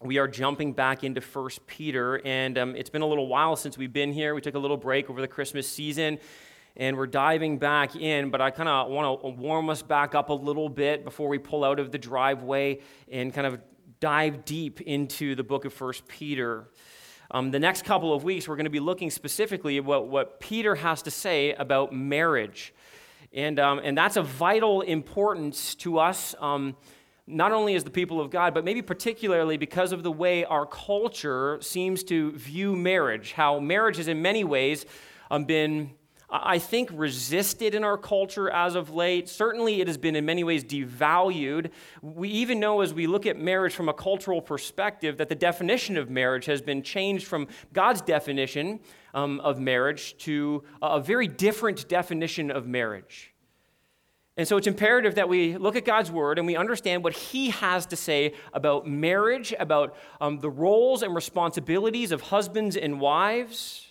we 0.00 0.18
are 0.18 0.28
jumping 0.28 0.74
back 0.74 1.02
into 1.02 1.20
First 1.20 1.66
Peter, 1.66 2.24
and 2.24 2.56
um, 2.56 2.76
it's 2.76 2.90
been 2.90 3.02
a 3.02 3.06
little 3.06 3.26
while 3.26 3.56
since 3.56 3.76
we've 3.76 3.92
been 3.92 4.12
here. 4.12 4.32
We 4.32 4.40
took 4.40 4.54
a 4.54 4.58
little 4.58 4.76
break 4.76 5.10
over 5.10 5.20
the 5.20 5.26
Christmas 5.26 5.68
season, 5.68 6.20
and 6.76 6.96
we're 6.96 7.08
diving 7.08 7.58
back 7.58 7.96
in. 7.96 8.30
But 8.30 8.40
I 8.40 8.52
kind 8.52 8.68
of 8.68 8.90
want 8.90 9.20
to 9.22 9.28
warm 9.28 9.68
us 9.70 9.82
back 9.82 10.14
up 10.14 10.28
a 10.28 10.34
little 10.34 10.68
bit 10.68 11.04
before 11.04 11.28
we 11.28 11.38
pull 11.38 11.64
out 11.64 11.80
of 11.80 11.90
the 11.90 11.98
driveway 11.98 12.78
and 13.10 13.34
kind 13.34 13.46
of 13.46 13.60
dive 13.98 14.44
deep 14.44 14.80
into 14.82 15.34
the 15.34 15.42
book 15.42 15.64
of 15.64 15.72
First 15.72 16.06
Peter. 16.06 16.68
Um, 17.32 17.50
the 17.50 17.58
next 17.58 17.84
couple 17.84 18.14
of 18.14 18.22
weeks, 18.22 18.46
we're 18.46 18.56
going 18.56 18.64
to 18.64 18.70
be 18.70 18.78
looking 18.78 19.10
specifically 19.10 19.78
at 19.78 19.84
what, 19.84 20.06
what 20.06 20.38
Peter 20.38 20.76
has 20.76 21.02
to 21.02 21.10
say 21.10 21.54
about 21.54 21.92
marriage. 21.92 22.72
And, 23.32 23.58
um, 23.58 23.80
and 23.82 23.98
that's 23.98 24.16
of 24.16 24.28
vital 24.28 24.82
importance 24.82 25.74
to 25.76 25.98
us. 25.98 26.36
Not 27.30 27.52
only 27.52 27.74
as 27.74 27.84
the 27.84 27.90
people 27.90 28.22
of 28.22 28.30
God, 28.30 28.54
but 28.54 28.64
maybe 28.64 28.80
particularly 28.80 29.58
because 29.58 29.92
of 29.92 30.02
the 30.02 30.10
way 30.10 30.46
our 30.46 30.64
culture 30.64 31.58
seems 31.60 32.02
to 32.04 32.32
view 32.32 32.74
marriage, 32.74 33.32
how 33.32 33.60
marriage 33.60 33.98
has 33.98 34.08
in 34.08 34.22
many 34.22 34.44
ways 34.44 34.86
um, 35.30 35.44
been, 35.44 35.90
I 36.30 36.58
think, 36.58 36.88
resisted 36.94 37.74
in 37.74 37.84
our 37.84 37.98
culture 37.98 38.48
as 38.48 38.74
of 38.74 38.88
late. 38.88 39.28
Certainly, 39.28 39.82
it 39.82 39.88
has 39.88 39.98
been 39.98 40.16
in 40.16 40.24
many 40.24 40.42
ways 40.42 40.64
devalued. 40.64 41.70
We 42.00 42.30
even 42.30 42.60
know 42.60 42.80
as 42.80 42.94
we 42.94 43.06
look 43.06 43.26
at 43.26 43.38
marriage 43.38 43.74
from 43.74 43.90
a 43.90 43.94
cultural 43.94 44.40
perspective 44.40 45.18
that 45.18 45.28
the 45.28 45.34
definition 45.34 45.98
of 45.98 46.08
marriage 46.08 46.46
has 46.46 46.62
been 46.62 46.82
changed 46.82 47.26
from 47.26 47.46
God's 47.74 48.00
definition 48.00 48.80
um, 49.12 49.38
of 49.40 49.58
marriage 49.58 50.16
to 50.18 50.64
a 50.80 50.98
very 50.98 51.28
different 51.28 51.88
definition 51.88 52.50
of 52.50 52.66
marriage. 52.66 53.34
And 54.38 54.46
so 54.46 54.56
it's 54.56 54.68
imperative 54.68 55.16
that 55.16 55.28
we 55.28 55.56
look 55.56 55.74
at 55.74 55.84
God's 55.84 56.12
word 56.12 56.38
and 56.38 56.46
we 56.46 56.54
understand 56.54 57.02
what 57.02 57.12
He 57.12 57.50
has 57.50 57.86
to 57.86 57.96
say 57.96 58.34
about 58.52 58.86
marriage, 58.86 59.52
about 59.58 59.96
um, 60.20 60.38
the 60.38 60.48
roles 60.48 61.02
and 61.02 61.12
responsibilities 61.12 62.12
of 62.12 62.20
husbands 62.20 62.76
and 62.76 63.00
wives. 63.00 63.87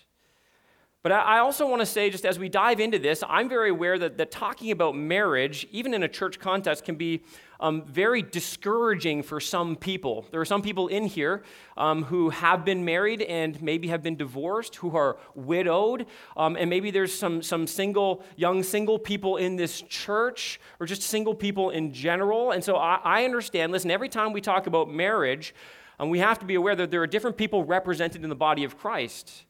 But 1.03 1.11
I 1.11 1.39
also 1.39 1.67
want 1.69 1.79
to 1.81 1.85
say, 1.85 2.09
just 2.09 2.25
as 2.25 2.37
we 2.37 2.49
dive 2.49 2.79
into 2.79 2.99
this, 2.99 3.23
I'm 3.29 3.47
very 3.47 3.69
aware 3.69 3.97
that, 3.99 4.17
that 4.17 4.29
talking 4.29 4.71
about 4.71 4.95
marriage, 4.95 5.65
even 5.71 5.93
in 5.93 6.03
a 6.03 6.07
church 6.07 6.39
context, 6.39 6.83
can 6.83 6.95
be 6.95 7.23
um, 7.59 7.85
very 7.85 8.21
discouraging 8.21 9.23
for 9.23 9.39
some 9.39 9.75
people. 9.75 10.25
There 10.31 10.41
are 10.41 10.45
some 10.45 10.61
people 10.61 10.87
in 10.87 11.05
here 11.05 11.43
um, 11.77 12.03
who 12.03 12.29
have 12.31 12.65
been 12.65 12.83
married 12.83 13.21
and 13.21 13.61
maybe 13.61 13.87
have 13.87 14.03
been 14.03 14.17
divorced, 14.17 14.75
who 14.75 14.97
are 14.97 15.17
widowed, 15.33 16.07
um, 16.35 16.57
and 16.57 16.69
maybe 16.69 16.91
there's 16.91 17.17
some, 17.17 17.41
some 17.41 17.67
single, 17.67 18.23
young 18.35 18.61
single 18.63 18.99
people 18.99 19.37
in 19.37 19.55
this 19.55 19.81
church, 19.83 20.59
or 20.79 20.85
just 20.85 21.03
single 21.03 21.35
people 21.35 21.69
in 21.69 21.93
general. 21.93 22.51
And 22.51 22.63
so 22.63 22.75
I, 22.75 22.99
I 23.03 23.23
understand, 23.23 23.71
listen, 23.71 23.91
every 23.91 24.09
time 24.09 24.33
we 24.33 24.41
talk 24.41 24.67
about 24.67 24.89
marriage, 24.89 25.55
um, 25.99 26.09
we 26.09 26.19
have 26.19 26.39
to 26.39 26.45
be 26.45 26.55
aware 26.55 26.75
that 26.75 26.91
there 26.91 27.01
are 27.01 27.07
different 27.07 27.37
people 27.37 27.63
represented 27.63 28.23
in 28.23 28.29
the 28.29 28.35
body 28.35 28.63
of 28.63 28.77
Christ. 28.77 29.43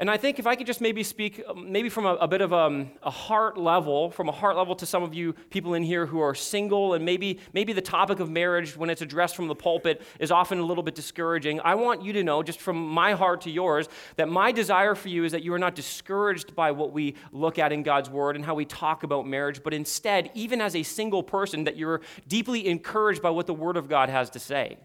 And 0.00 0.08
I 0.08 0.16
think 0.16 0.38
if 0.38 0.46
I 0.46 0.54
could 0.54 0.68
just 0.68 0.80
maybe 0.80 1.02
speak, 1.02 1.42
um, 1.48 1.72
maybe 1.72 1.88
from 1.88 2.06
a, 2.06 2.14
a 2.14 2.28
bit 2.28 2.40
of 2.40 2.52
a, 2.52 2.56
um, 2.56 2.90
a, 3.02 3.10
heart 3.10 3.58
level, 3.58 4.12
from 4.12 4.28
a 4.28 4.32
heart 4.32 4.56
level 4.56 4.76
to 4.76 4.86
some 4.86 5.02
of 5.02 5.12
you 5.12 5.32
people 5.50 5.74
in 5.74 5.82
here 5.82 6.06
who 6.06 6.20
are 6.20 6.36
single, 6.36 6.94
and 6.94 7.04
maybe, 7.04 7.40
maybe 7.52 7.72
the 7.72 7.82
topic 7.82 8.20
of 8.20 8.30
marriage, 8.30 8.76
when 8.76 8.90
it's 8.90 9.02
addressed 9.02 9.34
from 9.34 9.48
the 9.48 9.56
pulpit, 9.56 10.02
is 10.20 10.30
often 10.30 10.60
a 10.60 10.62
little 10.62 10.84
bit 10.84 10.94
discouraging. 10.94 11.60
I 11.64 11.74
want 11.74 12.02
you 12.02 12.12
to 12.12 12.22
know, 12.22 12.44
just 12.44 12.60
from 12.60 12.76
my 12.76 13.14
heart 13.14 13.40
to 13.40 13.50
yours, 13.50 13.88
that 14.14 14.28
my 14.28 14.52
desire 14.52 14.94
for 14.94 15.08
you 15.08 15.24
is 15.24 15.32
that 15.32 15.42
you 15.42 15.52
are 15.52 15.58
not 15.58 15.74
discouraged 15.74 16.54
by 16.54 16.70
what 16.70 16.92
we 16.92 17.16
look 17.32 17.58
at 17.58 17.72
in 17.72 17.82
God's 17.82 18.08
Word 18.08 18.36
and 18.36 18.44
how 18.44 18.54
we 18.54 18.66
talk 18.66 19.02
about 19.02 19.26
marriage, 19.26 19.64
but 19.64 19.74
instead, 19.74 20.30
even 20.32 20.60
as 20.60 20.76
a 20.76 20.84
single 20.84 21.24
person, 21.24 21.64
that 21.64 21.76
you're 21.76 22.02
deeply 22.28 22.68
encouraged 22.68 23.20
by 23.20 23.30
what 23.30 23.48
the 23.48 23.54
Word 23.54 23.76
of 23.76 23.88
God 23.88 24.10
has 24.10 24.30
to 24.30 24.38
say. 24.38 24.78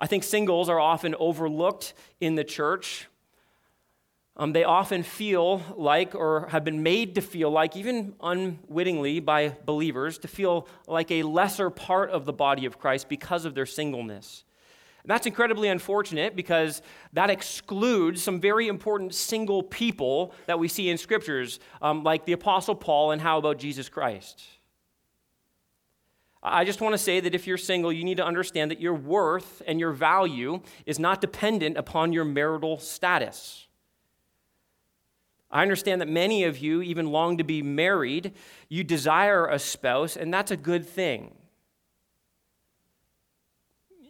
I 0.00 0.06
think 0.06 0.24
singles 0.24 0.70
are 0.70 0.80
often 0.80 1.14
overlooked 1.18 1.92
in 2.18 2.34
the 2.34 2.44
church. 2.44 3.09
Um, 4.36 4.52
they 4.52 4.64
often 4.64 5.02
feel 5.02 5.62
like, 5.76 6.14
or 6.14 6.48
have 6.48 6.64
been 6.64 6.82
made 6.82 7.14
to 7.16 7.20
feel 7.20 7.50
like, 7.50 7.76
even 7.76 8.14
unwittingly 8.22 9.20
by 9.20 9.56
believers, 9.66 10.18
to 10.18 10.28
feel 10.28 10.66
like 10.86 11.10
a 11.10 11.22
lesser 11.24 11.68
part 11.68 12.10
of 12.10 12.24
the 12.24 12.32
body 12.32 12.64
of 12.64 12.78
Christ 12.78 13.08
because 13.08 13.44
of 13.44 13.54
their 13.54 13.66
singleness. 13.66 14.44
And 15.02 15.10
that's 15.10 15.26
incredibly 15.26 15.68
unfortunate 15.68 16.36
because 16.36 16.82
that 17.12 17.30
excludes 17.30 18.22
some 18.22 18.40
very 18.40 18.68
important 18.68 19.14
single 19.14 19.62
people 19.62 20.34
that 20.46 20.58
we 20.58 20.68
see 20.68 20.90
in 20.90 20.98
scriptures, 20.98 21.58
um, 21.80 22.04
like 22.04 22.26
the 22.26 22.32
Apostle 22.32 22.74
Paul 22.74 23.12
and 23.12 23.20
how 23.20 23.38
about 23.38 23.58
Jesus 23.58 23.88
Christ. 23.88 24.42
I 26.42 26.64
just 26.64 26.80
want 26.80 26.94
to 26.94 26.98
say 26.98 27.20
that 27.20 27.34
if 27.34 27.46
you're 27.46 27.58
single, 27.58 27.92
you 27.92 28.04
need 28.04 28.16
to 28.16 28.24
understand 28.24 28.70
that 28.70 28.80
your 28.80 28.94
worth 28.94 29.60
and 29.66 29.78
your 29.78 29.92
value 29.92 30.60
is 30.86 30.98
not 30.98 31.20
dependent 31.20 31.76
upon 31.76 32.12
your 32.12 32.24
marital 32.24 32.78
status. 32.78 33.66
I 35.50 35.62
understand 35.62 36.00
that 36.00 36.08
many 36.08 36.44
of 36.44 36.58
you 36.58 36.80
even 36.80 37.10
long 37.10 37.38
to 37.38 37.44
be 37.44 37.62
married. 37.62 38.32
You 38.68 38.84
desire 38.84 39.46
a 39.46 39.58
spouse, 39.58 40.16
and 40.16 40.32
that's 40.32 40.50
a 40.50 40.56
good 40.56 40.86
thing. 40.86 41.34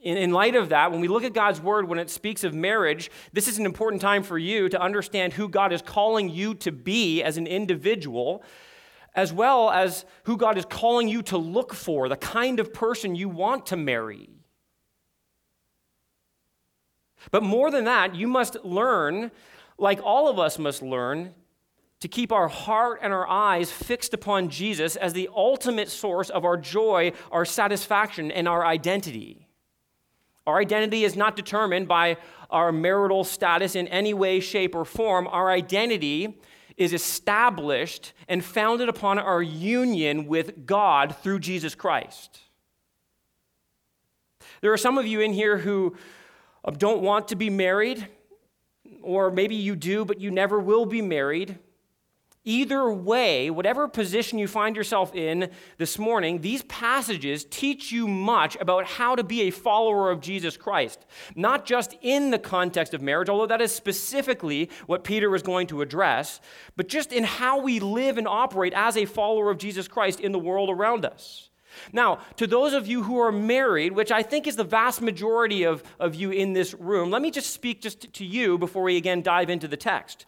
In, 0.02 0.16
in, 0.16 0.32
light 0.32 0.54
of 0.54 0.70
that, 0.70 0.92
when 0.92 1.00
we 1.00 1.08
look 1.08 1.24
at 1.24 1.34
God's 1.34 1.60
word, 1.60 1.86
when 1.86 1.98
it 1.98 2.08
speaks 2.08 2.42
of 2.42 2.54
marriage, 2.54 3.10
this 3.32 3.48
is 3.48 3.58
an 3.58 3.66
important 3.66 4.00
time 4.00 4.22
for 4.22 4.38
you 4.38 4.68
to 4.70 4.80
understand 4.80 5.34
who 5.34 5.48
God 5.48 5.72
is 5.72 5.82
calling 5.82 6.30
you 6.30 6.54
to 6.56 6.72
be 6.72 7.22
as 7.22 7.36
an 7.36 7.46
individual, 7.46 8.42
as 9.14 9.32
well 9.32 9.70
as 9.70 10.06
who 10.24 10.38
God 10.38 10.56
is 10.56 10.64
calling 10.64 11.08
you 11.08 11.20
to 11.24 11.36
look 11.36 11.74
for, 11.74 12.08
the 12.08 12.16
kind 12.16 12.60
of 12.60 12.72
person 12.72 13.14
you 13.14 13.28
want 13.28 13.66
to 13.66 13.76
marry. 13.76 14.30
But 17.30 17.42
more 17.42 17.70
than 17.70 17.84
that, 17.84 18.14
you 18.14 18.26
must 18.26 18.56
learn 18.64 19.30
like 19.80 20.00
all 20.02 20.28
of 20.28 20.38
us 20.38 20.58
must 20.58 20.82
learn, 20.82 21.34
to 22.00 22.08
keep 22.08 22.32
our 22.32 22.48
heart 22.48 23.00
and 23.02 23.12
our 23.12 23.28
eyes 23.28 23.70
fixed 23.70 24.14
upon 24.14 24.48
Jesus 24.48 24.96
as 24.96 25.12
the 25.12 25.28
ultimate 25.34 25.90
source 25.90 26.30
of 26.30 26.44
our 26.44 26.56
joy, 26.56 27.12
our 27.30 27.44
satisfaction, 27.44 28.30
and 28.30 28.48
our 28.48 28.64
identity. 28.64 29.46
Our 30.46 30.58
identity 30.58 31.04
is 31.04 31.16
not 31.16 31.36
determined 31.36 31.88
by 31.88 32.16
our 32.50 32.72
marital 32.72 33.22
status 33.24 33.76
in 33.76 33.86
any 33.88 34.14
way, 34.14 34.40
shape, 34.40 34.74
or 34.74 34.84
form. 34.84 35.28
Our 35.28 35.50
identity 35.50 36.40
is 36.76 36.94
established 36.94 38.14
and 38.28 38.42
founded 38.42 38.88
upon 38.88 39.18
our 39.18 39.42
union 39.42 40.26
with 40.26 40.66
God 40.66 41.14
through 41.22 41.40
Jesus 41.40 41.74
Christ. 41.74 42.40
There 44.62 44.72
are 44.72 44.78
some 44.78 44.96
of 44.96 45.06
you 45.06 45.20
in 45.20 45.32
here 45.34 45.58
who 45.58 45.96
don't 46.78 47.02
want 47.02 47.28
to 47.28 47.36
be 47.36 47.50
married 47.50 48.06
or 49.02 49.30
maybe 49.30 49.54
you 49.54 49.76
do, 49.76 50.04
but 50.04 50.20
you 50.20 50.30
never 50.30 50.58
will 50.58 50.86
be 50.86 51.02
married. 51.02 51.58
Either 52.44 52.90
way, 52.90 53.50
whatever 53.50 53.86
position 53.86 54.38
you 54.38 54.48
find 54.48 54.74
yourself 54.74 55.14
in 55.14 55.50
this 55.76 55.98
morning, 55.98 56.40
these 56.40 56.62
passages 56.62 57.44
teach 57.44 57.92
you 57.92 58.08
much 58.08 58.56
about 58.60 58.86
how 58.86 59.14
to 59.14 59.22
be 59.22 59.42
a 59.42 59.50
follower 59.50 60.10
of 60.10 60.22
Jesus 60.22 60.56
Christ. 60.56 61.04
Not 61.34 61.66
just 61.66 61.94
in 62.00 62.30
the 62.30 62.38
context 62.38 62.94
of 62.94 63.02
marriage, 63.02 63.28
although 63.28 63.46
that 63.46 63.60
is 63.60 63.74
specifically 63.74 64.70
what 64.86 65.04
Peter 65.04 65.28
was 65.28 65.42
going 65.42 65.66
to 65.66 65.82
address, 65.82 66.40
but 66.76 66.88
just 66.88 67.12
in 67.12 67.24
how 67.24 67.60
we 67.60 67.78
live 67.78 68.16
and 68.16 68.26
operate 68.26 68.72
as 68.74 68.96
a 68.96 69.04
follower 69.04 69.50
of 69.50 69.58
Jesus 69.58 69.86
Christ 69.86 70.18
in 70.18 70.32
the 70.32 70.38
world 70.38 70.70
around 70.70 71.04
us. 71.04 71.49
Now, 71.92 72.20
to 72.36 72.46
those 72.46 72.72
of 72.72 72.86
you 72.86 73.02
who 73.02 73.18
are 73.20 73.32
married, 73.32 73.92
which 73.92 74.10
I 74.10 74.22
think 74.22 74.46
is 74.46 74.56
the 74.56 74.64
vast 74.64 75.00
majority 75.00 75.64
of, 75.64 75.82
of 75.98 76.14
you 76.14 76.30
in 76.30 76.52
this 76.52 76.74
room, 76.74 77.10
let 77.10 77.22
me 77.22 77.30
just 77.30 77.50
speak 77.52 77.80
just 77.80 78.12
to 78.12 78.24
you 78.24 78.58
before 78.58 78.82
we 78.82 78.96
again 78.96 79.22
dive 79.22 79.50
into 79.50 79.68
the 79.68 79.76
text. 79.76 80.26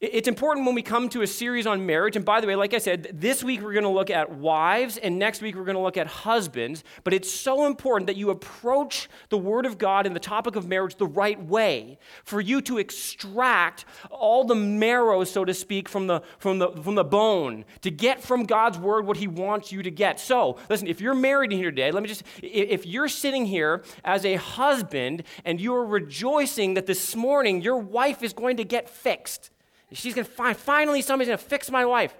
It's 0.00 0.28
important 0.28 0.64
when 0.64 0.76
we 0.76 0.82
come 0.82 1.08
to 1.08 1.22
a 1.22 1.26
series 1.26 1.66
on 1.66 1.84
marriage. 1.84 2.14
And 2.14 2.24
by 2.24 2.40
the 2.40 2.46
way, 2.46 2.54
like 2.54 2.72
I 2.72 2.78
said, 2.78 3.08
this 3.12 3.42
week 3.42 3.62
we're 3.62 3.72
going 3.72 3.82
to 3.82 3.90
look 3.90 4.10
at 4.10 4.30
wives, 4.30 4.96
and 4.96 5.18
next 5.18 5.42
week 5.42 5.56
we're 5.56 5.64
going 5.64 5.74
to 5.76 5.82
look 5.82 5.96
at 5.96 6.06
husbands. 6.06 6.84
But 7.02 7.14
it's 7.14 7.32
so 7.32 7.66
important 7.66 8.06
that 8.06 8.16
you 8.16 8.30
approach 8.30 9.08
the 9.28 9.38
Word 9.38 9.66
of 9.66 9.76
God 9.76 10.06
and 10.06 10.14
the 10.14 10.20
topic 10.20 10.54
of 10.54 10.68
marriage 10.68 10.94
the 10.94 11.08
right 11.08 11.42
way 11.44 11.98
for 12.22 12.40
you 12.40 12.60
to 12.62 12.78
extract 12.78 13.86
all 14.08 14.44
the 14.44 14.54
marrow, 14.54 15.24
so 15.24 15.44
to 15.44 15.52
speak, 15.52 15.88
from 15.88 16.06
the, 16.06 16.22
from 16.38 16.60
the, 16.60 16.70
from 16.80 16.94
the 16.94 17.02
bone, 17.02 17.64
to 17.80 17.90
get 17.90 18.22
from 18.22 18.44
God's 18.44 18.78
Word 18.78 19.04
what 19.04 19.16
He 19.16 19.26
wants 19.26 19.72
you 19.72 19.82
to 19.82 19.90
get. 19.90 20.20
So, 20.20 20.58
listen, 20.70 20.86
if 20.86 21.00
you're 21.00 21.12
married 21.12 21.50
here 21.50 21.72
today, 21.72 21.90
let 21.90 22.04
me 22.04 22.08
just, 22.08 22.22
if 22.40 22.86
you're 22.86 23.08
sitting 23.08 23.46
here 23.46 23.82
as 24.04 24.24
a 24.24 24.36
husband 24.36 25.24
and 25.44 25.60
you 25.60 25.74
are 25.74 25.84
rejoicing 25.84 26.74
that 26.74 26.86
this 26.86 27.16
morning 27.16 27.62
your 27.62 27.78
wife 27.78 28.22
is 28.22 28.32
going 28.32 28.58
to 28.58 28.64
get 28.64 28.88
fixed, 28.88 29.50
She's 29.92 30.14
going 30.14 30.26
to 30.26 30.30
find, 30.30 30.56
finally, 30.56 31.02
somebody's 31.02 31.28
going 31.28 31.38
to 31.38 31.44
fix 31.44 31.70
my 31.70 31.84
wife. 31.86 32.14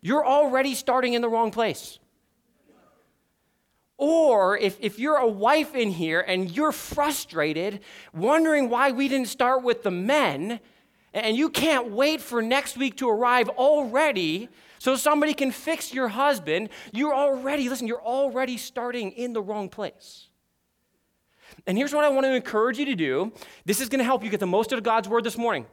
You're 0.00 0.26
already 0.26 0.74
starting 0.74 1.14
in 1.14 1.22
the 1.22 1.28
wrong 1.28 1.50
place. 1.50 1.98
Or 3.96 4.58
if, 4.58 4.76
if 4.80 4.98
you're 4.98 5.16
a 5.16 5.28
wife 5.28 5.74
in 5.74 5.90
here 5.90 6.20
and 6.20 6.50
you're 6.50 6.72
frustrated, 6.72 7.80
wondering 8.12 8.68
why 8.68 8.90
we 8.90 9.08
didn't 9.08 9.28
start 9.28 9.62
with 9.62 9.84
the 9.84 9.90
men, 9.90 10.60
and 11.12 11.36
you 11.36 11.48
can't 11.48 11.92
wait 11.92 12.20
for 12.20 12.42
next 12.42 12.76
week 12.76 12.96
to 12.96 13.08
arrive 13.08 13.48
already 13.50 14.48
so 14.78 14.96
somebody 14.96 15.32
can 15.32 15.52
fix 15.52 15.94
your 15.94 16.08
husband, 16.08 16.68
you're 16.92 17.14
already, 17.14 17.68
listen, 17.68 17.86
you're 17.86 18.02
already 18.02 18.56
starting 18.56 19.12
in 19.12 19.32
the 19.32 19.40
wrong 19.40 19.68
place. 19.68 20.28
And 21.66 21.78
here's 21.78 21.94
what 21.94 22.04
I 22.04 22.08
want 22.08 22.26
to 22.26 22.34
encourage 22.34 22.78
you 22.78 22.84
to 22.86 22.96
do 22.96 23.32
this 23.64 23.80
is 23.80 23.88
going 23.88 24.00
to 24.00 24.04
help 24.04 24.24
you 24.24 24.28
get 24.28 24.40
the 24.40 24.46
most 24.46 24.72
out 24.72 24.78
of 24.78 24.84
God's 24.84 25.08
word 25.08 25.24
this 25.24 25.38
morning. 25.38 25.66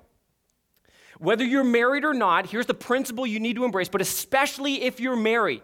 Whether 1.21 1.45
you're 1.45 1.63
married 1.63 2.03
or 2.03 2.15
not, 2.15 2.47
here's 2.47 2.65
the 2.65 2.73
principle 2.73 3.27
you 3.27 3.39
need 3.39 3.55
to 3.57 3.63
embrace, 3.63 3.89
but 3.89 4.01
especially 4.01 4.81
if 4.81 4.99
you're 4.99 5.15
married. 5.15 5.61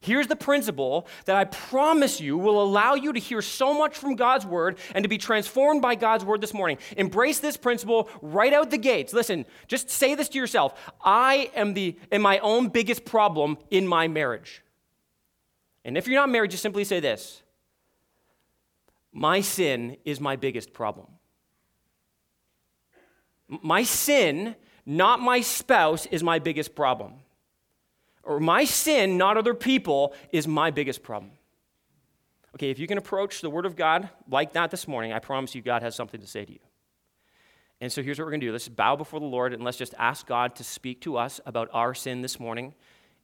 Here's 0.00 0.26
the 0.26 0.36
principle 0.36 1.08
that 1.24 1.34
I 1.34 1.46
promise 1.46 2.20
you 2.20 2.36
will 2.36 2.62
allow 2.62 2.92
you 2.92 3.14
to 3.14 3.18
hear 3.18 3.40
so 3.40 3.72
much 3.72 3.96
from 3.96 4.16
God's 4.16 4.44
word 4.44 4.78
and 4.94 5.02
to 5.04 5.08
be 5.08 5.16
transformed 5.16 5.80
by 5.80 5.94
God's 5.94 6.26
word 6.26 6.42
this 6.42 6.52
morning. 6.52 6.76
Embrace 6.98 7.38
this 7.38 7.56
principle 7.56 8.10
right 8.20 8.52
out 8.52 8.70
the 8.70 8.76
gates. 8.76 9.14
Listen, 9.14 9.46
just 9.66 9.88
say 9.88 10.14
this 10.14 10.28
to 10.28 10.38
yourself 10.38 10.74
I 11.02 11.50
am, 11.54 11.72
the, 11.72 11.96
am 12.12 12.20
my 12.20 12.38
own 12.40 12.68
biggest 12.68 13.06
problem 13.06 13.56
in 13.70 13.88
my 13.88 14.08
marriage. 14.08 14.62
And 15.86 15.96
if 15.96 16.06
you're 16.06 16.20
not 16.20 16.28
married, 16.28 16.50
just 16.50 16.62
simply 16.62 16.84
say 16.84 17.00
this 17.00 17.42
My 19.10 19.40
sin 19.40 19.96
is 20.04 20.20
my 20.20 20.36
biggest 20.36 20.74
problem. 20.74 21.06
My 23.48 23.84
sin, 23.84 24.54
not 24.88 25.20
my 25.20 25.42
spouse, 25.42 26.06
is 26.06 26.24
my 26.24 26.40
biggest 26.40 26.74
problem 26.74 27.14
or 28.28 28.38
my 28.38 28.64
sin, 28.64 29.16
not 29.16 29.36
other 29.36 29.54
people, 29.54 30.12
is 30.30 30.46
my 30.46 30.70
biggest 30.70 31.02
problem. 31.02 31.32
Okay, 32.54 32.70
if 32.70 32.78
you 32.78 32.86
can 32.86 32.98
approach 32.98 33.40
the 33.40 33.48
Word 33.48 33.64
of 33.64 33.74
God 33.74 34.10
like 34.28 34.52
that 34.52 34.70
this 34.70 34.86
morning, 34.86 35.12
I 35.12 35.18
promise 35.18 35.54
you 35.54 35.62
God 35.62 35.82
has 35.82 35.96
something 35.96 36.20
to 36.20 36.26
say 36.26 36.44
to 36.44 36.52
you. 36.52 36.58
And 37.80 37.90
so 37.90 38.02
here's 38.02 38.18
what 38.18 38.26
we're 38.26 38.32
going 38.32 38.40
to 38.40 38.46
do 38.46 38.52
let's 38.52 38.68
bow 38.68 38.96
before 38.96 39.18
the 39.18 39.26
Lord 39.26 39.54
and 39.54 39.64
let's 39.64 39.78
just 39.78 39.94
ask 39.98 40.26
God 40.26 40.56
to 40.56 40.64
speak 40.64 41.00
to 41.02 41.16
us 41.16 41.40
about 41.46 41.70
our 41.72 41.94
sin 41.94 42.20
this 42.20 42.38
morning 42.38 42.74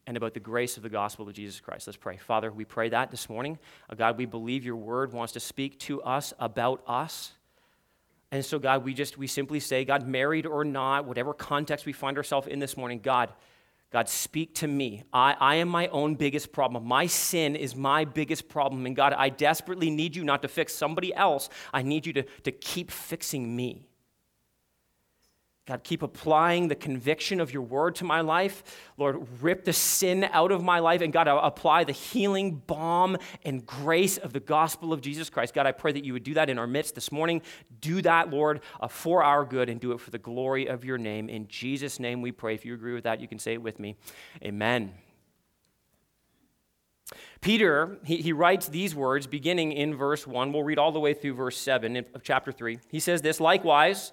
and 0.06 0.16
about 0.16 0.32
the 0.32 0.40
grace 0.40 0.78
of 0.78 0.82
the 0.82 0.88
gospel 0.88 1.28
of 1.28 1.34
Jesus 1.34 1.60
Christ. 1.60 1.86
Let's 1.86 1.96
pray. 1.98 2.16
Father, 2.16 2.50
we 2.50 2.64
pray 2.64 2.88
that 2.88 3.10
this 3.10 3.28
morning. 3.28 3.58
Uh, 3.90 3.94
God, 3.94 4.16
we 4.16 4.26
believe 4.26 4.64
your 4.64 4.76
word 4.76 5.12
wants 5.12 5.34
to 5.34 5.40
speak 5.40 5.78
to 5.80 6.02
us 6.02 6.32
about 6.38 6.82
us. 6.86 7.32
And 8.34 8.44
so, 8.44 8.58
God, 8.58 8.84
we 8.84 8.94
just, 8.94 9.16
we 9.16 9.28
simply 9.28 9.60
say, 9.60 9.84
God, 9.84 10.08
married 10.08 10.44
or 10.44 10.64
not, 10.64 11.04
whatever 11.04 11.32
context 11.32 11.86
we 11.86 11.92
find 11.92 12.16
ourselves 12.16 12.48
in 12.48 12.58
this 12.58 12.76
morning, 12.76 12.98
God, 12.98 13.32
God, 13.92 14.08
speak 14.08 14.56
to 14.56 14.66
me. 14.66 15.04
I, 15.12 15.36
I 15.38 15.54
am 15.56 15.68
my 15.68 15.86
own 15.86 16.16
biggest 16.16 16.50
problem. 16.50 16.84
My 16.84 17.06
sin 17.06 17.54
is 17.54 17.76
my 17.76 18.04
biggest 18.04 18.48
problem. 18.48 18.86
And 18.86 18.96
God, 18.96 19.12
I 19.12 19.28
desperately 19.28 19.88
need 19.88 20.16
you 20.16 20.24
not 20.24 20.42
to 20.42 20.48
fix 20.48 20.74
somebody 20.74 21.14
else. 21.14 21.48
I 21.72 21.82
need 21.82 22.06
you 22.06 22.12
to, 22.14 22.24
to 22.42 22.50
keep 22.50 22.90
fixing 22.90 23.54
me. 23.54 23.86
God, 25.66 25.82
keep 25.82 26.02
applying 26.02 26.68
the 26.68 26.74
conviction 26.74 27.40
of 27.40 27.50
your 27.50 27.62
word 27.62 27.94
to 27.96 28.04
my 28.04 28.20
life. 28.20 28.62
Lord, 28.98 29.26
rip 29.40 29.64
the 29.64 29.72
sin 29.72 30.24
out 30.24 30.52
of 30.52 30.62
my 30.62 30.78
life. 30.78 31.00
And 31.00 31.10
God, 31.10 31.26
apply 31.26 31.84
the 31.84 31.92
healing 31.92 32.56
balm 32.66 33.16
and 33.46 33.64
grace 33.64 34.18
of 34.18 34.34
the 34.34 34.40
gospel 34.40 34.92
of 34.92 35.00
Jesus 35.00 35.30
Christ. 35.30 35.54
God, 35.54 35.66
I 35.66 35.72
pray 35.72 35.92
that 35.92 36.04
you 36.04 36.12
would 36.12 36.22
do 36.22 36.34
that 36.34 36.50
in 36.50 36.58
our 36.58 36.66
midst 36.66 36.94
this 36.94 37.10
morning. 37.10 37.40
Do 37.80 38.02
that, 38.02 38.28
Lord, 38.28 38.60
uh, 38.78 38.88
for 38.88 39.22
our 39.24 39.42
good 39.46 39.70
and 39.70 39.80
do 39.80 39.92
it 39.92 40.00
for 40.00 40.10
the 40.10 40.18
glory 40.18 40.66
of 40.66 40.84
your 40.84 40.98
name. 40.98 41.30
In 41.30 41.48
Jesus' 41.48 41.98
name 41.98 42.20
we 42.20 42.30
pray. 42.30 42.54
If 42.54 42.66
you 42.66 42.74
agree 42.74 42.92
with 42.92 43.04
that, 43.04 43.20
you 43.20 43.28
can 43.28 43.38
say 43.38 43.54
it 43.54 43.62
with 43.62 43.80
me. 43.80 43.96
Amen. 44.44 44.92
Peter, 47.40 47.98
he, 48.04 48.18
he 48.18 48.34
writes 48.34 48.68
these 48.68 48.94
words 48.94 49.26
beginning 49.26 49.72
in 49.72 49.94
verse 49.94 50.26
1. 50.26 50.52
We'll 50.52 50.62
read 50.62 50.78
all 50.78 50.92
the 50.92 51.00
way 51.00 51.14
through 51.14 51.34
verse 51.34 51.56
7 51.56 51.96
of 51.96 52.22
chapter 52.22 52.52
3. 52.52 52.80
He 52.90 53.00
says 53.00 53.22
this 53.22 53.40
Likewise, 53.40 54.12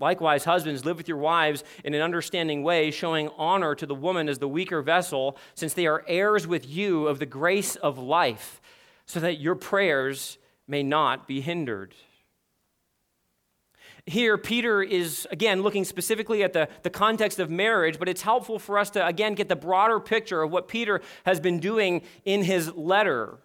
Likewise, 0.00 0.44
husbands, 0.44 0.84
live 0.84 0.96
with 0.96 1.08
your 1.08 1.16
wives 1.16 1.64
in 1.84 1.92
an 1.92 2.02
understanding 2.02 2.62
way, 2.62 2.90
showing 2.90 3.28
honor 3.36 3.74
to 3.74 3.86
the 3.86 3.94
woman 3.94 4.28
as 4.28 4.38
the 4.38 4.48
weaker 4.48 4.80
vessel, 4.80 5.36
since 5.54 5.74
they 5.74 5.86
are 5.86 6.04
heirs 6.06 6.46
with 6.46 6.68
you 6.68 7.08
of 7.08 7.18
the 7.18 7.26
grace 7.26 7.74
of 7.76 7.98
life, 7.98 8.60
so 9.06 9.18
that 9.18 9.40
your 9.40 9.56
prayers 9.56 10.38
may 10.68 10.82
not 10.82 11.26
be 11.26 11.40
hindered. 11.40 11.94
Here, 14.06 14.38
Peter 14.38 14.82
is, 14.82 15.26
again, 15.30 15.62
looking 15.62 15.84
specifically 15.84 16.42
at 16.42 16.52
the, 16.52 16.68
the 16.82 16.90
context 16.90 17.38
of 17.38 17.50
marriage, 17.50 17.98
but 17.98 18.08
it's 18.08 18.22
helpful 18.22 18.58
for 18.58 18.78
us 18.78 18.90
to, 18.90 19.06
again, 19.06 19.34
get 19.34 19.48
the 19.48 19.56
broader 19.56 20.00
picture 20.00 20.42
of 20.42 20.50
what 20.50 20.68
Peter 20.68 21.02
has 21.26 21.40
been 21.40 21.58
doing 21.58 22.02
in 22.24 22.42
his 22.42 22.72
letter. 22.74 23.38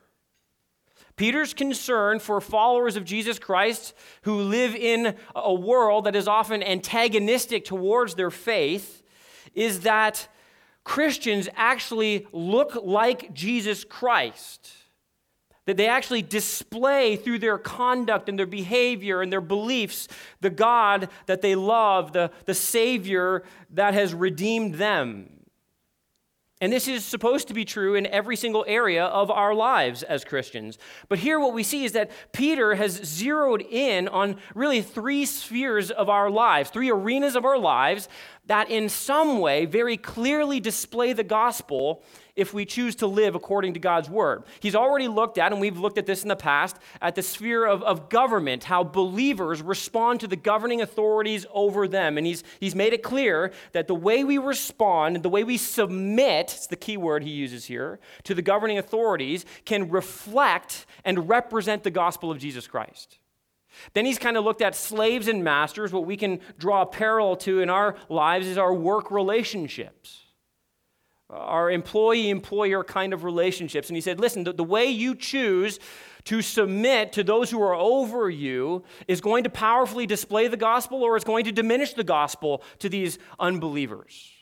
Peter's 1.15 1.54
concern 1.54 2.19
for 2.19 2.42
followers 2.42 2.95
of 2.95 3.06
Jesus 3.06 3.38
Christ 3.38 3.94
who 4.24 4.42
live 4.42 4.75
in 4.75 5.15
a 5.36 5.54
world 5.54 6.06
that 6.06 6.15
is 6.15 6.27
often 6.27 6.63
antagonistic 6.63 7.65
towards 7.65 8.15
their 8.15 8.31
faith 8.31 9.04
is 9.54 9.81
that 9.81 10.27
Christians 10.83 11.48
actually 11.56 12.27
look 12.31 12.75
like 12.83 13.33
Jesus 13.33 13.83
Christ. 13.83 14.74
That 15.65 15.77
they 15.77 15.88
actually 15.88 16.24
display 16.24 17.15
through 17.15 17.39
their 17.39 17.57
conduct 17.57 18.27
and 18.27 18.38
their 18.38 18.45
behavior 18.45 19.21
and 19.21 19.31
their 19.31 19.39
beliefs 19.39 20.10
the 20.42 20.50
God 20.50 21.10
that 21.27 21.42
they 21.42 21.56
love, 21.56 22.12
the, 22.12 22.31
the 22.45 22.54
Savior 22.54 23.44
that 23.69 23.94
has 23.94 24.13
redeemed 24.13 24.75
them. 24.75 25.43
And 26.63 26.71
this 26.71 26.88
is 26.88 27.04
supposed 27.04 27.50
to 27.50 27.54
be 27.54 27.65
true 27.65 27.96
in 27.96 28.05
every 28.05 28.38
single 28.38 28.63
area 28.65 29.03
of 29.03 29.29
our 29.29 29.53
lives 29.53 30.01
as 30.01 30.24
Christians. 30.24 30.77
But 31.10 31.20
here, 31.20 31.38
what 31.38 31.53
we 31.53 31.62
see 31.62 31.84
is 31.84 31.91
that 31.91 32.10
Peter 32.32 32.75
has 32.75 32.93
zeroed 33.03 33.62
in 33.62 34.08
on 34.08 34.38
really 34.55 34.82
three 34.82 35.25
spheres 35.25 35.91
of 35.91 36.08
our 36.08 36.29
lives, 36.29 36.70
three 36.70 36.89
arenas 36.89 37.36
of 37.36 37.43
our 37.43 37.60
lives 37.60 38.08
that, 38.46 38.70
in 38.70 38.88
some 38.88 39.39
way, 39.39 39.65
very 39.65 39.98
clearly 39.98 40.62
display 40.62 41.12
the 41.12 41.22
gospel 41.25 42.01
if 42.36 42.54
we 42.54 42.66
choose 42.66 42.96
to 42.96 43.08
live 43.08 43.36
according 43.36 43.74
to 43.75 43.80
God's 43.80 44.10
word. 44.10 44.44
He's 44.60 44.75
already 44.75 45.08
looked 45.08 45.38
at, 45.38 45.52
and 45.52 45.62
we've 45.62 45.78
looked 45.78 45.98
at 45.98 46.06
this 46.06 46.24
in 46.24 46.30
the 46.30 46.36
past, 46.36 46.78
at 47.02 47.16
the 47.16 47.22
sphere 47.22 47.66
of, 47.66 47.84
of 47.84 48.10
government, 48.10 48.63
how 48.63 48.84
believers 48.84 49.62
respond 49.62 50.20
to 50.22 50.28
the 50.28 50.36
governing 50.36 50.82
authorities 50.82 51.46
over 51.54 51.88
them. 51.88 52.18
And 52.18 52.25
he's, 52.25 52.44
he's 52.60 52.74
made 52.74 52.94
it 52.94 53.04
clear 53.04 53.52
that 53.74 53.88
the 53.88 53.96
way 53.96 54.24
we 54.24 54.40
respond, 54.40 55.16
and 55.16 55.24
the 55.24 55.30
way 55.30 55.44
we 55.44 55.58
submit, 55.58 56.54
it's 56.54 56.68
the 56.68 56.75
key 56.75 56.98
word 56.98 57.24
he 57.24 57.32
uses 57.32 57.66
here, 57.66 58.00
to 58.24 58.34
the 58.34 58.42
governing 58.42 58.80
authorities 58.80 59.46
can 59.66 59.90
reflect 59.90 60.88
and 61.06 61.30
represent 61.30 61.84
the 61.84 61.92
gospel 61.92 62.32
of 62.32 62.40
Jesus 62.40 62.66
Christ. 62.66 63.20
Then 63.94 64.06
he's 64.06 64.20
kind 64.20 64.38
of 64.38 64.44
looked 64.44 64.62
at 64.62 64.75
slaves 64.75 65.28
and 65.28 65.44
masters. 65.44 65.92
What 65.92 66.06
we 66.06 66.18
can 66.18 66.40
draw 66.58 66.84
a 66.84 66.86
parallel 66.86 67.36
to 67.38 67.60
in 67.62 67.70
our 67.70 67.96
lives 68.08 68.48
is 68.48 68.58
our 68.58 68.74
work 68.74 69.12
relationships 69.12 70.24
our 71.34 71.72
employee 71.72 72.30
employer 72.30 72.84
kind 72.84 73.13
of 73.13 73.24
relationships. 73.24 73.90
And 73.90 73.98
he 73.98 74.02
said, 74.02 74.20
listen, 74.20 74.44
the, 74.44 74.54
the, 74.54 74.63
way 74.63 74.86
you 74.86 75.16
choose 75.16 75.80
to 76.25 76.42
submit 76.42 77.13
to 77.13 77.24
those 77.24 77.50
who 77.52 77.62
are 77.62 77.75
over 77.75 78.30
you 78.30 78.84
is 79.08 79.22
going 79.22 79.44
to 79.44 79.50
powerfully 79.50 80.06
display 80.06 80.48
the 80.48 80.58
gospel 80.58 81.04
or 81.04 81.16
it's 81.16 81.25
going 81.25 81.46
to 81.46 81.52
diminish 81.52 81.94
the 81.94 82.04
gospel 82.04 82.63
to 82.80 82.90
these 82.90 83.20
unbelievers. 83.40 84.33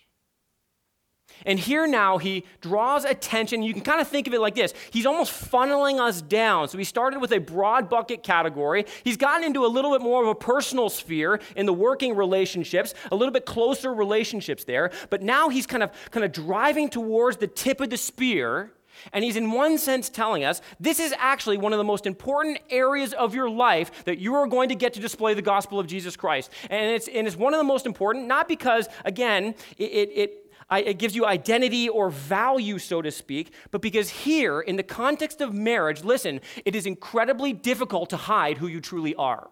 And 1.45 1.59
here 1.59 1.87
now 1.87 2.17
he 2.17 2.45
draws 2.61 3.05
attention. 3.05 3.63
You 3.63 3.73
can 3.73 3.83
kind 3.83 4.01
of 4.01 4.07
think 4.07 4.27
of 4.27 4.33
it 4.33 4.39
like 4.39 4.55
this 4.55 4.73
he's 4.91 5.05
almost 5.05 5.31
funneling 5.51 5.99
us 5.99 6.21
down. 6.21 6.67
So 6.67 6.77
he 6.77 6.83
started 6.83 7.19
with 7.19 7.31
a 7.31 7.39
broad 7.39 7.89
bucket 7.89 8.23
category. 8.23 8.85
He's 9.03 9.17
gotten 9.17 9.43
into 9.43 9.65
a 9.65 9.67
little 9.67 9.91
bit 9.91 10.01
more 10.01 10.21
of 10.21 10.29
a 10.29 10.35
personal 10.35 10.89
sphere 10.89 11.39
in 11.55 11.65
the 11.65 11.73
working 11.73 12.15
relationships, 12.15 12.93
a 13.11 13.15
little 13.15 13.33
bit 13.33 13.45
closer 13.45 13.93
relationships 13.93 14.63
there. 14.63 14.91
But 15.09 15.21
now 15.21 15.49
he's 15.49 15.65
kind 15.65 15.83
of 15.83 15.91
kind 16.11 16.23
of 16.23 16.31
driving 16.31 16.89
towards 16.89 17.37
the 17.37 17.47
tip 17.47 17.81
of 17.81 17.89
the 17.89 17.97
spear 17.97 18.71
And 19.13 19.23
he's, 19.23 19.35
in 19.35 19.51
one 19.51 19.77
sense, 19.77 20.09
telling 20.09 20.43
us 20.43 20.61
this 20.79 20.99
is 20.99 21.13
actually 21.17 21.57
one 21.57 21.73
of 21.73 21.77
the 21.77 21.83
most 21.83 22.05
important 22.05 22.59
areas 22.69 23.13
of 23.13 23.33
your 23.35 23.49
life 23.49 24.03
that 24.05 24.19
you 24.19 24.35
are 24.35 24.47
going 24.47 24.69
to 24.69 24.75
get 24.75 24.93
to 24.93 24.99
display 24.99 25.33
the 25.33 25.41
gospel 25.41 25.79
of 25.79 25.87
Jesus 25.87 26.15
Christ. 26.15 26.51
And 26.69 26.91
it's, 26.91 27.07
and 27.07 27.27
it's 27.27 27.35
one 27.35 27.53
of 27.53 27.57
the 27.57 27.63
most 27.63 27.85
important, 27.85 28.27
not 28.27 28.47
because, 28.47 28.87
again, 29.05 29.55
it, 29.77 29.83
it, 29.83 30.09
it 30.15 30.40
gives 30.97 31.15
you 31.15 31.25
identity 31.25 31.89
or 31.89 32.09
value, 32.09 32.79
so 32.79 33.01
to 33.01 33.11
speak, 33.11 33.53
but 33.71 33.81
because 33.81 34.09
here, 34.09 34.61
in 34.61 34.77
the 34.77 34.83
context 34.83 35.41
of 35.41 35.53
marriage, 35.53 36.03
listen, 36.03 36.39
it 36.63 36.75
is 36.75 36.85
incredibly 36.85 37.51
difficult 37.53 38.09
to 38.11 38.17
hide 38.17 38.57
who 38.57 38.67
you 38.67 38.79
truly 38.79 39.13
are. 39.15 39.49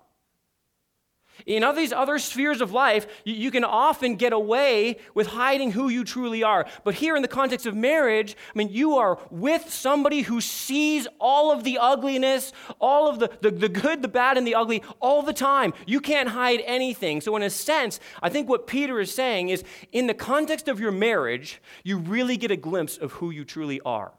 In 1.46 1.64
all 1.64 1.74
these 1.74 1.94
other 1.94 2.20
spheres 2.20 2.62
of 2.62 2.72
life, 2.72 3.08
you, 3.24 3.34
you, 3.34 3.52
can 3.52 3.64
often 3.64 4.16
get 4.16 4.34
away 4.34 4.98
with 5.14 5.28
hiding 5.28 5.72
who 5.72 5.90
you 5.90 6.04
truly 6.04 6.44
are. 6.44 6.66
But 6.84 6.96
here, 6.96 7.16
in 7.16 7.22
the 7.22 7.28
context 7.28 7.66
of 7.66 7.76
marriage, 7.76 8.36
I 8.54 8.58
mean, 8.58 8.70
you 8.70 8.98
are 8.98 9.20
with 9.30 9.72
somebody 9.72 10.22
who 10.22 10.42
sees 10.42 11.08
all 11.20 11.52
of 11.52 11.64
the 11.64 11.78
ugliness, 11.78 12.52
all 12.80 13.08
of 13.08 13.20
the, 13.20 13.30
the, 13.42 13.52
the 13.52 13.70
good, 13.70 14.02
the 14.02 14.08
bad, 14.08 14.38
and 14.38 14.46
the 14.46 14.56
ugly 14.56 14.84
all 15.00 15.22
the 15.22 15.34
time. 15.34 15.74
You 15.86 16.02
can't 16.02 16.30
hide 16.30 16.62
anything. 16.66 17.22
So, 17.22 17.36
in 17.36 17.44
a 17.44 17.50
sense, 17.50 18.00
I 18.22 18.30
think 18.30 18.50
what 18.50 18.68
Peter 18.68 19.00
is 19.00 19.14
saying 19.14 19.50
is 19.50 19.64
in 19.92 20.08
the 20.08 20.14
context 20.14 20.68
of 20.68 20.80
your 20.80 20.92
marriage, 20.92 21.62
you 21.84 21.98
really 21.98 22.38
get 22.38 22.52
a 22.52 22.58
glimpse 22.58 22.98
of 22.98 23.14
who 23.14 23.32
you 23.32 23.46
truly 23.46 23.80
are. 23.82 24.14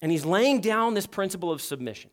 And 0.00 0.12
he's 0.12 0.24
laying 0.24 0.60
down 0.60 0.94
this 0.94 1.06
principle 1.06 1.50
of 1.50 1.60
submission. 1.60 2.10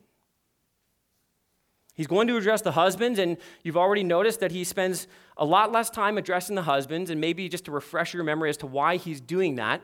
He's 1.94 2.06
going 2.06 2.28
to 2.28 2.36
address 2.36 2.60
the 2.60 2.72
husbands, 2.72 3.18
and 3.18 3.38
you've 3.62 3.76
already 3.76 4.04
noticed 4.04 4.40
that 4.40 4.52
he 4.52 4.64
spends 4.64 5.08
a 5.38 5.46
lot 5.46 5.72
less 5.72 5.88
time 5.88 6.18
addressing 6.18 6.54
the 6.54 6.62
husbands, 6.62 7.08
and 7.08 7.20
maybe 7.20 7.48
just 7.48 7.64
to 7.64 7.70
refresh 7.70 8.12
your 8.12 8.22
memory 8.22 8.50
as 8.50 8.58
to 8.58 8.66
why 8.66 8.96
he's 8.96 9.20
doing 9.20 9.54
that, 9.54 9.80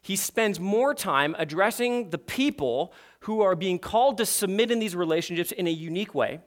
he 0.00 0.14
spends 0.16 0.60
more 0.60 0.94
time 0.94 1.34
addressing 1.38 2.10
the 2.10 2.18
people 2.18 2.92
who 3.20 3.40
are 3.40 3.56
being 3.56 3.78
called 3.78 4.18
to 4.18 4.26
submit 4.26 4.70
in 4.70 4.78
these 4.78 4.94
relationships 4.94 5.50
in 5.50 5.66
a 5.66 5.70
unique 5.70 6.14
way, 6.14 6.40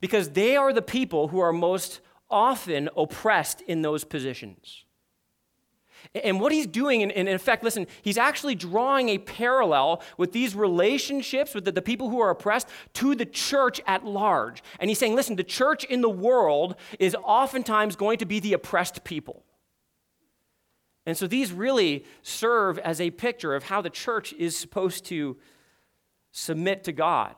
because 0.00 0.30
they 0.30 0.56
are 0.56 0.72
the 0.72 0.82
people 0.82 1.28
who 1.28 1.38
are 1.38 1.52
most 1.52 2.00
often 2.30 2.88
oppressed 2.96 3.60
in 3.60 3.82
those 3.82 4.02
positions. 4.02 4.84
And 6.24 6.40
what 6.40 6.52
he's 6.52 6.66
doing, 6.66 7.02
and 7.02 7.12
in, 7.12 7.28
effect, 7.28 7.62
listen, 7.62 7.86
he's 8.02 8.18
actually 8.18 8.54
drawing 8.54 9.08
a 9.10 9.18
parallel 9.18 10.02
with 10.16 10.32
these 10.32 10.54
relationships 10.54 11.54
with 11.54 11.64
the, 11.64 11.72
the, 11.72 11.82
people 11.82 12.08
who 12.08 12.20
are 12.20 12.30
oppressed 12.30 12.68
to 12.94 13.14
the 13.14 13.26
church 13.26 13.80
at 13.86 14.04
large. 14.04 14.62
And 14.80 14.90
he's 14.90 14.98
saying, 14.98 15.14
listen, 15.14 15.36
the 15.36 15.44
church 15.44 15.84
in 15.84 16.00
the 16.00 16.08
world 16.08 16.76
is 16.98 17.16
oftentimes 17.22 17.96
going 17.96 18.18
to 18.18 18.26
be 18.26 18.40
the 18.40 18.52
oppressed 18.54 19.04
people. 19.04 19.44
And 21.04 21.16
so 21.16 21.26
these 21.26 21.52
really 21.52 22.04
serve 22.22 22.78
as 22.78 23.00
a 23.00 23.10
picture 23.10 23.54
of 23.54 23.64
how 23.64 23.80
the 23.80 23.90
church 23.90 24.34
is 24.34 24.56
supposed 24.56 25.06
to 25.06 25.38
submit 26.32 26.84
to 26.84 26.92
God. 26.92 27.34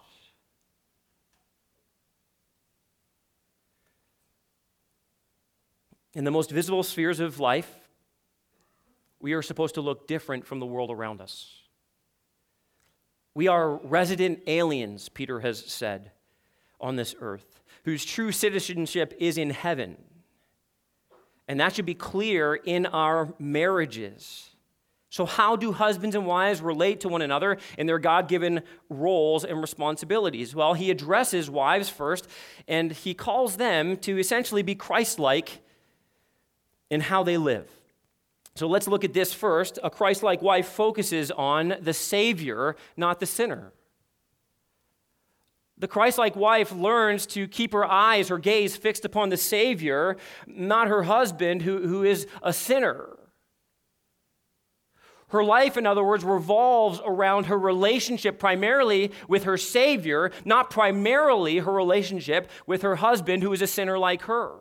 In 6.12 6.24
the 6.24 6.32
most 6.32 6.50
visible 6.50 6.82
spheres 6.82 7.20
of 7.20 7.38
life, 7.38 7.79
we 9.20 9.34
are 9.34 9.42
supposed 9.42 9.74
to 9.74 9.80
look 9.80 10.06
different 10.06 10.46
from 10.46 10.60
the 10.60 10.66
world 10.66 10.90
around 10.90 11.20
us. 11.20 11.60
We 13.34 13.48
are 13.48 13.76
resident 13.76 14.40
aliens, 14.46 15.08
Peter 15.08 15.40
has 15.40 15.64
said, 15.64 16.10
on 16.80 16.96
this 16.96 17.14
earth, 17.20 17.60
whose 17.84 18.04
true 18.04 18.32
citizenship 18.32 19.14
is 19.18 19.38
in 19.38 19.50
heaven. 19.50 19.96
And 21.46 21.60
that 21.60 21.74
should 21.74 21.86
be 21.86 21.94
clear 21.94 22.54
in 22.54 22.86
our 22.86 23.34
marriages. 23.38 24.50
So, 25.10 25.26
how 25.26 25.56
do 25.56 25.72
husbands 25.72 26.14
and 26.14 26.24
wives 26.24 26.60
relate 26.60 27.00
to 27.00 27.08
one 27.08 27.22
another 27.22 27.58
in 27.76 27.88
their 27.88 27.98
God 27.98 28.28
given 28.28 28.62
roles 28.88 29.44
and 29.44 29.60
responsibilities? 29.60 30.54
Well, 30.54 30.74
he 30.74 30.90
addresses 30.90 31.50
wives 31.50 31.88
first, 31.88 32.28
and 32.68 32.92
he 32.92 33.12
calls 33.12 33.56
them 33.56 33.96
to 33.98 34.18
essentially 34.18 34.62
be 34.62 34.76
Christ 34.76 35.18
like 35.18 35.62
in 36.90 37.00
how 37.00 37.24
they 37.24 37.36
live. 37.36 37.68
So 38.57 38.66
let's 38.66 38.88
look 38.88 39.04
at 39.04 39.12
this 39.12 39.33
first. 39.33 39.78
A 39.83 39.90
Christ 39.90 40.23
like 40.23 40.42
wife 40.42 40.69
focuses 40.69 41.30
on 41.30 41.76
the 41.80 41.95
Savior, 41.95 42.76
not 42.97 43.21
the 43.21 43.26
sinner. 43.26 43.73
The 45.78 45.88
Christ 45.88 46.19
like 46.19 46.37
wife 46.37 46.73
learns 46.73 47.25
to 47.28 47.49
keep 47.49 47.73
her 47.73 47.87
eyes, 47.87 48.28
her 48.28 48.38
gaze 48.38 48.76
fixed 48.76 49.07
upon 49.07 49.30
the 49.30 49.38
Savior, 49.38 50.19
not 50.47 50.88
her 50.88 51.04
husband, 51.04 51.62
who, 51.62 51.87
who 51.88 52.02
is 52.02 52.26
a 52.42 52.52
sinner. 52.52 53.16
Her 55.28 55.42
life, 55.42 55.76
in 55.76 55.87
other 55.87 56.04
words, 56.04 56.25
revolves 56.25 57.00
around 57.04 57.47
her 57.47 57.59
relationship 57.59 58.38
primarily 58.38 59.12
with 59.26 59.45
her 59.45 59.57
Savior, 59.57 60.33
not 60.45 60.71
primarily 60.71 61.59
her 61.59 61.73
relationship 61.73 62.50
with 62.66 62.83
her 62.83 62.97
husband, 62.97 63.42
who 63.42 63.52
is 63.52 63.62
a 63.62 63.66
sinner 63.66 63.99
like 63.99 64.23
her. 64.23 64.57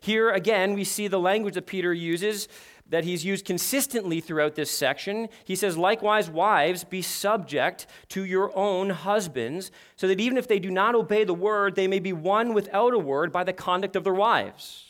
Here 0.00 0.30
again, 0.30 0.74
we 0.74 0.84
see 0.84 1.08
the 1.08 1.20
language 1.20 1.54
that 1.54 1.66
Peter 1.66 1.92
uses 1.92 2.48
that 2.92 3.04
he's 3.04 3.24
used 3.24 3.46
consistently 3.46 4.20
throughout 4.20 4.54
this 4.54 4.70
section. 4.70 5.28
He 5.44 5.56
says, 5.56 5.78
Likewise, 5.78 6.28
wives, 6.28 6.84
be 6.84 7.00
subject 7.00 7.86
to 8.08 8.22
your 8.22 8.54
own 8.56 8.90
husbands, 8.90 9.70
so 9.96 10.06
that 10.08 10.20
even 10.20 10.36
if 10.36 10.46
they 10.46 10.58
do 10.58 10.70
not 10.70 10.94
obey 10.94 11.24
the 11.24 11.32
word, 11.32 11.74
they 11.74 11.88
may 11.88 12.00
be 12.00 12.12
won 12.12 12.52
without 12.52 12.92
a 12.92 12.98
word 12.98 13.32
by 13.32 13.44
the 13.44 13.52
conduct 13.54 13.96
of 13.96 14.04
their 14.04 14.12
wives, 14.12 14.84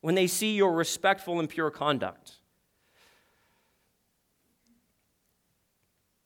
when 0.00 0.16
they 0.16 0.26
see 0.26 0.56
your 0.56 0.72
respectful 0.72 1.38
and 1.38 1.48
pure 1.48 1.70
conduct. 1.70 2.32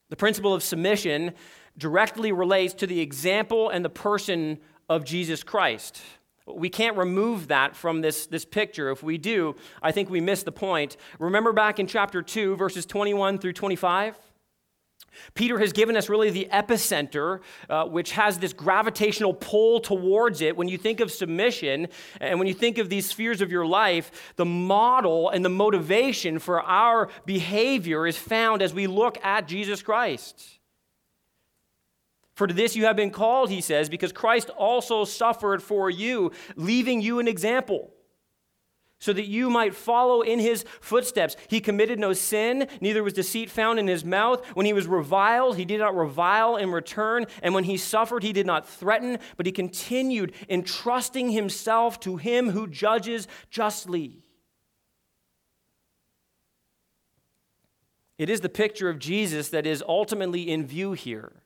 The 0.08 0.16
principle 0.16 0.54
of 0.54 0.62
submission 0.62 1.34
directly 1.76 2.32
relates 2.32 2.72
to 2.74 2.86
the 2.86 3.00
example 3.00 3.68
and 3.68 3.84
the 3.84 3.90
person 3.90 4.58
of 4.88 5.04
Jesus 5.04 5.42
Christ. 5.42 6.00
We 6.46 6.68
can't 6.68 6.96
remove 6.96 7.48
that 7.48 7.76
from 7.76 8.00
this, 8.00 8.26
this 8.26 8.44
picture. 8.44 8.90
If 8.90 9.02
we 9.02 9.16
do, 9.18 9.54
I 9.80 9.92
think 9.92 10.10
we 10.10 10.20
miss 10.20 10.42
the 10.42 10.52
point. 10.52 10.96
Remember 11.18 11.52
back 11.52 11.78
in 11.78 11.86
chapter 11.86 12.22
2, 12.22 12.56
verses 12.56 12.84
21 12.86 13.38
through 13.38 13.52
25? 13.52 14.18
Peter 15.34 15.58
has 15.58 15.72
given 15.72 15.96
us 15.96 16.08
really 16.08 16.30
the 16.30 16.48
epicenter, 16.50 17.40
uh, 17.68 17.84
which 17.84 18.12
has 18.12 18.38
this 18.38 18.52
gravitational 18.52 19.34
pull 19.34 19.80
towards 19.80 20.40
it. 20.40 20.56
When 20.56 20.68
you 20.68 20.78
think 20.78 21.00
of 21.00 21.10
submission 21.10 21.88
and 22.20 22.38
when 22.38 22.48
you 22.48 22.54
think 22.54 22.78
of 22.78 22.88
these 22.88 23.06
spheres 23.06 23.40
of 23.40 23.52
your 23.52 23.66
life, 23.66 24.34
the 24.36 24.44
model 24.44 25.28
and 25.28 25.44
the 25.44 25.50
motivation 25.50 26.38
for 26.38 26.62
our 26.62 27.08
behavior 27.26 28.06
is 28.06 28.16
found 28.16 28.62
as 28.62 28.72
we 28.72 28.86
look 28.86 29.22
at 29.24 29.46
Jesus 29.46 29.82
Christ. 29.82 30.58
For 32.42 32.48
to 32.48 32.54
this 32.54 32.74
you 32.74 32.86
have 32.86 32.96
been 32.96 33.12
called, 33.12 33.50
he 33.50 33.60
says, 33.60 33.88
because 33.88 34.10
Christ 34.10 34.50
also 34.50 35.04
suffered 35.04 35.62
for 35.62 35.88
you, 35.88 36.32
leaving 36.56 37.00
you 37.00 37.20
an 37.20 37.28
example, 37.28 37.94
so 38.98 39.12
that 39.12 39.28
you 39.28 39.48
might 39.48 39.76
follow 39.76 40.22
in 40.22 40.40
his 40.40 40.64
footsteps. 40.80 41.36
He 41.46 41.60
committed 41.60 42.00
no 42.00 42.12
sin, 42.12 42.66
neither 42.80 43.04
was 43.04 43.12
deceit 43.12 43.48
found 43.48 43.78
in 43.78 43.86
his 43.86 44.04
mouth. 44.04 44.44
When 44.54 44.66
he 44.66 44.72
was 44.72 44.88
reviled, 44.88 45.56
he 45.56 45.64
did 45.64 45.78
not 45.78 45.94
revile 45.94 46.56
in 46.56 46.72
return. 46.72 47.26
And 47.44 47.54
when 47.54 47.62
he 47.62 47.76
suffered, 47.76 48.24
he 48.24 48.32
did 48.32 48.44
not 48.44 48.68
threaten, 48.68 49.20
but 49.36 49.46
he 49.46 49.52
continued 49.52 50.34
entrusting 50.48 51.30
himself 51.30 52.00
to 52.00 52.16
him 52.16 52.50
who 52.50 52.66
judges 52.66 53.28
justly. 53.50 54.24
It 58.18 58.28
is 58.28 58.40
the 58.40 58.48
picture 58.48 58.90
of 58.90 58.98
Jesus 58.98 59.50
that 59.50 59.64
is 59.64 59.84
ultimately 59.86 60.50
in 60.50 60.66
view 60.66 60.90
here. 60.94 61.41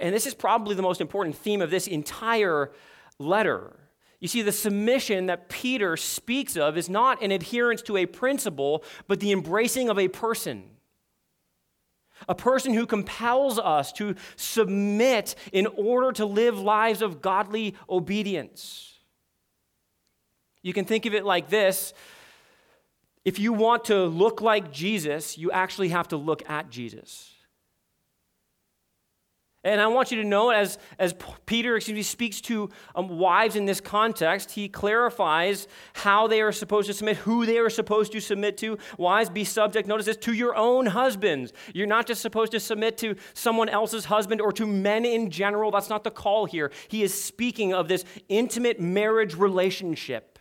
And 0.00 0.14
this 0.14 0.26
is 0.26 0.34
probably 0.34 0.74
the 0.74 0.82
most 0.82 1.00
important 1.00 1.36
theme 1.36 1.60
of 1.60 1.70
this 1.70 1.86
entire 1.86 2.72
letter. 3.18 3.76
You 4.20 4.28
see, 4.28 4.42
the 4.42 4.52
submission 4.52 5.26
that 5.26 5.48
Peter 5.48 5.96
speaks 5.96 6.56
of 6.56 6.78
is 6.78 6.88
not 6.88 7.22
an 7.22 7.32
adherence 7.32 7.82
to 7.82 7.96
a 7.96 8.06
principle, 8.06 8.84
but 9.08 9.20
the 9.20 9.32
embracing 9.32 9.88
of 9.88 9.98
a 9.98 10.08
person. 10.08 10.64
A 12.28 12.34
person 12.34 12.72
who 12.72 12.86
compels 12.86 13.58
us 13.58 13.92
to 13.94 14.14
submit 14.36 15.34
in 15.52 15.66
order 15.66 16.12
to 16.12 16.24
live 16.24 16.58
lives 16.58 17.02
of 17.02 17.20
godly 17.20 17.74
obedience. 17.90 19.00
You 20.62 20.72
can 20.72 20.84
think 20.84 21.04
of 21.04 21.14
it 21.14 21.24
like 21.24 21.50
this 21.50 21.92
if 23.24 23.38
you 23.38 23.52
want 23.52 23.84
to 23.84 24.04
look 24.04 24.40
like 24.40 24.72
Jesus, 24.72 25.38
you 25.38 25.52
actually 25.52 25.90
have 25.90 26.08
to 26.08 26.16
look 26.16 26.48
at 26.50 26.70
Jesus. 26.70 27.30
And 29.64 29.80
I 29.80 29.86
want 29.86 30.10
you 30.10 30.20
to 30.20 30.28
know, 30.28 30.50
as, 30.50 30.76
as 30.98 31.14
Peter 31.46 31.76
excuse 31.76 31.94
me, 31.94 32.02
speaks 32.02 32.40
to 32.42 32.68
um, 32.96 33.08
wives 33.08 33.54
in 33.54 33.64
this 33.64 33.80
context, 33.80 34.50
he 34.50 34.68
clarifies 34.68 35.68
how 35.92 36.26
they 36.26 36.40
are 36.40 36.50
supposed 36.50 36.88
to 36.88 36.94
submit, 36.94 37.18
who 37.18 37.46
they 37.46 37.58
are 37.58 37.70
supposed 37.70 38.10
to 38.12 38.20
submit 38.20 38.56
to. 38.58 38.76
Wives, 38.98 39.30
be 39.30 39.44
subject, 39.44 39.86
notice 39.86 40.06
this, 40.06 40.16
to 40.16 40.32
your 40.32 40.56
own 40.56 40.86
husbands. 40.86 41.52
You're 41.72 41.86
not 41.86 42.08
just 42.08 42.22
supposed 42.22 42.50
to 42.52 42.60
submit 42.60 42.98
to 42.98 43.14
someone 43.34 43.68
else's 43.68 44.06
husband 44.06 44.40
or 44.40 44.50
to 44.52 44.66
men 44.66 45.04
in 45.04 45.30
general. 45.30 45.70
That's 45.70 45.88
not 45.88 46.02
the 46.02 46.10
call 46.10 46.46
here. 46.46 46.72
He 46.88 47.04
is 47.04 47.22
speaking 47.22 47.72
of 47.72 47.86
this 47.86 48.04
intimate 48.28 48.80
marriage 48.80 49.36
relationship. 49.36 50.40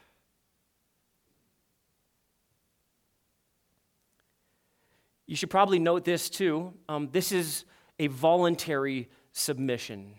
You 5.28 5.36
should 5.36 5.52
probably 5.52 5.80
note 5.80 6.06
this 6.06 6.28
too. 6.30 6.74
Um, 6.90 7.08
this 7.12 7.32
is 7.32 7.66
a 8.02 8.08
voluntary 8.08 9.10
submission. 9.32 10.16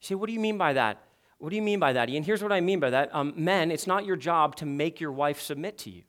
You 0.00 0.06
say, 0.06 0.14
what 0.16 0.26
do 0.26 0.32
you 0.32 0.40
mean 0.40 0.58
by 0.58 0.72
that? 0.72 1.02
What 1.38 1.50
do 1.50 1.56
you 1.56 1.62
mean 1.62 1.78
by 1.78 1.92
that, 1.92 2.10
Ian? 2.10 2.24
Here's 2.24 2.42
what 2.42 2.52
I 2.52 2.60
mean 2.60 2.80
by 2.80 2.90
that. 2.90 3.14
Um, 3.14 3.32
men, 3.36 3.70
it's 3.70 3.86
not 3.86 4.04
your 4.04 4.16
job 4.16 4.56
to 4.56 4.66
make 4.66 5.00
your 5.00 5.12
wife 5.12 5.40
submit 5.40 5.78
to 5.78 5.90
you. 5.90 6.02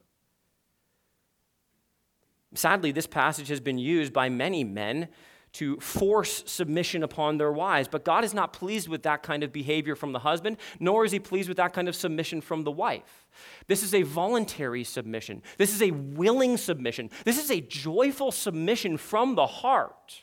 Sadly, 2.55 2.91
this 2.91 3.05
passage 3.05 3.49
has 3.49 3.59
been 3.59 3.77
used 3.77 4.11
by 4.11 4.29
many 4.29 4.63
men 4.63 5.09
to 5.53 5.77
force 5.77 6.43
submission 6.47 7.03
upon 7.03 7.37
their 7.37 7.51
wives. 7.51 7.87
But 7.87 8.03
God 8.03 8.23
is 8.23 8.33
not 8.33 8.51
pleased 8.51 8.89
with 8.89 9.03
that 9.03 9.23
kind 9.23 9.43
of 9.43 9.53
behavior 9.53 9.95
from 9.95 10.13
the 10.13 10.19
husband, 10.19 10.57
nor 10.79 11.05
is 11.05 11.11
he 11.11 11.19
pleased 11.19 11.47
with 11.47 11.57
that 11.57 11.73
kind 11.73 11.87
of 11.87 11.95
submission 11.95 12.41
from 12.41 12.63
the 12.63 12.71
wife. 12.71 13.25
This 13.67 13.83
is 13.83 13.93
a 13.93 14.01
voluntary 14.01 14.83
submission. 14.83 15.43
This 15.57 15.73
is 15.73 15.81
a 15.81 15.91
willing 15.91 16.57
submission. 16.57 17.09
This 17.23 17.41
is 17.41 17.51
a 17.51 17.61
joyful 17.61 18.31
submission 18.31 18.97
from 18.97 19.35
the 19.35 19.47
heart. 19.47 20.21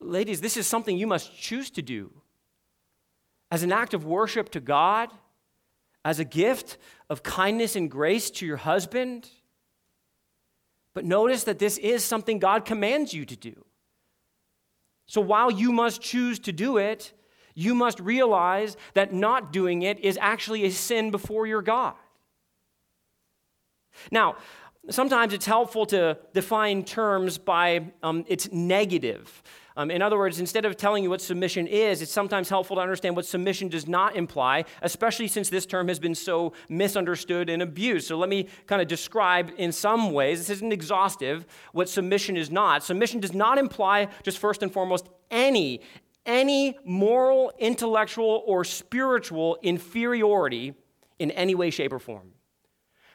Ladies, 0.00 0.40
this 0.40 0.56
is 0.56 0.66
something 0.66 0.96
you 0.96 1.06
must 1.06 1.36
choose 1.36 1.70
to 1.70 1.82
do 1.82 2.10
as 3.50 3.62
an 3.62 3.72
act 3.72 3.94
of 3.94 4.04
worship 4.04 4.50
to 4.50 4.60
God, 4.60 5.10
as 6.04 6.18
a 6.18 6.24
gift 6.24 6.78
of 7.10 7.22
kindness 7.22 7.76
and 7.76 7.90
grace 7.90 8.30
to 8.30 8.46
your 8.46 8.58
husband. 8.58 9.28
But 10.94 11.04
notice 11.04 11.44
that 11.44 11.58
this 11.58 11.78
is 11.78 12.04
something 12.04 12.38
God 12.38 12.64
commands 12.64 13.12
you 13.12 13.24
to 13.24 13.36
do. 13.36 13.64
So 15.06 15.20
while 15.20 15.50
you 15.50 15.72
must 15.72 16.00
choose 16.00 16.38
to 16.40 16.52
do 16.52 16.76
it, 16.76 17.12
you 17.54 17.74
must 17.74 17.98
realize 17.98 18.76
that 18.94 19.12
not 19.12 19.52
doing 19.52 19.82
it 19.82 19.98
is 20.00 20.18
actually 20.20 20.64
a 20.64 20.70
sin 20.70 21.10
before 21.10 21.46
your 21.46 21.62
God. 21.62 21.94
Now, 24.12 24.36
sometimes 24.90 25.32
it's 25.32 25.46
helpful 25.46 25.86
to 25.86 26.18
define 26.34 26.84
terms 26.84 27.38
by 27.38 27.92
um, 28.02 28.24
its 28.28 28.52
negative. 28.52 29.42
Um, 29.78 29.92
in 29.92 30.02
other 30.02 30.18
words, 30.18 30.40
instead 30.40 30.64
of 30.64 30.76
telling 30.76 31.04
you 31.04 31.08
what 31.08 31.20
submission 31.20 31.68
is, 31.68 32.02
it's 32.02 32.10
sometimes 32.10 32.48
helpful 32.48 32.74
to 32.74 32.82
understand 32.82 33.14
what 33.14 33.24
submission 33.24 33.68
does 33.68 33.86
not 33.86 34.16
imply, 34.16 34.64
especially 34.82 35.28
since 35.28 35.50
this 35.50 35.66
term 35.66 35.86
has 35.86 36.00
been 36.00 36.16
so 36.16 36.52
misunderstood 36.68 37.48
and 37.48 37.62
abused. 37.62 38.08
So 38.08 38.18
let 38.18 38.28
me 38.28 38.48
kind 38.66 38.82
of 38.82 38.88
describe 38.88 39.52
in 39.56 39.70
some 39.70 40.10
ways, 40.10 40.40
this 40.40 40.50
isn't 40.50 40.72
exhaustive, 40.72 41.46
what 41.70 41.88
submission 41.88 42.36
is 42.36 42.50
not. 42.50 42.82
Submission 42.82 43.20
does 43.20 43.32
not 43.32 43.56
imply, 43.56 44.08
just 44.24 44.38
first 44.38 44.64
and 44.64 44.72
foremost, 44.72 45.08
any, 45.30 45.80
any 46.26 46.76
moral, 46.84 47.52
intellectual, 47.60 48.42
or 48.48 48.64
spiritual 48.64 49.58
inferiority 49.62 50.74
in 51.20 51.30
any 51.30 51.54
way, 51.54 51.70
shape, 51.70 51.92
or 51.92 52.00
form. 52.00 52.32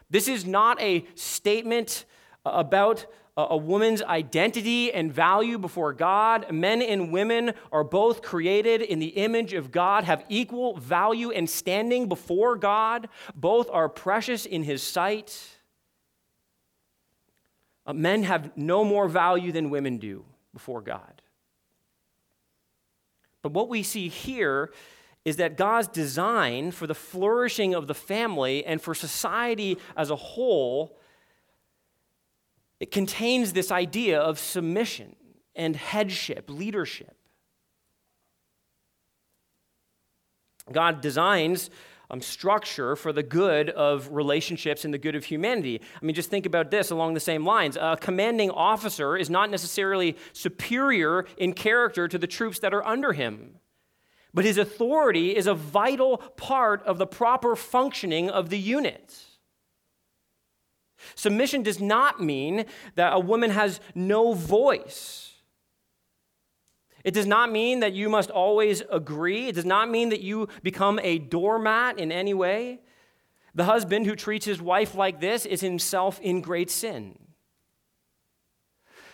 This 0.08 0.28
is 0.28 0.46
not 0.46 0.80
a 0.80 1.04
statement 1.14 2.06
about 2.46 3.04
a 3.36 3.56
woman's 3.56 4.00
identity 4.02 4.92
and 4.92 5.12
value 5.12 5.58
before 5.58 5.92
God. 5.92 6.52
Men 6.52 6.80
and 6.80 7.12
women 7.12 7.54
are 7.72 7.82
both 7.82 8.22
created 8.22 8.80
in 8.80 9.00
the 9.00 9.08
image 9.08 9.54
of 9.54 9.72
God, 9.72 10.04
have 10.04 10.24
equal 10.28 10.76
value 10.76 11.32
and 11.32 11.50
standing 11.50 12.08
before 12.08 12.54
God. 12.56 13.08
Both 13.34 13.68
are 13.70 13.88
precious 13.88 14.46
in 14.46 14.62
His 14.62 14.82
sight. 14.84 15.36
Uh, 17.86 17.92
men 17.92 18.22
have 18.22 18.56
no 18.56 18.84
more 18.84 19.08
value 19.08 19.50
than 19.50 19.68
women 19.68 19.98
do 19.98 20.24
before 20.52 20.80
God. 20.80 21.20
But 23.42 23.52
what 23.52 23.68
we 23.68 23.82
see 23.82 24.08
here 24.08 24.72
is 25.24 25.36
that 25.36 25.56
God's 25.56 25.88
design 25.88 26.70
for 26.70 26.86
the 26.86 26.94
flourishing 26.94 27.74
of 27.74 27.88
the 27.88 27.94
family 27.94 28.64
and 28.64 28.80
for 28.80 28.94
society 28.94 29.76
as 29.96 30.10
a 30.10 30.16
whole 30.16 30.96
it 32.80 32.90
contains 32.90 33.52
this 33.52 33.70
idea 33.70 34.20
of 34.20 34.38
submission 34.38 35.16
and 35.54 35.76
headship, 35.76 36.50
leadership. 36.50 37.16
God 40.72 41.00
designs 41.00 41.70
um, 42.10 42.20
structure 42.20 42.96
for 42.96 43.12
the 43.12 43.22
good 43.22 43.70
of 43.70 44.08
relationships 44.12 44.84
and 44.84 44.92
the 44.92 44.98
good 44.98 45.14
of 45.14 45.24
humanity. 45.24 45.80
I 46.00 46.04
mean, 46.04 46.14
just 46.14 46.30
think 46.30 46.46
about 46.46 46.70
this 46.70 46.90
along 46.90 47.14
the 47.14 47.20
same 47.20 47.44
lines. 47.44 47.76
A 47.80 47.96
commanding 48.00 48.50
officer 48.50 49.16
is 49.16 49.30
not 49.30 49.50
necessarily 49.50 50.16
superior 50.32 51.26
in 51.36 51.52
character 51.52 52.08
to 52.08 52.18
the 52.18 52.26
troops 52.26 52.58
that 52.60 52.74
are 52.74 52.86
under 52.86 53.12
him, 53.12 53.56
but 54.32 54.44
his 54.44 54.58
authority 54.58 55.36
is 55.36 55.46
a 55.46 55.54
vital 55.54 56.18
part 56.18 56.82
of 56.84 56.98
the 56.98 57.06
proper 57.06 57.56
functioning 57.56 58.30
of 58.30 58.48
the 58.50 58.58
unit. 58.58 59.14
Submission 61.14 61.62
does 61.62 61.80
not 61.80 62.22
mean 62.22 62.66
that 62.94 63.12
a 63.12 63.18
woman 63.18 63.50
has 63.50 63.80
no 63.94 64.32
voice. 64.32 65.32
It 67.04 67.12
does 67.12 67.26
not 67.26 67.52
mean 67.52 67.80
that 67.80 67.92
you 67.92 68.08
must 68.08 68.30
always 68.30 68.82
agree. 68.90 69.48
It 69.48 69.54
does 69.54 69.66
not 69.66 69.90
mean 69.90 70.08
that 70.08 70.22
you 70.22 70.48
become 70.62 70.98
a 71.02 71.18
doormat 71.18 71.98
in 71.98 72.10
any 72.10 72.32
way. 72.32 72.80
The 73.54 73.64
husband 73.64 74.06
who 74.06 74.16
treats 74.16 74.46
his 74.46 74.60
wife 74.60 74.94
like 74.94 75.20
this 75.20 75.46
is 75.46 75.60
himself 75.60 76.18
in 76.20 76.40
great 76.40 76.70
sin. 76.70 77.18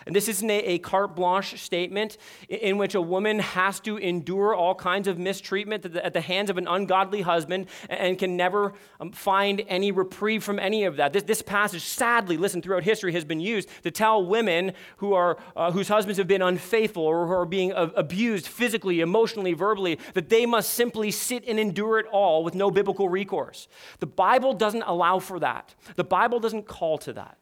And 0.07 0.15
this 0.17 0.29
isn't 0.29 0.51
a, 0.51 0.59
a 0.61 0.79
carte 0.79 1.15
blanche 1.15 1.61
statement 1.61 2.17
in 2.49 2.79
which 2.79 2.95
a 2.95 3.01
woman 3.01 3.39
has 3.39 3.81
to 3.81 3.97
endure 3.99 4.55
all 4.55 4.75
kinds 4.75 5.09
of 5.09 5.19
mistreatment 5.19 5.85
at 5.85 5.93
the, 5.93 6.05
at 6.05 6.13
the 6.13 6.21
hands 6.21 6.51
of 6.51 6.59
an 6.59 6.67
ungodly 6.67 7.23
husband 7.23 7.67
and 7.89 8.19
can 8.19 8.37
never 8.37 8.73
um, 9.01 9.13
find 9.13 9.63
any 9.69 9.93
reprieve 9.93 10.43
from 10.43 10.59
any 10.59 10.85
of 10.85 10.97
that. 10.97 11.13
This, 11.13 11.25
this, 11.25 11.43
passage, 11.43 11.83
sadly, 11.83 12.37
listen, 12.37 12.63
throughout 12.63 12.85
history 12.85 13.13
has 13.13 13.25
been 13.25 13.41
used 13.41 13.69
to 13.83 13.91
tell 13.91 14.25
women 14.25 14.73
who 14.99 15.15
are, 15.15 15.39
uh, 15.57 15.73
whose 15.73 15.89
husbands 15.89 16.19
have 16.19 16.29
been 16.29 16.43
unfaithful 16.43 17.03
or 17.03 17.27
who 17.27 17.33
are 17.33 17.47
being 17.47 17.73
uh, 17.73 17.91
abused 17.97 18.47
physically, 18.47 19.01
emotionally, 19.01 19.53
verbally, 19.53 19.99
that 20.15 20.29
they 20.29 20.47
must 20.47 20.75
simply 20.75 21.11
sit 21.11 21.45
and 21.49 21.59
endure 21.59 21.99
it 21.99 22.07
all 22.13 22.45
with 22.45 22.55
no 22.55 22.71
biblical 22.71 23.09
recourse. 23.09 23.69
The 23.99 24.07
Bible 24.07 24.55
doesn't 24.55 24.83
allow 24.83 25.19
for 25.19 25.41
that, 25.41 25.75
the 25.97 26.05
Bible 26.05 26.41
doesn't 26.41 26.67
call 26.67 26.99
to 26.99 27.13
that. 27.15 27.40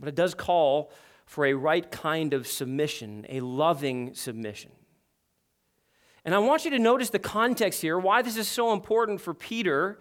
But 0.00 0.08
it 0.08 0.14
does 0.14 0.34
call 0.34 0.90
for 1.26 1.46
a 1.46 1.54
right 1.54 1.90
kind 1.90 2.32
of 2.32 2.46
submission, 2.46 3.26
a 3.28 3.40
loving 3.40 4.14
submission. 4.14 4.70
And 6.24 6.34
I 6.34 6.38
want 6.38 6.64
you 6.64 6.70
to 6.72 6.78
notice 6.78 7.10
the 7.10 7.18
context 7.18 7.80
here, 7.80 7.98
why 7.98 8.22
this 8.22 8.36
is 8.36 8.48
so 8.48 8.72
important 8.72 9.20
for 9.20 9.34
Peter. 9.34 9.98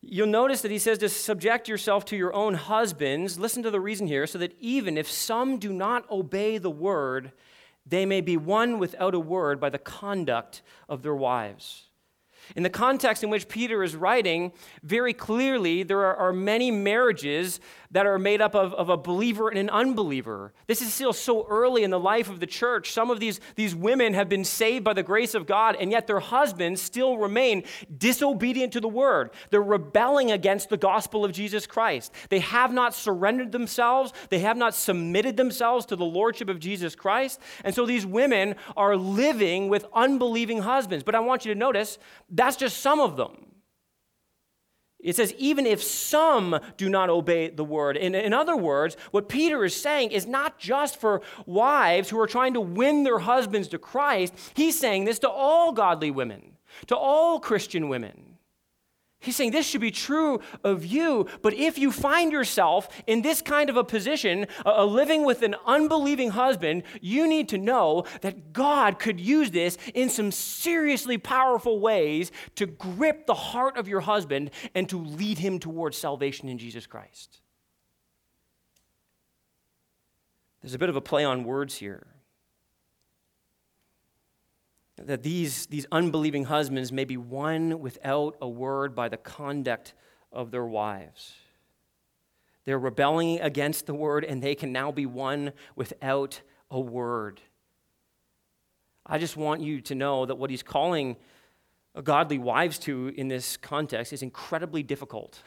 You'll 0.00 0.26
notice 0.26 0.62
that 0.62 0.70
he 0.70 0.78
says 0.78 0.98
to 0.98 1.08
subject 1.08 1.68
yourself 1.68 2.04
to 2.06 2.16
your 2.16 2.34
own 2.34 2.54
husbands. 2.54 3.38
Listen 3.38 3.62
to 3.62 3.70
the 3.70 3.80
reason 3.80 4.06
here, 4.06 4.26
so 4.26 4.38
that 4.38 4.54
even 4.60 4.98
if 4.98 5.10
some 5.10 5.58
do 5.58 5.72
not 5.72 6.10
obey 6.10 6.58
the 6.58 6.70
word, 6.70 7.32
they 7.86 8.06
may 8.06 8.20
be 8.20 8.36
won 8.36 8.78
without 8.78 9.14
a 9.14 9.20
word 9.20 9.60
by 9.60 9.70
the 9.70 9.78
conduct 9.78 10.62
of 10.88 11.02
their 11.02 11.14
wives. 11.14 11.88
In 12.56 12.62
the 12.62 12.70
context 12.70 13.24
in 13.24 13.30
which 13.30 13.48
Peter 13.48 13.82
is 13.82 13.96
writing, 13.96 14.52
very 14.82 15.14
clearly 15.14 15.82
there 15.82 16.00
are, 16.00 16.16
are, 16.16 16.32
many 16.32 16.70
marriages 16.70 17.58
that 17.94 18.06
are 18.06 18.18
made 18.18 18.42
up 18.42 18.56
of, 18.56 18.74
of 18.74 18.88
a 18.88 18.96
believer 18.96 19.48
and 19.48 19.56
an 19.56 19.70
unbeliever. 19.70 20.52
This 20.66 20.82
is 20.82 20.92
still 20.92 21.12
so 21.12 21.46
early 21.48 21.84
in 21.84 21.90
the 21.90 21.98
life 21.98 22.28
of 22.28 22.40
the 22.40 22.46
church. 22.46 22.90
Some 22.90 23.08
of 23.08 23.20
these, 23.20 23.38
these 23.54 23.72
women 23.72 24.14
have 24.14 24.28
been 24.28 24.44
saved 24.44 24.84
by 24.84 24.94
the 24.94 25.04
grace 25.04 25.32
of 25.32 25.46
God, 25.46 25.76
and 25.78 25.92
yet 25.92 26.08
their 26.08 26.18
husbands 26.18 26.82
still 26.82 27.18
remain 27.18 27.62
disobedient 27.96 28.72
to 28.72 28.80
the 28.80 28.88
word. 28.88 29.30
They're 29.50 29.62
rebelling 29.62 30.32
against 30.32 30.70
the 30.70 30.76
gospel 30.76 31.24
of 31.24 31.30
Jesus 31.30 31.68
Christ. 31.68 32.12
They 32.30 32.40
have 32.40 32.72
not 32.72 32.94
surrendered 32.94 33.52
themselves, 33.52 34.12
they 34.28 34.40
have 34.40 34.56
not 34.56 34.74
submitted 34.74 35.36
themselves 35.36 35.86
to 35.86 35.96
the 35.96 36.04
lordship 36.04 36.48
of 36.48 36.58
Jesus 36.58 36.96
Christ. 36.96 37.40
And 37.62 37.72
so 37.72 37.86
these 37.86 38.04
women 38.04 38.56
are 38.76 38.96
living 38.96 39.68
with 39.68 39.86
unbelieving 39.94 40.62
husbands. 40.62 41.04
But 41.04 41.14
I 41.14 41.20
want 41.20 41.44
you 41.44 41.54
to 41.54 41.58
notice 41.58 41.98
that's 42.28 42.56
just 42.56 42.78
some 42.78 42.98
of 42.98 43.16
them. 43.16 43.53
It 45.04 45.14
says, 45.16 45.34
even 45.36 45.66
if 45.66 45.82
some 45.82 46.58
do 46.78 46.88
not 46.88 47.10
obey 47.10 47.50
the 47.50 47.62
word. 47.62 47.98
In, 47.98 48.14
in 48.14 48.32
other 48.32 48.56
words, 48.56 48.96
what 49.10 49.28
Peter 49.28 49.62
is 49.62 49.76
saying 49.76 50.12
is 50.12 50.26
not 50.26 50.58
just 50.58 50.98
for 50.98 51.20
wives 51.44 52.08
who 52.08 52.18
are 52.18 52.26
trying 52.26 52.54
to 52.54 52.60
win 52.60 53.04
their 53.04 53.18
husbands 53.18 53.68
to 53.68 53.78
Christ, 53.78 54.34
he's 54.54 54.78
saying 54.78 55.04
this 55.04 55.18
to 55.18 55.28
all 55.28 55.72
godly 55.72 56.10
women, 56.10 56.52
to 56.86 56.96
all 56.96 57.38
Christian 57.38 57.90
women. 57.90 58.33
He's 59.24 59.36
saying 59.36 59.52
this 59.52 59.66
should 59.66 59.80
be 59.80 59.90
true 59.90 60.40
of 60.62 60.84
you, 60.84 61.26
but 61.42 61.54
if 61.54 61.78
you 61.78 61.90
find 61.90 62.30
yourself 62.30 62.88
in 63.06 63.22
this 63.22 63.40
kind 63.40 63.70
of 63.70 63.76
a 63.76 63.84
position, 63.84 64.46
a 64.66 64.84
living 64.84 65.24
with 65.24 65.42
an 65.42 65.56
unbelieving 65.66 66.30
husband, 66.30 66.82
you 67.00 67.26
need 67.26 67.48
to 67.48 67.58
know 67.58 68.04
that 68.20 68.52
God 68.52 68.98
could 68.98 69.18
use 69.18 69.50
this 69.50 69.78
in 69.94 70.10
some 70.10 70.30
seriously 70.30 71.16
powerful 71.16 71.80
ways 71.80 72.32
to 72.56 72.66
grip 72.66 73.26
the 73.26 73.34
heart 73.34 73.78
of 73.78 73.88
your 73.88 74.00
husband 74.00 74.50
and 74.74 74.88
to 74.90 74.98
lead 74.98 75.38
him 75.38 75.58
towards 75.58 75.96
salvation 75.96 76.48
in 76.48 76.58
Jesus 76.58 76.86
Christ. 76.86 77.40
There's 80.60 80.74
a 80.74 80.78
bit 80.78 80.88
of 80.88 80.96
a 80.96 81.00
play 81.00 81.24
on 81.24 81.44
words 81.44 81.76
here. 81.76 82.06
That 84.96 85.22
these, 85.22 85.66
these 85.66 85.86
unbelieving 85.90 86.44
husbands 86.44 86.92
may 86.92 87.04
be 87.04 87.16
won 87.16 87.80
without 87.80 88.36
a 88.40 88.48
word 88.48 88.94
by 88.94 89.08
the 89.08 89.16
conduct 89.16 89.94
of 90.32 90.50
their 90.50 90.64
wives. 90.64 91.34
They're 92.64 92.78
rebelling 92.78 93.40
against 93.40 93.86
the 93.86 93.94
word, 93.94 94.24
and 94.24 94.42
they 94.42 94.54
can 94.54 94.72
now 94.72 94.90
be 94.90 95.06
won 95.06 95.52
without 95.76 96.40
a 96.70 96.80
word. 96.80 97.40
I 99.06 99.18
just 99.18 99.36
want 99.36 99.60
you 99.60 99.80
to 99.82 99.94
know 99.94 100.24
that 100.24 100.36
what 100.36 100.48
he's 100.48 100.62
calling 100.62 101.16
godly 102.02 102.38
wives 102.38 102.78
to 102.80 103.12
in 103.16 103.28
this 103.28 103.56
context 103.56 104.12
is 104.12 104.22
incredibly 104.22 104.82
difficult. 104.82 105.42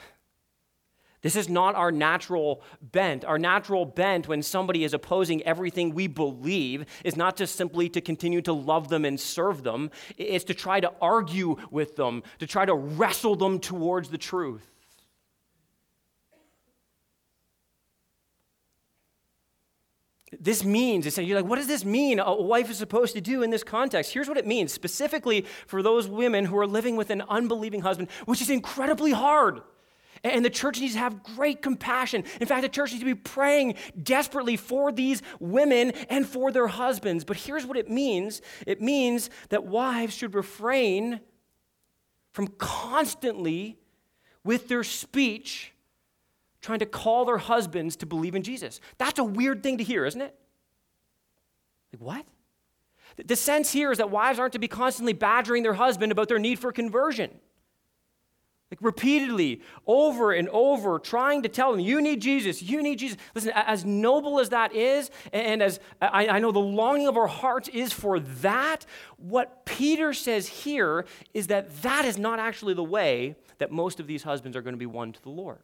This 1.22 1.36
is 1.36 1.50
not 1.50 1.76
our 1.76 1.92
natural 1.92 2.62
bent. 2.80 3.26
Our 3.26 3.40
natural 3.40 3.86
bent 3.86 4.28
when 4.28 4.44
somebody 4.44 4.84
is 4.84 4.94
opposing 4.94 5.42
everything 5.44 5.96
we 5.96 6.08
believe 6.08 6.86
is 7.04 7.18
not 7.18 7.36
just 7.36 7.56
simply 7.56 7.90
to 7.90 8.02
continue 8.02 8.42
to 8.44 8.54
love 8.54 8.90
them 8.90 9.04
and 9.04 9.20
serve 9.20 9.64
them, 9.64 9.90
it's 10.18 10.46
to 10.46 10.54
try 10.54 10.80
to 10.80 10.94
argue 11.02 11.58
with 11.72 11.96
them, 11.96 12.22
to 12.40 12.46
try 12.46 12.66
to 12.66 12.76
wrestle 12.76 13.36
them 13.36 13.60
towards 13.60 14.10
the 14.10 14.18
truth. 14.18 14.68
This 20.40 20.64
means, 20.64 21.18
you're 21.18 21.42
like, 21.42 21.50
what 21.50 21.56
does 21.56 21.68
this 21.68 21.86
mean 21.86 22.20
a 22.20 22.36
wife 22.36 22.70
is 22.70 22.78
supposed 22.78 23.16
to 23.16 23.22
do 23.22 23.42
in 23.44 23.50
this 23.50 23.64
context? 23.64 24.14
Here's 24.14 24.28
what 24.28 24.38
it 24.38 24.46
means 24.46 24.72
specifically 24.72 25.46
for 25.66 25.82
those 25.82 26.08
women 26.08 26.46
who 26.46 26.58
are 26.58 26.68
living 26.68 26.96
with 26.96 27.10
an 27.10 27.24
unbelieving 27.28 27.82
husband, 27.82 28.10
which 28.26 28.42
is 28.42 28.50
incredibly 28.50 29.12
hard. 29.12 29.62
And 30.24 30.44
the 30.44 30.50
church 30.50 30.80
needs 30.80 30.94
to 30.94 31.00
have 31.00 31.24
great 31.24 31.62
compassion. 31.62 32.24
In 32.40 32.48
fact, 32.48 32.62
the 32.62 32.70
church 32.70 32.92
needs 32.92 33.02
to 33.02 33.06
be 33.06 33.16
praying 33.16 33.76
desperately 34.02 34.58
for 34.58 34.92
these 34.92 35.22
women 35.40 35.92
and 36.10 36.28
for 36.28 36.52
their 36.52 36.68
husbands. 36.68 37.24
But 37.24 37.38
here's 37.38 37.66
what 37.66 37.78
it 37.78 37.90
means 37.90 38.42
it 38.66 38.82
means 38.82 39.30
that 39.50 39.66
wives 39.66 40.16
should 40.16 40.36
refrain 40.36 41.22
from 42.38 42.48
constantly, 42.60 43.80
with 44.44 44.68
their 44.68 44.84
speech, 44.84 45.74
trying 46.62 46.78
to 46.78 46.86
call 46.86 47.26
their 47.26 47.40
husbands 47.40 47.96
to 47.96 48.06
believe 48.06 48.36
in 48.36 48.44
Jesus. 48.44 48.80
That's 49.00 49.18
a 49.18 49.24
weird 49.24 49.64
thing 49.64 49.80
to 49.80 49.84
hear, 49.84 50.06
isn't 50.06 50.22
it? 50.22 50.36
Like, 51.92 52.02
what? 52.02 52.26
The 53.26 53.36
sense 53.36 53.72
here 53.72 53.92
is 53.92 53.98
that 53.98 54.12
wives 54.12 54.38
aren't 54.38 54.54
to 54.54 54.60
be 54.60 54.68
constantly 54.68 55.14
badgering 55.14 55.64
their 55.64 55.74
husband 55.74 56.12
about 56.12 56.28
their 56.28 56.38
need 56.38 56.60
for 56.60 56.72
conversion. 56.72 57.32
Like 58.70 58.82
repeatedly, 58.82 59.62
over 59.86 60.34
and 60.34 60.50
over, 60.50 61.00
trying 61.00 61.44
to 61.44 61.50
tell 61.50 61.72
them, 61.72 61.80
you 61.80 62.02
need 62.02 62.22
Jesus, 62.22 62.62
you 62.62 62.84
need 62.84 63.00
Jesus. 63.00 63.18
Listen, 63.34 63.54
as 63.56 63.86
noble 63.86 64.42
as 64.42 64.50
that 64.50 64.74
is, 64.74 65.10
and 65.32 65.64
as 65.64 65.80
I, 66.02 66.40
know 66.40 66.52
the 66.52 66.60
longing 66.60 67.08
of 67.08 67.16
our 67.16 67.28
hearts 67.28 67.70
is 67.70 67.94
for 67.94 68.20
that, 68.20 68.86
what 69.16 69.66
Peter 69.66 70.14
says 70.14 70.48
here 70.48 71.06
is 71.34 71.48
that 71.48 71.82
that 71.82 72.04
is 72.04 72.18
not 72.18 72.40
actually 72.40 72.74
the 72.74 72.84
way 72.84 73.36
that 73.60 73.72
most 73.72 74.02
of 74.02 74.08
these 74.08 74.24
husbands 74.24 74.58
are 74.58 74.62
going 74.62 74.76
to 74.76 74.80
be 74.80 74.86
won 74.86 75.14
to 75.14 75.22
the 75.24 75.30
Lord. 75.30 75.64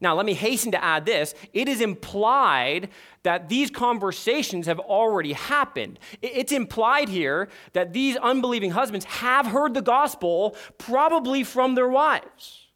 Now, 0.00 0.14
let 0.14 0.26
me 0.26 0.34
hasten 0.34 0.72
to 0.72 0.82
add 0.82 1.06
this. 1.06 1.34
It 1.52 1.68
is 1.68 1.80
implied 1.80 2.88
that 3.24 3.48
these 3.48 3.70
conversations 3.70 4.66
have 4.66 4.78
already 4.78 5.32
happened. 5.32 5.98
It's 6.22 6.52
implied 6.52 7.08
here 7.08 7.48
that 7.72 7.92
these 7.92 8.16
unbelieving 8.16 8.70
husbands 8.70 9.04
have 9.06 9.46
heard 9.46 9.74
the 9.74 9.82
gospel, 9.82 10.56
probably 10.78 11.42
from 11.44 11.74
their 11.74 11.88
wives. 11.88 12.68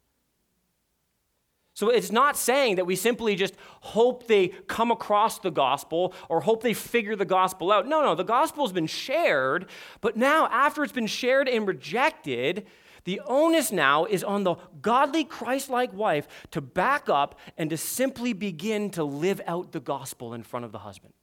So 1.75 1.89
it's 1.89 2.11
not 2.11 2.37
saying 2.37 2.75
that 2.75 2.85
we 2.85 2.95
simply 2.95 3.35
just 3.35 3.55
hope 3.81 4.27
they 4.27 4.49
come 4.67 4.91
across 4.91 5.39
the 5.39 5.49
gospel 5.49 6.13
or 6.29 6.41
hope 6.41 6.61
they 6.61 6.75
figure 6.75 7.15
the 7.15 7.25
gospel 7.25 7.71
out. 7.71 7.87
No, 7.87 8.03
no, 8.03 8.13
the 8.13 8.23
gospel 8.23 8.63
has 8.63 8.71
been 8.71 8.85
shared, 8.85 9.65
but 9.99 10.15
now 10.15 10.47
after 10.51 10.83
it's 10.83 10.93
been 10.93 11.07
shared 11.07 11.49
and 11.49 11.67
rejected, 11.67 12.67
the 13.05 13.21
onus 13.25 13.71
now 13.71 14.05
is 14.05 14.23
on 14.23 14.43
the 14.43 14.55
godly 14.81 15.23
Christ 15.23 15.69
like 15.69 15.93
wife 15.93 16.27
to 16.51 16.61
back 16.61 17.09
up 17.09 17.39
and 17.57 17.69
to 17.69 17.77
simply 17.77 18.33
begin 18.33 18.89
to 18.91 19.03
live 19.03 19.41
out 19.45 19.71
the 19.71 19.79
gospel 19.79 20.33
in 20.33 20.43
front 20.43 20.65
of 20.65 20.71
the 20.71 20.79
husband. 20.79 21.13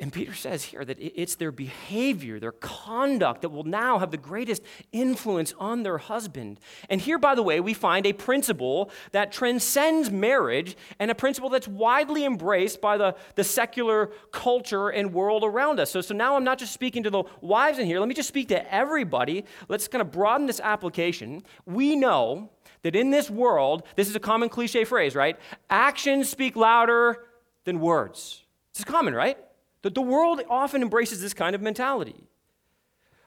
And 0.00 0.10
Peter 0.10 0.32
says 0.32 0.64
here 0.64 0.82
that 0.82 0.96
it's 0.98 1.34
their 1.34 1.52
behavior, 1.52 2.40
their 2.40 2.52
conduct 2.52 3.42
that 3.42 3.50
will 3.50 3.64
now 3.64 3.98
have 3.98 4.10
the 4.10 4.16
greatest 4.16 4.62
influence 4.92 5.52
on 5.58 5.82
their 5.82 5.98
husband. 5.98 6.58
And 6.88 7.02
here, 7.02 7.18
by 7.18 7.34
the 7.34 7.42
way, 7.42 7.60
we 7.60 7.74
find 7.74 8.06
a 8.06 8.14
principle 8.14 8.90
that 9.12 9.30
transcends 9.30 10.10
marriage 10.10 10.74
and 10.98 11.10
a 11.10 11.14
principle 11.14 11.50
that's 11.50 11.68
widely 11.68 12.24
embraced 12.24 12.80
by 12.80 12.96
the, 12.96 13.14
the 13.34 13.44
secular 13.44 14.06
culture 14.32 14.88
and 14.88 15.12
world 15.12 15.44
around 15.44 15.78
us. 15.78 15.90
So, 15.90 16.00
so 16.00 16.14
now 16.14 16.34
I'm 16.34 16.44
not 16.44 16.58
just 16.58 16.72
speaking 16.72 17.02
to 17.02 17.10
the 17.10 17.24
wives 17.42 17.78
in 17.78 17.84
here, 17.84 18.00
let 18.00 18.08
me 18.08 18.14
just 18.14 18.28
speak 18.28 18.48
to 18.48 18.74
everybody. 18.74 19.44
Let's 19.68 19.86
kind 19.86 20.00
of 20.00 20.10
broaden 20.10 20.46
this 20.46 20.60
application. 20.60 21.42
We 21.66 21.94
know 21.94 22.48
that 22.84 22.96
in 22.96 23.10
this 23.10 23.28
world, 23.28 23.82
this 23.96 24.08
is 24.08 24.16
a 24.16 24.20
common 24.20 24.48
cliche 24.48 24.84
phrase, 24.84 25.14
right? 25.14 25.38
Actions 25.68 26.30
speak 26.30 26.56
louder 26.56 27.26
than 27.64 27.80
words. 27.80 28.46
This 28.72 28.78
is 28.80 28.84
common, 28.86 29.12
right? 29.12 29.36
That 29.82 29.94
the 29.94 30.02
world 30.02 30.42
often 30.48 30.82
embraces 30.82 31.20
this 31.20 31.34
kind 31.34 31.54
of 31.54 31.62
mentality. 31.62 32.28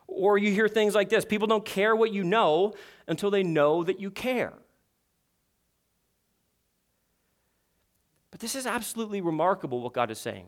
Or 0.08 0.38
you 0.38 0.52
hear 0.52 0.68
things 0.68 0.94
like 0.94 1.10
this 1.10 1.26
people 1.26 1.48
don't 1.48 1.66
care 1.66 1.96
what 1.96 2.14
you 2.14 2.24
know 2.24 2.74
until 3.08 3.32
they 3.32 3.44
know 3.44 3.84
that 3.84 4.00
you 4.00 4.12
care. 4.12 4.54
But 8.32 8.40
this 8.40 8.56
is 8.56 8.66
absolutely 8.66 9.22
remarkable 9.22 9.82
what 9.82 9.94
God 9.94 10.10
is 10.10 10.20
saying. 10.20 10.48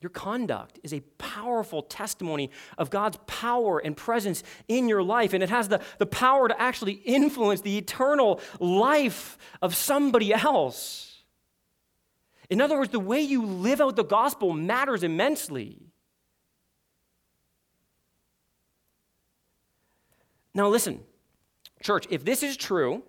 Your 0.00 0.10
conduct 0.10 0.80
is 0.82 0.94
a 0.94 1.00
powerful 1.18 1.82
testimony 1.82 2.50
of 2.78 2.88
God's 2.88 3.18
power 3.26 3.78
and 3.78 3.94
presence 3.94 4.42
in 4.66 4.88
your 4.88 5.02
life, 5.02 5.34
and 5.34 5.42
it 5.42 5.50
has 5.50 5.68
the, 5.68 5.80
the 5.98 6.06
power 6.06 6.48
to 6.48 6.60
actually 6.60 6.94
influence 6.94 7.60
the 7.60 7.76
eternal 7.76 8.40
life 8.58 9.36
of 9.60 9.74
somebody 9.74 10.32
else. 10.32 11.09
In 12.50 12.60
other 12.60 12.76
words, 12.76 12.90
the 12.90 13.00
way 13.00 13.20
you 13.20 13.46
live 13.46 13.80
out 13.80 13.94
the 13.94 14.04
gospel 14.04 14.52
matters 14.52 15.04
immensely. 15.04 15.78
Now, 20.52 20.68
listen, 20.68 21.00
church, 21.80 22.06
if 22.10 22.24
this 22.24 22.42
is 22.42 22.56
true, 22.56 23.04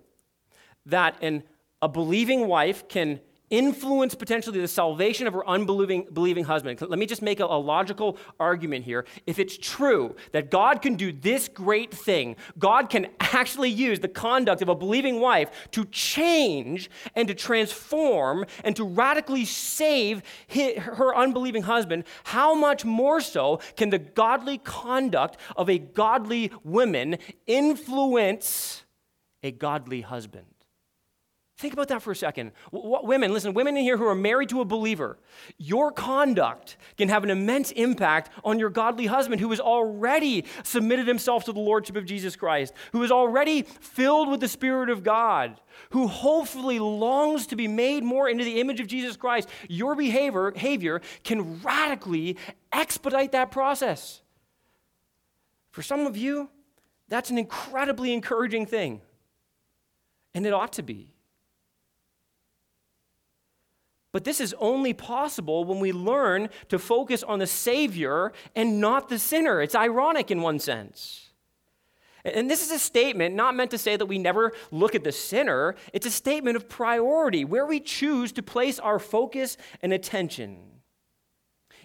that 0.85 1.17
an, 1.23 1.43
a 1.81 1.89
believing 1.89 2.47
wife 2.47 2.87
can 2.87 3.19
influence 3.51 4.15
potentially 4.15 4.59
the 4.59 4.67
salvation 4.67 5.27
of 5.27 5.33
her 5.33 5.47
unbelieving 5.47 6.07
believing 6.11 6.45
husband. 6.45 6.81
Let 6.81 6.97
me 6.97 7.05
just 7.05 7.21
make 7.21 7.39
a, 7.39 7.45
a, 7.45 7.61
logical 7.61 8.17
argument 8.39 8.85
here. 8.85 9.05
If 9.27 9.37
it's 9.37 9.57
true 9.57 10.15
that 10.31 10.49
God 10.49 10.81
can 10.81 10.95
do 10.95 11.11
this 11.11 11.47
great 11.47 11.93
thing, 11.93 12.37
God 12.57 12.89
can 12.89 13.07
actually 13.19 13.69
use 13.69 13.99
the 13.99 14.07
conduct 14.07 14.61
of 14.61 14.69
a 14.69 14.75
believing 14.75 15.19
wife 15.19 15.69
to 15.71 15.85
change 15.85 16.89
and 17.15 17.27
to 17.27 17.35
transform 17.35 18.45
and 18.63 18.75
to 18.77 18.83
radically 18.83 19.45
save 19.45 20.23
his, 20.47 20.77
her 20.77 21.15
unbelieving 21.15 21.63
husband, 21.63 22.05
how 22.23 22.55
much 22.55 22.85
more 22.85 23.19
so 23.21 23.59
can 23.75 23.89
the 23.89 23.99
godly 23.99 24.57
conduct 24.57 25.37
of 25.55 25.69
a 25.69 25.77
godly 25.77 26.51
woman 26.63 27.17
influence 27.45 28.83
a 29.43 29.51
godly 29.51 30.01
husband? 30.01 30.45
Think 31.61 31.73
about 31.73 31.89
that 31.89 32.01
for 32.01 32.09
a 32.09 32.15
second. 32.15 32.53
W- 32.73 33.05
women, 33.05 33.31
listen, 33.31 33.53
women 33.53 33.77
in 33.77 33.83
here 33.83 33.95
who 33.95 34.07
are 34.07 34.15
married 34.15 34.49
to 34.49 34.61
a 34.61 34.65
believer, 34.65 35.19
your 35.59 35.91
conduct 35.91 36.75
can 36.97 37.07
have 37.09 37.23
an 37.23 37.29
immense 37.29 37.69
impact 37.69 38.31
on 38.43 38.57
your 38.57 38.71
godly 38.71 39.05
husband 39.05 39.39
who 39.39 39.51
has 39.51 39.59
already 39.59 40.43
submitted 40.63 41.07
himself 41.07 41.45
to 41.45 41.53
the 41.53 41.59
lordship 41.59 41.95
of 41.95 42.07
Jesus 42.07 42.35
Christ, 42.35 42.73
who 42.93 43.03
is 43.03 43.11
already 43.11 43.61
filled 43.61 44.31
with 44.31 44.39
the 44.39 44.47
Spirit 44.47 44.89
of 44.89 45.03
God, 45.03 45.61
who 45.91 46.07
hopefully 46.07 46.79
longs 46.79 47.45
to 47.45 47.55
be 47.55 47.67
made 47.67 48.03
more 48.03 48.27
into 48.27 48.43
the 48.43 48.59
image 48.59 48.79
of 48.79 48.87
Jesus 48.87 49.15
Christ. 49.15 49.47
Your 49.69 49.93
behavior, 49.93 50.49
behavior 50.49 50.99
can 51.23 51.61
radically 51.61 52.37
expedite 52.73 53.33
that 53.33 53.51
process. 53.51 54.23
For 55.69 55.83
some 55.83 56.07
of 56.07 56.17
you, 56.17 56.49
that's 57.07 57.29
an 57.29 57.37
incredibly 57.37 58.13
encouraging 58.13 58.65
thing, 58.65 59.01
and 60.33 60.43
it 60.47 60.53
ought 60.53 60.73
to 60.73 60.81
be. 60.81 61.10
But 64.11 64.25
this 64.25 64.41
is 64.41 64.53
only 64.59 64.93
possible 64.93 65.63
when 65.63 65.79
we 65.79 65.91
learn 65.91 66.49
to 66.69 66.77
focus 66.77 67.23
on 67.23 67.39
the 67.39 67.47
Savior 67.47 68.33
and 68.55 68.81
not 68.81 69.07
the 69.07 69.17
sinner. 69.17 69.61
It's 69.61 69.75
ironic 69.75 70.31
in 70.31 70.41
one 70.41 70.59
sense. 70.59 71.29
And 72.25 72.49
this 72.49 72.63
is 72.63 72.71
a 72.71 72.77
statement 72.77 73.35
not 73.35 73.55
meant 73.55 73.71
to 73.71 73.77
say 73.77 73.95
that 73.95 74.05
we 74.05 74.19
never 74.19 74.51
look 74.69 74.95
at 74.95 75.03
the 75.03 75.11
sinner. 75.11 75.75
It's 75.93 76.05
a 76.05 76.11
statement 76.11 76.55
of 76.55 76.69
priority, 76.69 77.45
where 77.45 77.65
we 77.65 77.79
choose 77.79 78.31
to 78.33 78.43
place 78.43 78.77
our 78.79 78.99
focus 78.99 79.57
and 79.81 79.91
attention. 79.91 80.59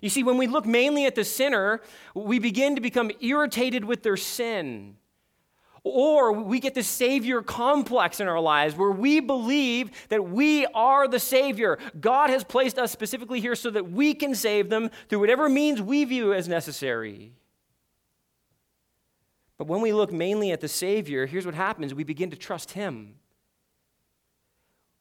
You 0.03 0.11
see, 0.11 0.23
when 0.23 0.37
we 0.37 0.47
look 0.47 0.67
mainly 0.67 1.07
at 1.07 1.15
the 1.15 1.25
sinner, 1.25 1.81
we 2.15 2.39
begin 2.39 2.75
to 2.75 2.83
become 2.83 3.11
irritated 3.21 3.85
with 3.85 4.03
their 4.03 4.17
sin 4.17 4.97
Or 5.88 6.33
we 6.33 6.59
get 6.59 6.75
the 6.75 6.83
Savior 6.83 7.42
complex 7.42 8.18
in 8.18 8.27
our 8.27 8.40
lives 8.40 8.75
where 8.75 8.90
we 8.90 9.20
believe 9.20 9.92
that 10.09 10.29
we 10.29 10.66
are 10.66 11.07
the 11.07 11.20
Savior. 11.20 11.79
God 12.01 12.29
has 12.29 12.42
placed 12.42 12.77
us 12.77 12.90
specifically 12.90 13.40
here 13.40 13.55
so 13.55 13.70
that 13.70 13.92
we 13.92 14.12
can 14.12 14.35
save 14.35 14.68
them 14.68 14.90
through 15.09 15.20
whatever 15.20 15.49
means 15.49 15.81
we 15.81 16.05
view 16.05 16.35
as 16.35 16.49
necessary. 16.49 17.35
But 19.59 19.68
when 19.68 19.81
we 19.81 19.92
look 19.92 20.12
mainly 20.12 20.51
at 20.51 20.61
the 20.61 20.66
Savior, 20.66 21.25
here's 21.25 21.46
what 21.46 21.55
happens 21.55 21.94
we 21.94 22.03
begin 22.03 22.31
to 22.31 22.37
trust 22.37 22.72
Him. 22.72 23.14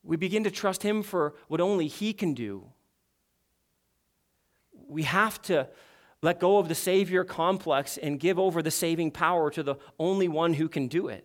We 0.03 0.17
begin 0.17 0.43
to 0.43 0.51
trust 0.51 0.83
Him 0.83 1.01
for 1.01 1.33
what 1.47 1.61
only 1.61 1.87
He 1.87 2.13
can 2.13 2.35
do. 2.35 2.63
We 4.87 5.01
have 5.01 5.41
to 5.43 5.67
let 6.25 6.39
go 6.39 6.57
of 6.57 6.67
the 6.67 6.75
Savior 6.75 7.23
complex 7.23 7.97
and 7.97 8.19
give 8.19 8.39
over 8.39 8.63
the 8.63 8.71
saving 8.71 9.11
power 9.11 9.51
to 9.51 9.61
the 9.61 9.75
only 9.99 10.27
one 10.27 10.55
who 10.55 10.67
can 10.67 10.87
do 10.87 11.07
it. 11.07 11.23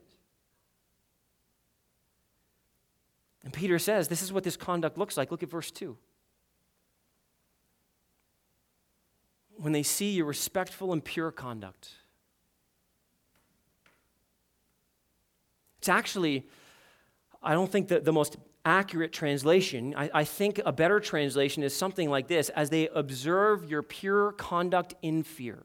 And 3.42 3.50
Peter 3.50 3.78
says, 3.78 4.08
This 4.08 4.20
is 4.20 4.30
what 4.30 4.44
this 4.44 4.58
conduct 4.58 4.98
looks 4.98 5.16
like. 5.16 5.30
Look 5.30 5.42
at 5.42 5.48
verse 5.48 5.70
2. 5.70 5.96
When 9.56 9.72
they 9.72 9.82
see 9.82 10.10
your 10.10 10.26
respectful 10.26 10.92
and 10.92 11.02
pure 11.02 11.30
conduct, 11.30 11.92
it's 15.78 15.88
actually, 15.88 16.46
I 17.42 17.54
don't 17.54 17.72
think 17.72 17.88
that 17.88 18.04
the 18.04 18.12
most 18.12 18.36
accurate 18.64 19.12
translation, 19.12 19.94
I, 19.96 20.10
I, 20.12 20.24
think 20.24 20.60
a 20.64 20.72
better 20.72 21.00
translation 21.00 21.62
is 21.62 21.74
something 21.74 22.10
like 22.10 22.28
this 22.28 22.48
as 22.50 22.70
they 22.70 22.88
observe 22.88 23.70
your 23.70 23.82
pure 23.82 24.32
conduct 24.32 24.94
in 25.02 25.22
fear. 25.22 25.64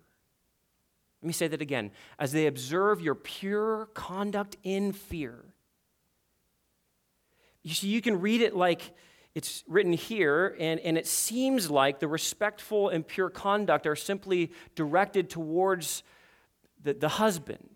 Let 1.21 1.27
me 1.27 1.33
say 1.33 1.47
that 1.47 1.61
again. 1.61 1.91
As 2.19 2.31
they 2.31 2.47
observe 2.47 3.01
your 3.01 3.15
pure 3.15 3.87
conduct 3.93 4.57
in 4.63 4.93
fear. 4.93 5.43
You 7.63 7.73
see, 7.73 7.87
you 7.87 8.01
can 8.01 8.21
read 8.21 8.41
it 8.41 8.55
like 8.55 8.81
it's 9.33 9.63
written 9.67 9.91
here, 9.91 10.55
and, 10.59 10.79
and 10.79 10.97
it 10.97 11.07
seems 11.07 11.69
like 11.69 11.99
the 11.99 12.07
respectful 12.07 12.89
and 12.89 13.05
pure 13.05 13.29
conduct 13.29 13.85
are 13.85 13.95
simply 13.95 14.51
directed 14.75 15.29
towards 15.29 16.03
the, 16.81 16.93
the 16.93 17.09
husband. 17.09 17.74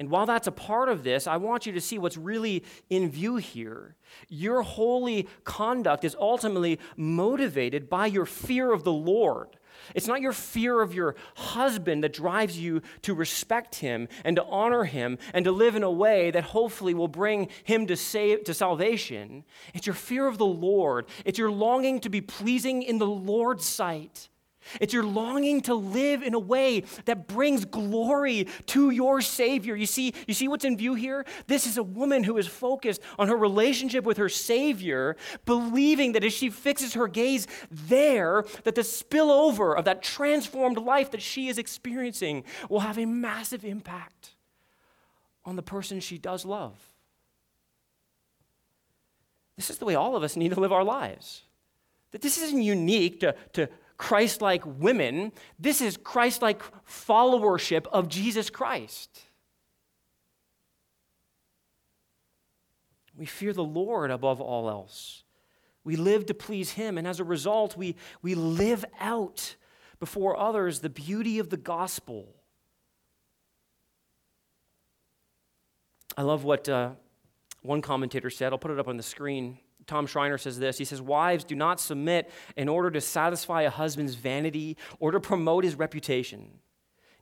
And 0.00 0.08
while 0.08 0.24
that's 0.24 0.46
a 0.46 0.52
part 0.52 0.88
of 0.88 1.04
this, 1.04 1.26
I 1.26 1.36
want 1.36 1.66
you 1.66 1.72
to 1.72 1.80
see 1.80 1.98
what's 1.98 2.16
really 2.16 2.64
in 2.88 3.10
view 3.10 3.36
here. 3.36 3.96
Your 4.30 4.62
holy 4.62 5.28
conduct 5.44 6.04
is 6.04 6.16
ultimately 6.18 6.80
motivated 6.96 7.90
by 7.90 8.06
your 8.06 8.24
fear 8.24 8.72
of 8.72 8.82
the 8.82 8.92
Lord. 8.94 9.58
It's 9.94 10.06
not 10.06 10.22
your 10.22 10.32
fear 10.32 10.80
of 10.80 10.94
your 10.94 11.16
husband 11.36 12.02
that 12.02 12.14
drives 12.14 12.58
you 12.58 12.80
to 13.02 13.12
respect 13.12 13.76
him 13.76 14.08
and 14.24 14.36
to 14.36 14.44
honor 14.44 14.84
him 14.84 15.18
and 15.34 15.44
to 15.44 15.52
live 15.52 15.76
in 15.76 15.82
a 15.82 15.90
way 15.90 16.30
that 16.30 16.44
hopefully 16.44 16.94
will 16.94 17.06
bring 17.06 17.48
him 17.64 17.86
to, 17.86 17.96
save, 17.96 18.44
to 18.44 18.54
salvation. 18.54 19.44
It's 19.74 19.86
your 19.86 19.94
fear 19.94 20.26
of 20.26 20.38
the 20.38 20.46
Lord. 20.46 21.06
It's 21.26 21.38
your 21.38 21.50
longing 21.50 22.00
to 22.00 22.08
be 22.08 22.22
pleasing 22.22 22.82
in 22.82 22.96
the 22.96 23.06
Lord's 23.06 23.66
sight. 23.66 24.30
It's 24.80 24.92
your 24.92 25.04
longing 25.04 25.62
to 25.62 25.74
live 25.74 26.22
in 26.22 26.34
a 26.34 26.38
way 26.38 26.84
that 27.06 27.26
brings 27.26 27.64
glory 27.64 28.46
to 28.66 28.90
your 28.90 29.20
Savior. 29.20 29.74
You 29.74 29.86
see, 29.86 30.14
you 30.26 30.34
see 30.34 30.48
what's 30.48 30.64
in 30.64 30.76
view 30.76 30.94
here? 30.94 31.24
This 31.46 31.66
is 31.66 31.76
a 31.76 31.82
woman 31.82 32.24
who 32.24 32.36
is 32.36 32.46
focused 32.46 33.00
on 33.18 33.28
her 33.28 33.36
relationship 33.36 34.04
with 34.04 34.18
her 34.18 34.28
Savior, 34.28 35.16
believing 35.44 36.12
that 36.12 36.24
as 36.24 36.32
she 36.32 36.50
fixes 36.50 36.94
her 36.94 37.08
gaze 37.08 37.46
there, 37.70 38.44
that 38.64 38.74
the 38.74 38.82
spillover 38.82 39.76
of 39.76 39.86
that 39.86 40.02
transformed 40.02 40.78
life 40.78 41.10
that 41.10 41.22
she 41.22 41.48
is 41.48 41.58
experiencing 41.58 42.44
will 42.68 42.80
have 42.80 42.98
a 42.98 43.06
massive 43.06 43.64
impact 43.64 44.34
on 45.44 45.56
the 45.56 45.62
person 45.62 46.00
she 46.00 46.18
does 46.18 46.44
love. 46.44 46.78
This 49.56 49.70
is 49.70 49.78
the 49.78 49.84
way 49.84 49.94
all 49.94 50.16
of 50.16 50.22
us 50.22 50.36
need 50.36 50.54
to 50.54 50.60
live 50.60 50.72
our 50.72 50.84
lives. 50.84 51.42
That 52.12 52.22
this 52.22 52.42
isn't 52.42 52.62
unique 52.62 53.20
to, 53.20 53.34
to 53.52 53.68
Christ 54.00 54.40
like 54.40 54.62
women. 54.64 55.30
This 55.58 55.82
is 55.82 55.98
Christ 55.98 56.40
like 56.40 56.62
followership 56.86 57.86
of 57.88 58.08
Jesus 58.08 58.48
Christ. 58.48 59.20
We 63.14 63.26
fear 63.26 63.52
the 63.52 63.62
Lord 63.62 64.10
above 64.10 64.40
all 64.40 64.70
else. 64.70 65.22
We 65.84 65.96
live 65.96 66.24
to 66.26 66.34
please 66.34 66.70
Him, 66.72 66.96
and 66.96 67.06
as 67.06 67.20
a 67.20 67.24
result, 67.24 67.76
we, 67.76 67.94
we 68.22 68.34
live 68.34 68.86
out 69.00 69.56
before 69.98 70.34
others 70.34 70.80
the 70.80 70.88
beauty 70.88 71.38
of 71.38 71.50
the 71.50 71.58
gospel. 71.58 72.34
I 76.16 76.22
love 76.22 76.42
what 76.44 76.70
uh, 76.70 76.92
one 77.60 77.82
commentator 77.82 78.30
said. 78.30 78.54
I'll 78.54 78.58
put 78.58 78.70
it 78.70 78.78
up 78.78 78.88
on 78.88 78.96
the 78.96 79.02
screen. 79.02 79.58
Tom 79.86 80.06
Schreiner 80.06 80.38
says 80.38 80.58
this. 80.58 80.78
He 80.78 80.84
says, 80.84 81.02
Wives, 81.02 81.44
do 81.44 81.54
not 81.54 81.80
submit 81.80 82.30
in 82.56 82.68
order 82.68 82.90
to 82.90 83.00
satisfy 83.00 83.62
a 83.62 83.70
husband's 83.70 84.14
vanity 84.14 84.76
or 84.98 85.10
to 85.10 85.20
promote 85.20 85.64
his 85.64 85.74
reputation. 85.74 86.50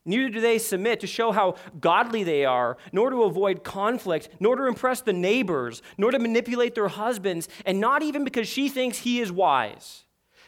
Neither 0.04 0.30
do 0.30 0.40
they 0.40 0.58
submit 0.58 1.00
to 1.00 1.06
show 1.06 1.32
how 1.32 1.56
godly 1.80 2.24
they 2.24 2.44
are, 2.44 2.78
nor 2.92 3.10
to 3.10 3.24
avoid 3.24 3.62
conflict, 3.62 4.30
nor 4.40 4.56
to 4.56 4.64
impress 4.66 5.02
the 5.02 5.12
neighbors, 5.12 5.82
nor 5.98 6.10
to 6.10 6.18
manipulate 6.18 6.74
their 6.74 6.88
husbands, 6.88 7.46
and 7.66 7.78
not 7.78 8.02
even 8.02 8.24
because 8.24 8.48
she 8.48 8.70
thinks 8.70 8.98
he 8.98 9.20
is 9.20 9.30
wise. 9.30 10.04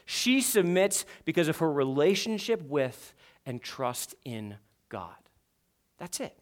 She 0.07 0.40
submits 0.40 1.05
because 1.25 1.49
of 1.49 1.59
her 1.59 1.70
relationship 1.70 2.62
with 2.62 3.12
and 3.44 3.62
trust 3.62 4.14
in 4.25 4.57
God. 4.88 5.14
That's 5.99 6.20
it. 6.20 6.39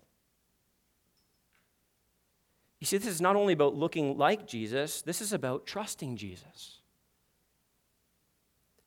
You 2.80 2.86
see, 2.86 2.98
this 2.98 3.08
is 3.08 3.20
not 3.20 3.36
only 3.36 3.52
about 3.52 3.74
looking 3.74 4.16
like 4.16 4.46
Jesus, 4.46 5.02
this 5.02 5.20
is 5.20 5.32
about 5.32 5.66
trusting 5.66 6.16
Jesus. 6.16 6.78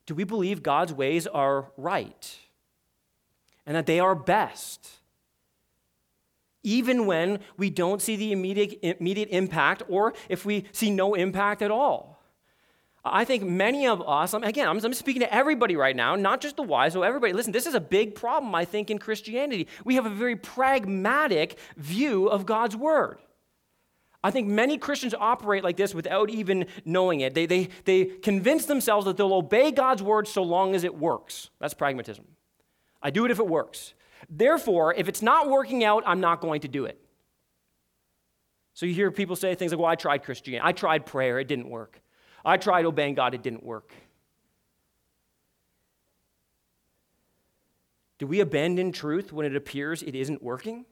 Do 0.06 0.15
we 0.15 0.23
believe 0.23 0.63
God's 0.63 0.93
ways 0.93 1.27
are 1.27 1.71
right 1.77 2.38
and 3.65 3.75
that 3.75 3.86
they 3.86 3.99
are 3.99 4.15
best? 4.15 4.89
Even 6.63 7.06
when 7.06 7.39
we 7.58 7.69
don't 7.69 8.01
see 8.01 8.15
the 8.15 8.32
immediate, 8.32 8.80
immediate 8.82 9.30
impact 9.30 9.84
or 9.89 10.13
if 10.30 10.45
we 10.45 10.65
see 10.71 10.89
no 10.89 11.13
impact 11.13 11.62
at 11.62 11.71
all. 11.71 12.21
I 13.04 13.25
think 13.25 13.43
many 13.43 13.88
of 13.88 14.08
us, 14.08 14.34
again, 14.36 14.67
I'm, 14.67 14.77
I'm 14.84 14.93
speaking 14.93 15.21
to 15.21 15.34
everybody 15.34 15.75
right 15.75 15.95
now, 15.95 16.15
not 16.15 16.39
just 16.39 16.56
the 16.56 16.62
wise, 16.62 16.93
so 16.93 17.01
everybody. 17.01 17.34
Listen, 17.34 17.51
this 17.51 17.65
is 17.65 17.73
a 17.73 17.80
big 17.80 18.13
problem, 18.13 18.54
I 18.54 18.63
think, 18.63 18.91
in 18.91 18.99
Christianity. 18.99 19.67
We 19.84 19.95
have 19.95 20.06
a 20.06 20.10
very 20.12 20.36
pragmatic 20.36 21.58
view 21.77 22.27
of 22.27 22.45
God's 22.45 22.75
word. 22.75 23.17
I 24.23 24.29
think 24.29 24.47
many 24.47 24.77
Christians 24.77 25.15
operate 25.17 25.63
like 25.63 25.77
this 25.77 25.95
without 25.95 26.29
even 26.29 26.67
knowing 26.86 27.21
it. 27.21 27.34
They, 27.34 27.47
they, 27.47 27.69
they 27.86 28.05
convince 28.05 28.65
themselves 28.65 29.05
that 29.05 29.17
they'll 29.17 29.34
obey 29.34 29.71
God's 29.71 30.03
word 30.03 30.27
so 30.27 30.43
long 30.43 30.75
as 30.75 30.84
it 30.84 30.95
works. 30.95 31.49
That's 31.60 31.73
pragmatism. 31.73 32.25
I 33.01 33.10
do 33.10 33.25
it 33.25 33.31
if 33.31 33.39
it 33.39 33.47
works. 33.47 33.93
Therefore, 34.29 34.93
if 34.93 35.07
it's 35.07 35.23
not 35.23 35.49
working 35.49 35.84
out, 35.84 36.03
I'm 36.05 36.19
not 36.19 36.39
going 36.39 36.62
to 36.62 36.67
do 36.67 36.86
it. 36.86 36.99
So 38.73 38.86
you 38.86 38.93
hear 38.93 39.12
people 39.12 39.36
say 39.36 39.55
things 39.55 39.71
like, 39.71 39.79
well, 39.79 39.89
I 39.89 39.95
tried 39.95 40.19
Christianity. 40.19 40.67
I 40.67 40.71
tried 40.71 41.05
prayer. 41.05 41.39
It 41.39 41.47
didn't 41.47 41.69
work. 41.69 41.99
I 42.45 42.57
tried 42.57 42.86
obeying 42.86 43.15
God. 43.15 43.34
It 43.34 43.41
didn't 43.41 43.63
work. 43.63 43.91
Do 48.19 48.27
we 48.27 48.39
abandon 48.39 48.91
truth 48.91 49.34
when 49.34 49.47
it 49.47 49.55
appears 49.55 50.03
it 50.03 50.13
isn't 50.13 50.43
working? 50.43 50.86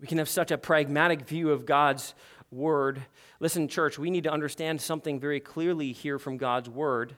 We 0.00 0.06
can 0.06 0.18
have 0.18 0.28
such 0.28 0.50
a 0.50 0.58
pragmatic 0.58 1.22
view 1.22 1.50
of 1.50 1.66
God's 1.66 2.14
word. 2.50 3.02
Listen, 3.40 3.68
church, 3.68 3.98
we 3.98 4.10
need 4.10 4.24
to 4.24 4.32
understand 4.32 4.80
something 4.80 5.20
very 5.20 5.40
clearly 5.40 5.92
here 5.92 6.18
from 6.18 6.36
God's 6.36 6.68
word. 6.68 7.16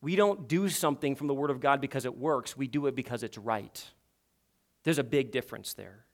We 0.00 0.16
don't 0.16 0.48
do 0.48 0.68
something 0.68 1.14
from 1.14 1.28
the 1.28 1.34
word 1.34 1.50
of 1.50 1.60
God 1.60 1.80
because 1.80 2.04
it 2.04 2.16
works, 2.16 2.56
we 2.56 2.66
do 2.66 2.86
it 2.86 2.96
because 2.96 3.22
it's 3.22 3.38
right. 3.38 3.84
There's 4.84 4.98
a 4.98 5.04
big 5.04 5.30
difference 5.30 5.74
there. 5.74 6.04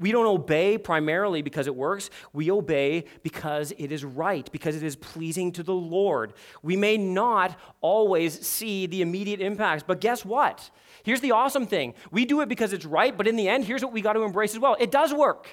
We 0.00 0.12
don't 0.12 0.26
obey 0.26 0.78
primarily 0.78 1.42
because 1.42 1.66
it 1.66 1.76
works. 1.76 2.10
We 2.32 2.50
obey 2.50 3.04
because 3.22 3.72
it 3.78 3.92
is 3.92 4.04
right, 4.04 4.50
because 4.50 4.74
it 4.74 4.82
is 4.82 4.96
pleasing 4.96 5.52
to 5.52 5.62
the 5.62 5.74
Lord. 5.74 6.32
We 6.62 6.74
may 6.74 6.96
not 6.96 7.56
always 7.82 8.44
see 8.44 8.86
the 8.86 9.02
immediate 9.02 9.40
impacts, 9.40 9.84
but 9.86 10.00
guess 10.00 10.24
what? 10.24 10.70
Here's 11.02 11.20
the 11.20 11.32
awesome 11.32 11.66
thing 11.66 11.94
we 12.10 12.24
do 12.24 12.40
it 12.40 12.48
because 12.48 12.72
it's 12.72 12.86
right, 12.86 13.16
but 13.16 13.28
in 13.28 13.36
the 13.36 13.48
end, 13.48 13.64
here's 13.64 13.84
what 13.84 13.92
we 13.92 14.00
got 14.00 14.14
to 14.14 14.22
embrace 14.22 14.54
as 14.54 14.58
well 14.58 14.76
it 14.80 14.90
does 14.90 15.12
work. 15.12 15.48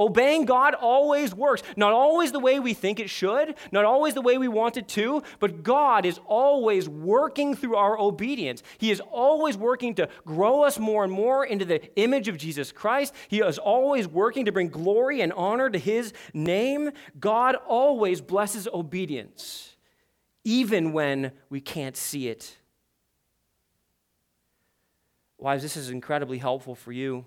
Obeying 0.00 0.46
God 0.46 0.74
always 0.74 1.34
works. 1.34 1.62
Not 1.76 1.92
always 1.92 2.32
the 2.32 2.40
way 2.40 2.58
we 2.58 2.74
think 2.74 2.98
it 2.98 3.10
should, 3.10 3.54
not 3.70 3.84
always 3.84 4.14
the 4.14 4.22
way 4.22 4.38
we 4.38 4.48
want 4.48 4.76
it 4.76 4.88
to, 4.88 5.22
but 5.38 5.62
God 5.62 6.06
is 6.06 6.18
always 6.26 6.88
working 6.88 7.54
through 7.54 7.76
our 7.76 7.98
obedience. 7.98 8.62
He 8.78 8.90
is 8.90 9.00
always 9.00 9.56
working 9.56 9.94
to 9.96 10.08
grow 10.24 10.62
us 10.62 10.78
more 10.78 11.04
and 11.04 11.12
more 11.12 11.44
into 11.44 11.64
the 11.64 11.94
image 11.96 12.26
of 12.26 12.38
Jesus 12.38 12.72
Christ. 12.72 13.14
He 13.28 13.40
is 13.40 13.58
always 13.58 14.08
working 14.08 14.46
to 14.46 14.52
bring 14.52 14.70
glory 14.70 15.20
and 15.20 15.32
honor 15.34 15.70
to 15.70 15.78
His 15.78 16.12
name. 16.34 16.90
God 17.20 17.56
always 17.68 18.20
blesses 18.22 18.66
obedience, 18.72 19.76
even 20.42 20.92
when 20.92 21.32
we 21.50 21.60
can't 21.60 21.96
see 21.96 22.28
it 22.28 22.56
Wives, 25.40 25.62
this 25.62 25.76
is 25.78 25.88
incredibly 25.88 26.36
helpful 26.36 26.74
for 26.74 26.92
you. 26.92 27.24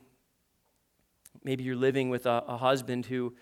Maybe 1.43 1.63
you're 1.63 1.75
living 1.75 2.09
with 2.09 2.25
a, 2.25 2.43
a 2.47 2.57
husband 2.57 3.05
who 3.05 3.33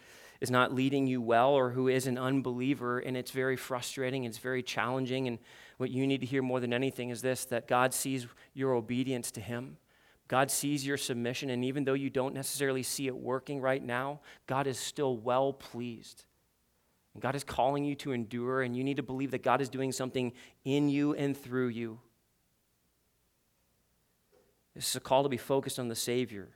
is 0.41 0.49
not 0.49 0.73
leading 0.73 1.05
you 1.05 1.21
well 1.21 1.51
or 1.51 1.69
who 1.69 1.87
is 1.87 2.07
an 2.07 2.17
unbeliever, 2.17 2.99
and 2.99 3.15
it's 3.15 3.31
very 3.31 3.55
frustrating, 3.55 4.23
it's 4.23 4.39
very 4.39 4.63
challenging. 4.63 5.27
And 5.27 5.37
what 5.77 5.91
you 5.91 6.07
need 6.07 6.21
to 6.21 6.27
hear 6.27 6.41
more 6.41 6.59
than 6.59 6.73
anything 6.73 7.09
is 7.09 7.21
this 7.21 7.45
that 7.45 7.67
God 7.67 7.93
sees 7.93 8.27
your 8.53 8.73
obedience 8.73 9.31
to 9.31 9.41
Him. 9.41 9.77
God 10.27 10.49
sees 10.49 10.85
your 10.85 10.97
submission, 10.97 11.49
and 11.49 11.63
even 11.63 11.83
though 11.83 11.93
you 11.93 12.09
don't 12.09 12.33
necessarily 12.33 12.83
see 12.83 13.07
it 13.07 13.15
working 13.15 13.59
right 13.59 13.83
now, 13.83 14.21
God 14.47 14.65
is 14.65 14.79
still 14.79 15.17
well 15.17 15.53
pleased. 15.53 16.23
God 17.19 17.35
is 17.35 17.43
calling 17.43 17.83
you 17.83 17.95
to 17.95 18.13
endure, 18.13 18.61
and 18.61 18.75
you 18.75 18.83
need 18.83 18.97
to 18.97 19.03
believe 19.03 19.31
that 19.31 19.43
God 19.43 19.61
is 19.61 19.69
doing 19.69 19.91
something 19.91 20.31
in 20.63 20.89
you 20.89 21.13
and 21.13 21.35
through 21.35 21.67
you. 21.67 21.99
This 24.73 24.89
is 24.89 24.95
a 24.95 25.01
call 25.01 25.23
to 25.23 25.29
be 25.29 25.37
focused 25.37 25.77
on 25.77 25.89
the 25.89 25.95
Savior. 25.95 26.47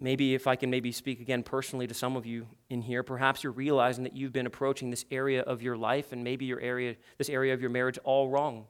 Maybe 0.00 0.34
if 0.34 0.46
I 0.46 0.54
can 0.54 0.70
maybe 0.70 0.92
speak 0.92 1.20
again 1.20 1.42
personally 1.42 1.88
to 1.88 1.94
some 1.94 2.16
of 2.16 2.24
you 2.24 2.46
in 2.70 2.82
here, 2.82 3.02
perhaps 3.02 3.42
you're 3.42 3.52
realizing 3.52 4.04
that 4.04 4.16
you've 4.16 4.32
been 4.32 4.46
approaching 4.46 4.90
this 4.90 5.04
area 5.10 5.42
of 5.42 5.60
your 5.60 5.76
life 5.76 6.12
and 6.12 6.22
maybe 6.22 6.44
your 6.44 6.60
area, 6.60 6.94
this 7.18 7.28
area 7.28 7.52
of 7.52 7.60
your 7.60 7.70
marriage 7.70 7.98
all 8.04 8.28
wrong. 8.28 8.66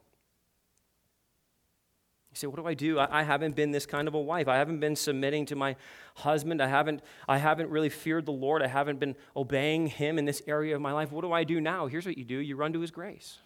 You 2.31 2.35
say, 2.35 2.47
what 2.47 2.57
do 2.57 2.65
I 2.65 2.73
do? 2.73 2.97
I, 2.97 3.19
I 3.19 3.23
haven't 3.23 3.55
been 3.55 3.69
this 3.69 3.85
kind 3.85 4.07
of 4.07 4.15
a 4.15 4.19
wife. 4.19 4.47
I 4.47 4.57
haven't 4.57 4.79
been 4.79 4.95
submitting 4.95 5.45
to 5.47 5.55
my 5.55 5.75
husband. 6.15 6.63
I 6.63 6.67
haven't, 6.67 7.01
I 7.27 7.37
haven't 7.37 7.69
really 7.69 7.89
feared 7.89 8.25
the 8.25 8.31
Lord. 8.31 8.63
I 8.63 8.67
haven't 8.67 8.99
been 8.99 9.15
obeying 9.35 9.85
him 9.85 10.17
in 10.17 10.25
this 10.25 10.41
area 10.47 10.75
of 10.75 10.81
my 10.81 10.93
life. 10.93 11.11
What 11.11 11.21
do 11.21 11.31
I 11.31 11.43
do 11.43 11.61
now? 11.61 11.85
Here's 11.85 12.07
what 12.07 12.17
you 12.17 12.25
do 12.25 12.37
you 12.37 12.55
run 12.55 12.73
to 12.73 12.79
his 12.79 12.91
grace. 12.91 13.37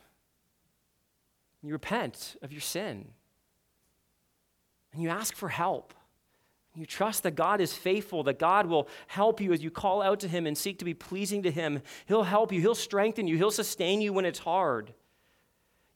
You 1.62 1.74
repent 1.74 2.38
of 2.42 2.54
your 2.54 2.62
sin. 2.62 3.10
And 4.94 5.02
you 5.02 5.10
ask 5.10 5.36
for 5.36 5.50
help. 5.50 5.94
You 6.76 6.86
trust 6.88 7.24
that 7.24 7.36
God 7.36 7.62
is 7.62 7.74
faithful, 7.74 8.24
that 8.24 8.40
God 8.40 8.66
will 8.66 8.88
help 9.08 9.40
you 9.40 9.54
as 9.54 9.64
you 9.64 9.70
call 9.70 10.02
out 10.02 10.20
to 10.22 10.28
Him 10.28 10.48
and 10.48 10.58
seek 10.58 10.80
to 10.80 10.86
be 10.86 10.96
pleasing 10.96 11.44
to 11.44 11.52
Him. 11.52 11.82
He'll 12.08 12.24
help 12.24 12.52
you, 12.52 12.62
He'll 12.62 12.74
strengthen 12.74 13.28
you, 13.28 13.38
He'll 13.38 13.52
sustain 13.52 14.02
you 14.02 14.12
when 14.12 14.26
it's 14.26 14.40
hard. 14.40 14.94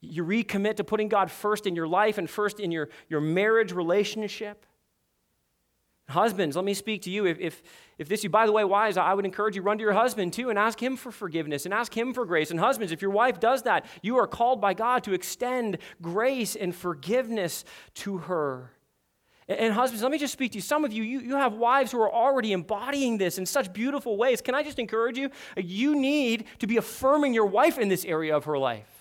You 0.02 0.24
recommit 0.24 0.76
to 0.76 0.84
putting 0.84 1.08
God 1.08 1.32
first 1.32 1.66
in 1.66 1.76
your 1.76 1.88
life 1.88 2.20
and 2.20 2.30
first 2.30 2.60
in 2.60 2.72
your, 2.72 2.90
your 3.10 3.22
marriage 3.22 3.72
relationship. 3.72 4.66
Husbands, 6.10 6.56
let 6.56 6.64
me 6.64 6.74
speak 6.74 7.02
to 7.02 7.12
you. 7.12 7.26
If, 7.26 7.40
if, 7.40 7.64
if 7.98 8.08
this 8.08 8.24
you, 8.24 8.30
by 8.30 8.46
the 8.46 8.52
way, 8.52 8.64
wise, 8.64 8.96
I 8.96 9.14
would 9.14 9.26
encourage 9.26 9.58
you 9.58 9.62
run 9.62 9.78
to 9.80 9.84
your 9.84 9.94
husband 9.94 10.32
too 10.32 10.50
and 10.50 10.58
ask 10.58 10.82
him 10.82 10.96
for 10.96 11.12
forgiveness 11.12 11.66
and 11.66 11.74
ask 11.74 11.96
him 11.96 12.14
for 12.14 12.26
grace. 12.26 12.52
And 12.52 12.60
husbands, 12.60 12.94
if 12.94 13.02
your 13.02 13.12
wife 13.12 13.40
does 13.42 13.64
that, 13.64 13.86
you 14.02 14.18
are 14.18 14.28
called 14.28 14.62
by 14.62 14.74
God 14.74 15.04
to 15.04 15.14
extend 15.14 15.80
grace 16.02 16.56
and 16.56 16.74
forgiveness 16.74 17.66
to 17.96 18.20
her. 18.20 18.72
And 19.50 19.74
husbands, 19.74 20.04
let 20.04 20.12
me 20.12 20.18
just 20.18 20.34
speak 20.34 20.52
to 20.52 20.58
you. 20.58 20.62
Some 20.62 20.84
of 20.84 20.92
you, 20.92 21.04
you, 21.04 21.20
you 21.22 21.36
have 21.36 21.54
wives 21.54 21.94
who 21.94 22.02
are 22.02 22.12
already 22.12 22.52
embodying 22.52 23.18
this 23.18 23.38
in 23.38 23.46
such 23.46 23.72
beautiful 23.72 24.18
ways. 24.18 24.42
Can 24.42 24.56
I 24.56 24.62
just 24.62 24.78
encourage 24.78 25.18
you? 25.18 25.30
You 25.56 25.96
need 25.96 26.46
to 26.60 26.68
be 26.68 26.76
affirming 26.76 27.34
your 27.34 27.46
wife 27.46 27.78
in 27.78 27.88
this 27.88 28.04
area 28.04 28.36
of 28.36 28.44
her 28.44 28.58
life. 28.58 28.98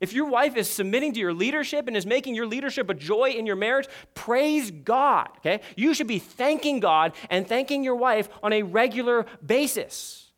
If 0.00 0.12
your 0.12 0.26
wife 0.26 0.56
is 0.56 0.68
submitting 0.68 1.14
to 1.14 1.20
your 1.20 1.32
leadership 1.32 1.88
and 1.88 1.96
is 1.96 2.04
making 2.04 2.34
your 2.34 2.46
leadership 2.46 2.90
a 2.90 2.94
joy 2.94 3.30
in 3.30 3.46
your 3.46 3.56
marriage, 3.56 3.88
praise 4.14 4.70
God, 4.70 5.28
okay? 5.38 5.60
You 5.76 5.94
should 5.94 6.06
be 6.06 6.18
thanking 6.18 6.80
God 6.80 7.14
and 7.30 7.48
thanking 7.48 7.82
your 7.82 7.96
wife 7.96 8.28
on 8.42 8.52
a 8.52 8.62
regular 8.62 9.24
basis. 9.44 10.30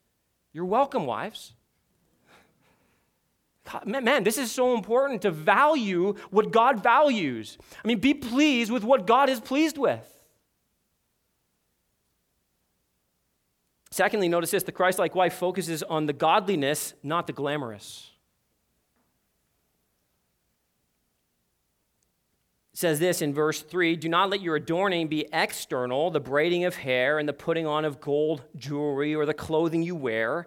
You're 0.52 0.64
welcome, 0.64 1.06
wives. 1.06 1.54
Man, 3.84 4.24
this 4.24 4.38
is 4.38 4.50
so 4.50 4.74
important 4.74 5.22
to 5.22 5.30
value 5.30 6.14
what 6.30 6.50
God 6.50 6.82
values. 6.82 7.58
I 7.84 7.86
mean, 7.86 7.98
be 7.98 8.14
pleased 8.14 8.70
with 8.70 8.84
what 8.84 9.06
God 9.06 9.28
is 9.28 9.40
pleased 9.40 9.78
with. 9.78 10.04
Secondly, 13.90 14.28
notice 14.28 14.50
this 14.50 14.62
the 14.62 14.72
Christ 14.72 14.98
like 14.98 15.14
wife 15.14 15.34
focuses 15.34 15.82
on 15.82 16.06
the 16.06 16.12
godliness, 16.12 16.94
not 17.02 17.26
the 17.26 17.32
glamorous. 17.32 18.10
Says 22.74 23.00
this 23.00 23.22
in 23.22 23.34
verse 23.34 23.60
3 23.60 23.96
Do 23.96 24.08
not 24.08 24.30
let 24.30 24.40
your 24.40 24.54
adorning 24.54 25.08
be 25.08 25.26
external, 25.32 26.12
the 26.12 26.20
braiding 26.20 26.64
of 26.64 26.76
hair 26.76 27.18
and 27.18 27.28
the 27.28 27.32
putting 27.32 27.66
on 27.66 27.84
of 27.84 28.00
gold 28.00 28.44
jewelry 28.54 29.16
or 29.16 29.26
the 29.26 29.34
clothing 29.34 29.82
you 29.82 29.96
wear 29.96 30.46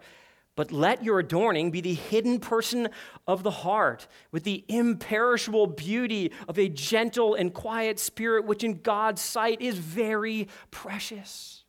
but 0.56 0.72
let 0.72 1.04
your 1.04 1.20
adorning 1.20 1.72
be 1.72 1.82
the 1.82 1.94
hidden 1.94 2.40
person 2.40 2.90
of 3.28 3.44
the 3.44 3.52
heart, 3.52 4.08
with 4.32 4.44
the 4.44 4.66
imperishable 4.68 5.68
beauty 5.68 6.32
of 6.48 6.60
a 6.60 6.68
gentle 6.68 7.36
and 7.36 7.54
quiet 7.54 8.00
spirit, 8.00 8.46
which 8.46 8.64
in 8.64 8.82
God's 8.82 9.22
sight 9.22 9.62
is 9.62 9.78
very 9.78 10.48
precious. 10.70 11.64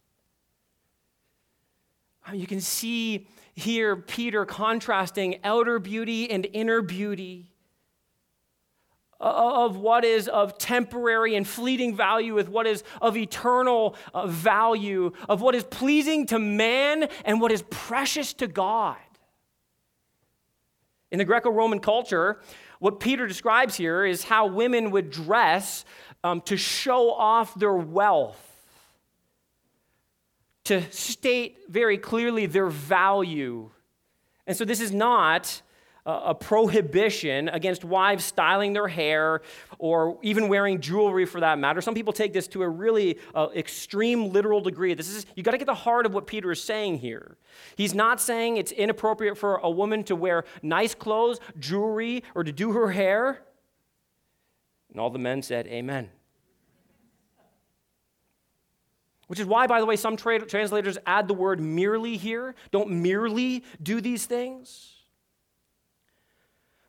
You 2.32 2.46
can 2.46 2.60
see 2.60 3.28
here 3.54 3.96
Peter 3.96 4.44
contrasting 4.44 5.40
outer 5.44 5.78
beauty 5.78 6.30
and 6.30 6.46
inner 6.52 6.82
beauty 6.82 7.51
of 9.22 9.76
what 9.76 10.04
is 10.04 10.28
of 10.28 10.58
temporary 10.58 11.36
and 11.36 11.46
fleeting 11.46 11.94
value 11.94 12.34
with 12.34 12.48
what 12.48 12.66
is 12.66 12.82
of 13.00 13.16
eternal 13.16 13.94
uh, 14.12 14.26
value, 14.26 15.12
of 15.28 15.40
what 15.40 15.54
is 15.54 15.64
pleasing 15.64 16.26
to 16.26 16.38
man 16.38 17.08
and 17.24 17.40
what 17.40 17.52
is 17.52 17.62
precious 17.70 18.32
to 18.34 18.46
God. 18.46 18.96
In 21.10 21.18
the 21.18 21.24
Greco 21.24 21.50
Roman 21.50 21.78
culture, 21.78 22.40
what 22.78 22.98
Peter 22.98 23.26
describes 23.26 23.76
here 23.76 24.04
is 24.04 24.24
how 24.24 24.46
women 24.46 24.90
would 24.90 25.10
dress 25.10 25.84
um, 26.24 26.40
to 26.42 26.56
show 26.56 27.12
off 27.12 27.54
their 27.54 27.74
wealth, 27.74 28.40
to 30.64 30.82
state 30.90 31.58
very 31.68 31.98
clearly 31.98 32.46
their 32.46 32.68
value. 32.68 33.70
And 34.46 34.56
so 34.56 34.64
this 34.64 34.80
is 34.80 34.90
not 34.90 35.62
a 36.04 36.34
prohibition 36.34 37.48
against 37.48 37.84
wives 37.84 38.24
styling 38.24 38.72
their 38.72 38.88
hair 38.88 39.40
or 39.78 40.18
even 40.22 40.48
wearing 40.48 40.80
jewelry 40.80 41.24
for 41.24 41.40
that 41.40 41.58
matter. 41.60 41.80
Some 41.80 41.94
people 41.94 42.12
take 42.12 42.32
this 42.32 42.48
to 42.48 42.62
a 42.62 42.68
really 42.68 43.18
uh, 43.34 43.48
extreme 43.54 44.32
literal 44.32 44.60
degree. 44.60 44.94
This 44.94 45.08
is 45.08 45.26
you 45.36 45.44
got 45.44 45.52
to 45.52 45.58
get 45.58 45.66
the 45.66 45.74
heart 45.74 46.04
of 46.04 46.12
what 46.12 46.26
Peter 46.26 46.50
is 46.50 46.62
saying 46.62 46.98
here. 46.98 47.36
He's 47.76 47.94
not 47.94 48.20
saying 48.20 48.56
it's 48.56 48.72
inappropriate 48.72 49.38
for 49.38 49.56
a 49.56 49.70
woman 49.70 50.02
to 50.04 50.16
wear 50.16 50.44
nice 50.60 50.94
clothes, 50.94 51.38
jewelry, 51.58 52.24
or 52.34 52.42
to 52.42 52.50
do 52.50 52.72
her 52.72 52.90
hair. 52.90 53.42
And 54.90 55.00
all 55.00 55.10
the 55.10 55.20
men 55.20 55.40
said, 55.42 55.68
"Amen." 55.68 56.10
Which 59.28 59.38
is 59.38 59.46
why, 59.46 59.68
by 59.68 59.78
the 59.78 59.86
way, 59.86 59.96
some 59.96 60.16
tra- 60.16 60.44
translators 60.44 60.98
add 61.06 61.28
the 61.28 61.34
word 61.34 61.60
merely 61.60 62.16
here. 62.16 62.56
Don't 62.72 62.90
merely 62.90 63.64
do 63.80 64.00
these 64.00 64.26
things. 64.26 65.01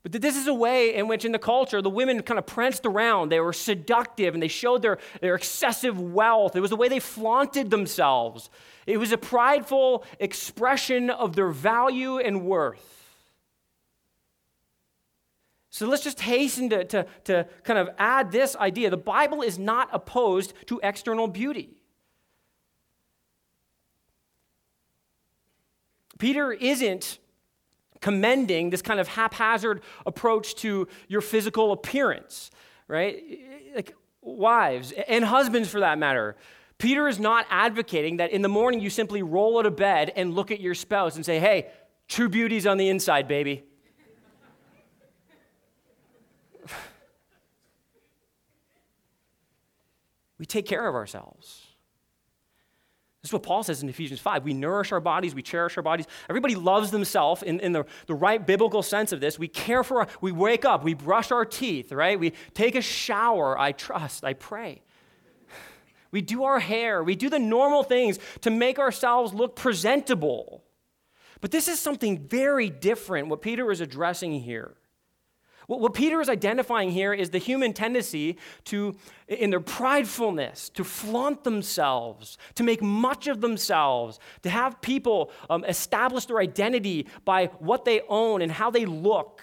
But 0.03 0.21
this 0.21 0.35
is 0.35 0.47
a 0.47 0.53
way 0.53 0.93
in 0.93 1.07
which, 1.07 1.23
in 1.23 1.31
the 1.31 1.39
culture, 1.39 1.81
the 1.81 1.89
women 1.89 2.21
kind 2.21 2.37
of 2.37 2.45
pranced 2.45 2.85
around. 2.85 3.29
They 3.29 3.39
were 3.39 3.53
seductive 3.53 4.33
and 4.33 4.43
they 4.43 4.49
showed 4.49 4.81
their, 4.81 4.97
their 5.21 5.33
excessive 5.33 5.99
wealth. 5.99 6.57
It 6.57 6.59
was 6.59 6.71
the 6.71 6.75
way 6.75 6.89
they 6.89 6.99
flaunted 6.99 7.69
themselves. 7.69 8.49
It 8.85 8.97
was 8.97 9.13
a 9.13 9.17
prideful 9.17 10.03
expression 10.19 11.09
of 11.09 11.37
their 11.37 11.49
value 11.49 12.19
and 12.19 12.45
worth. 12.45 12.89
So 15.69 15.87
let's 15.87 16.03
just 16.03 16.19
hasten 16.19 16.69
to, 16.69 16.83
to, 16.83 17.07
to 17.23 17.47
kind 17.63 17.79
of 17.79 17.89
add 17.97 18.31
this 18.31 18.57
idea. 18.57 18.89
The 18.89 18.97
Bible 18.97 19.41
is 19.41 19.57
not 19.57 19.89
opposed 19.93 20.53
to 20.67 20.81
external 20.83 21.27
beauty. 21.27 21.77
Peter 26.19 26.51
isn't 26.51 27.19
commending 28.03 28.69
this 28.69 28.81
kind 28.81 28.99
of 28.99 29.07
haphazard 29.07 29.81
approach 30.05 30.55
to 30.55 30.89
your 31.07 31.21
physical 31.21 31.71
appearance, 31.71 32.51
right? 32.89 33.23
Like 33.73 33.95
wives 34.21 34.91
and 35.07 35.23
husbands 35.23 35.69
for 35.69 35.79
that 35.79 35.97
matter. 35.97 36.35
Peter 36.77 37.07
is 37.07 37.17
not 37.17 37.45
advocating 37.49 38.17
that 38.17 38.31
in 38.31 38.41
the 38.41 38.49
morning 38.49 38.81
you 38.81 38.89
simply 38.89 39.23
roll 39.23 39.57
out 39.57 39.65
of 39.65 39.77
bed 39.77 40.11
and 40.17 40.35
look 40.35 40.51
at 40.51 40.59
your 40.59 40.75
spouse 40.75 41.15
and 41.15 41.25
say, 41.25 41.39
hey, 41.39 41.67
true 42.09 42.27
beauty's 42.27 42.67
on 42.67 42.75
the 42.77 42.89
inside, 42.89 43.25
baby. 43.25 43.63
we 50.37 50.45
take 50.45 50.65
care 50.65 50.85
of 50.89 50.93
ourselves. 50.93 51.62
This 53.23 53.29
is 53.29 53.33
what 53.33 53.43
Paul 53.43 53.63
says 53.63 53.81
in 53.81 53.87
Ephesians 53.87 54.19
5. 54.19 54.43
We 54.43 54.53
nourish 54.53 54.91
our 54.91 54.99
bodies, 54.99 55.33
we 55.33 55.41
cherish 55.41 55.77
our 55.77 55.83
bodies. 55.83 56.07
Everybody 56.29 56.55
loves 56.55 56.91
themselves 56.91 57.41
in, 57.41 57.61
in 57.61 57.71
the, 57.71 57.85
the 58.05 58.13
right 58.13 58.45
biblical 58.45 58.83
sense 58.83 59.13
of 59.13 59.21
this. 59.21 59.39
We 59.39 59.47
care 59.47 59.81
for, 59.81 60.01
our, 60.01 60.07
we 60.19 60.33
wake 60.33 60.65
up, 60.65 60.83
we 60.83 60.93
brush 60.93 61.31
our 61.31 61.45
teeth, 61.45 61.93
right? 61.93 62.19
We 62.19 62.33
take 62.53 62.75
a 62.75 62.81
shower, 62.81 63.57
I 63.57 63.71
trust, 63.71 64.25
I 64.25 64.33
pray. 64.33 64.81
We 66.11 66.21
do 66.21 66.43
our 66.43 66.59
hair, 66.59 67.01
we 67.01 67.15
do 67.15 67.27
the 67.27 67.39
normal 67.39 67.81
things 67.81 68.19
to 68.41 68.51
make 68.51 68.77
ourselves 68.77 69.33
look 69.33 69.55
presentable. 69.55 70.63
But 71.41 71.49
this 71.49 71.67
is 71.67 71.79
something 71.79 72.27
very 72.27 72.69
different, 72.69 73.29
what 73.29 73.41
Peter 73.41 73.71
is 73.71 73.81
addressing 73.81 74.41
here. 74.41 74.75
What, 75.67 75.93
Peter 75.93 76.19
is 76.21 76.29
identifying 76.29 76.91
here 76.91 77.13
is 77.13 77.29
the 77.29 77.37
human 77.37 77.73
tendency 77.73 78.37
to, 78.65 78.95
in 79.27 79.49
their 79.49 79.59
pridefulness, 79.59 80.71
to 80.73 80.83
flaunt 80.83 81.43
themselves, 81.43 82.37
to 82.55 82.63
make 82.63 82.81
much 82.81 83.27
of 83.27 83.41
themselves, 83.41 84.19
to 84.41 84.49
have 84.49 84.81
people 84.81 85.31
um, 85.49 85.63
establish 85.65 86.25
their 86.25 86.39
identity 86.39 87.07
by 87.25 87.47
what 87.59 87.85
they 87.85 88.01
own 88.09 88.41
and 88.41 88.51
how 88.51 88.69
they 88.69 88.85
look. 88.85 89.41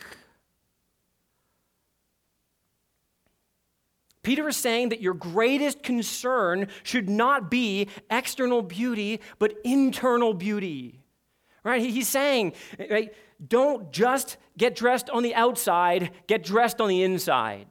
Peter 4.23 4.47
is 4.49 4.57
saying 4.57 4.91
that 4.91 5.01
your 5.01 5.15
greatest 5.15 5.83
concern 5.83 6.69
should 6.83 7.09
not 7.09 7.51
be 7.51 7.89
external 8.11 8.61
beauty, 8.61 9.21
but 9.39 9.55
internal 9.65 10.35
beauty. 10.35 11.00
Right? 11.63 11.81
He's 11.83 12.09
saying, 12.09 12.55
right, 12.91 13.13
don't 13.47 13.93
just 13.93 14.37
get 14.57 14.75
dressed 14.75 15.11
on 15.11 15.23
the 15.23 15.35
outside, 15.35 16.11
get 16.27 16.43
dressed 16.43 16.81
on 16.81 16.89
the 16.89 17.03
inside. 17.03 17.67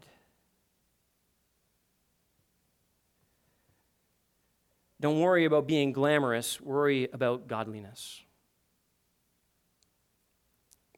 Don't 5.01 5.19
worry 5.19 5.45
about 5.45 5.65
being 5.65 5.93
glamorous, 5.93 6.59
worry 6.59 7.07
about 7.13 7.47
godliness. 7.47 8.21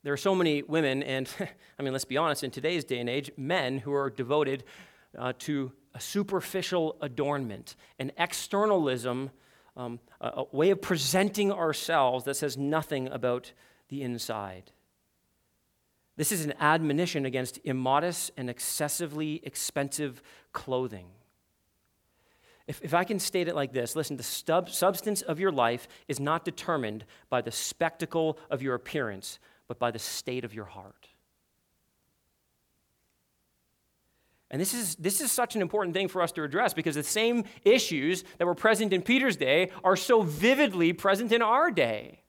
There 0.03 0.11
are 0.11 0.17
so 0.17 0.33
many 0.33 0.63
women, 0.63 1.03
and 1.03 1.29
I 1.79 1.83
mean, 1.83 1.93
let's 1.93 2.05
be 2.05 2.17
honest, 2.17 2.43
in 2.43 2.49
today's 2.49 2.83
day 2.83 2.99
and 2.99 3.09
age, 3.09 3.31
men 3.37 3.77
who 3.77 3.93
are 3.93 4.09
devoted 4.09 4.63
uh, 5.17 5.33
to 5.39 5.71
a 5.93 5.99
superficial 5.99 6.97
adornment, 7.01 7.75
an 7.99 8.11
externalism, 8.17 9.29
um, 9.76 9.99
a, 10.19 10.28
a 10.28 10.45
way 10.51 10.69
of 10.69 10.82
presenting 10.82 11.51
ourselves 11.51 12.26
that 12.26 12.36
says 12.36 12.57
nothing 12.57 13.07
about 13.07 13.53
the 13.89 14.01
inside. 14.01 14.72
This 16.17 16.32
is 16.32 16.45
an 16.45 16.53
admonition 16.59 17.26
against 17.26 17.59
immodest 17.63 18.32
and 18.38 18.49
excessively 18.49 19.39
expensive 19.43 20.22
clothing. 20.53 21.07
If, 22.67 22.82
if 22.84 22.93
I 22.93 23.03
can 23.03 23.19
state 23.19 23.47
it 23.47 23.55
like 23.55 23.74
this 23.74 23.95
listen, 23.95 24.17
the 24.17 24.24
stub, 24.24 24.69
substance 24.69 25.22
of 25.22 25.39
your 25.39 25.51
life 25.51 25.88
is 26.07 26.19
not 26.19 26.45
determined 26.45 27.05
by 27.30 27.41
the 27.41 27.51
spectacle 27.51 28.38
of 28.49 28.61
your 28.61 28.76
appearance, 28.76 29.39
but 29.67 29.80
by 29.80 29.91
the 29.91 29.99
state 29.99 30.45
of 30.45 30.53
your 30.53 30.65
heart. 30.65 31.07
And 34.51 34.59
this 34.59 34.73
is, 34.73 34.95
this 34.95 35.21
is 35.21 35.31
such 35.31 35.55
an 35.55 35.61
important 35.61 35.95
thing 35.95 36.09
for 36.09 36.21
us 36.21 36.33
to 36.33 36.43
address 36.43 36.73
because 36.73 36.95
the 36.95 37.03
same 37.03 37.45
issues 37.63 38.25
that 38.37 38.45
were 38.45 38.53
present 38.53 38.91
in 38.91 39.01
Peter's 39.01 39.37
day 39.37 39.71
are 39.81 39.95
so 39.95 40.21
vividly 40.21 40.91
present 40.91 41.31
in 41.31 41.41
our 41.41 41.71
day. 41.71 42.19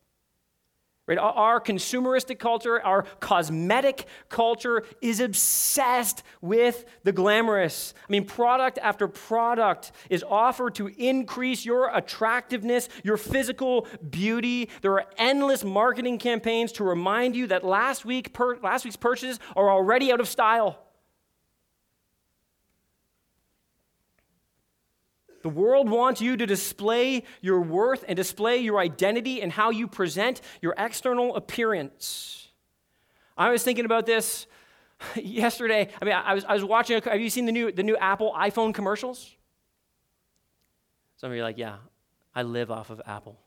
Right? 1.09 1.19
Our 1.19 1.61
consumeristic 1.61 2.39
culture, 2.39 2.81
our 2.81 3.03
cosmetic 3.19 4.07
culture 4.29 4.85
is 5.01 5.19
obsessed 5.19 6.23
with 6.41 6.85
the 7.03 7.11
glamorous. 7.11 7.93
I 8.09 8.13
mean, 8.13 8.25
product 8.25 8.79
after 8.81 9.09
product 9.09 9.91
is 10.09 10.23
offered 10.23 10.77
to 10.77 10.87
increase 10.87 11.65
your 11.65 11.93
attractiveness, 11.93 12.89
your 13.03 13.17
physical 13.17 13.89
beauty. 14.11 14.71
There 14.81 14.93
are 14.93 15.07
endless 15.19 15.65
marketing 15.65 16.19
campaigns 16.19 16.71
to 16.73 16.85
remind 16.85 17.35
you 17.35 17.49
that 17.49 17.65
last, 17.65 18.05
week 18.05 18.33
per, 18.33 18.59
last 18.59 18.85
week's 18.85 18.97
purchases 18.97 19.41
are 19.57 19.69
already 19.69 20.13
out 20.13 20.21
of 20.21 20.29
style. 20.29 20.79
The 25.43 25.49
world 25.49 25.91
wants 25.91 26.21
you 26.21 26.37
to 26.37 26.47
display 26.47 27.25
your 27.41 27.61
worth 27.61 28.05
and 28.07 28.17
display 28.17 28.59
your 28.59 28.79
identity 28.79 29.43
and 29.43 29.53
how 29.53 29.71
you 29.71 29.89
present 29.89 30.41
your 30.61 30.75
external 30.79 31.35
appearance. 31.37 32.49
I 33.37 33.51
was 33.51 33.65
thinking 33.65 33.85
about 33.85 34.07
this 34.07 34.47
yesterday. 35.17 35.89
I 36.01 36.05
mean, 36.05 36.15
I 36.15 36.35
was, 36.35 36.45
I 36.45 36.55
was 36.55 36.65
watching, 36.65 36.97
a, 36.97 37.11
have 37.11 37.21
you 37.21 37.31
seen 37.31 37.47
the 37.47 37.53
new, 37.53 37.73
the 37.73 37.83
new 37.83 37.97
Apple 37.97 38.33
iPhone 38.37 38.73
commercials? 38.73 39.35
Some 41.17 41.31
of 41.31 41.37
you 41.37 41.43
are 41.43 41.47
like, 41.47 41.59
yeah, 41.59 41.77
I 42.35 42.43
live 42.43 42.71
off 42.71 42.91
of 42.91 43.03
Apple. 43.05 43.39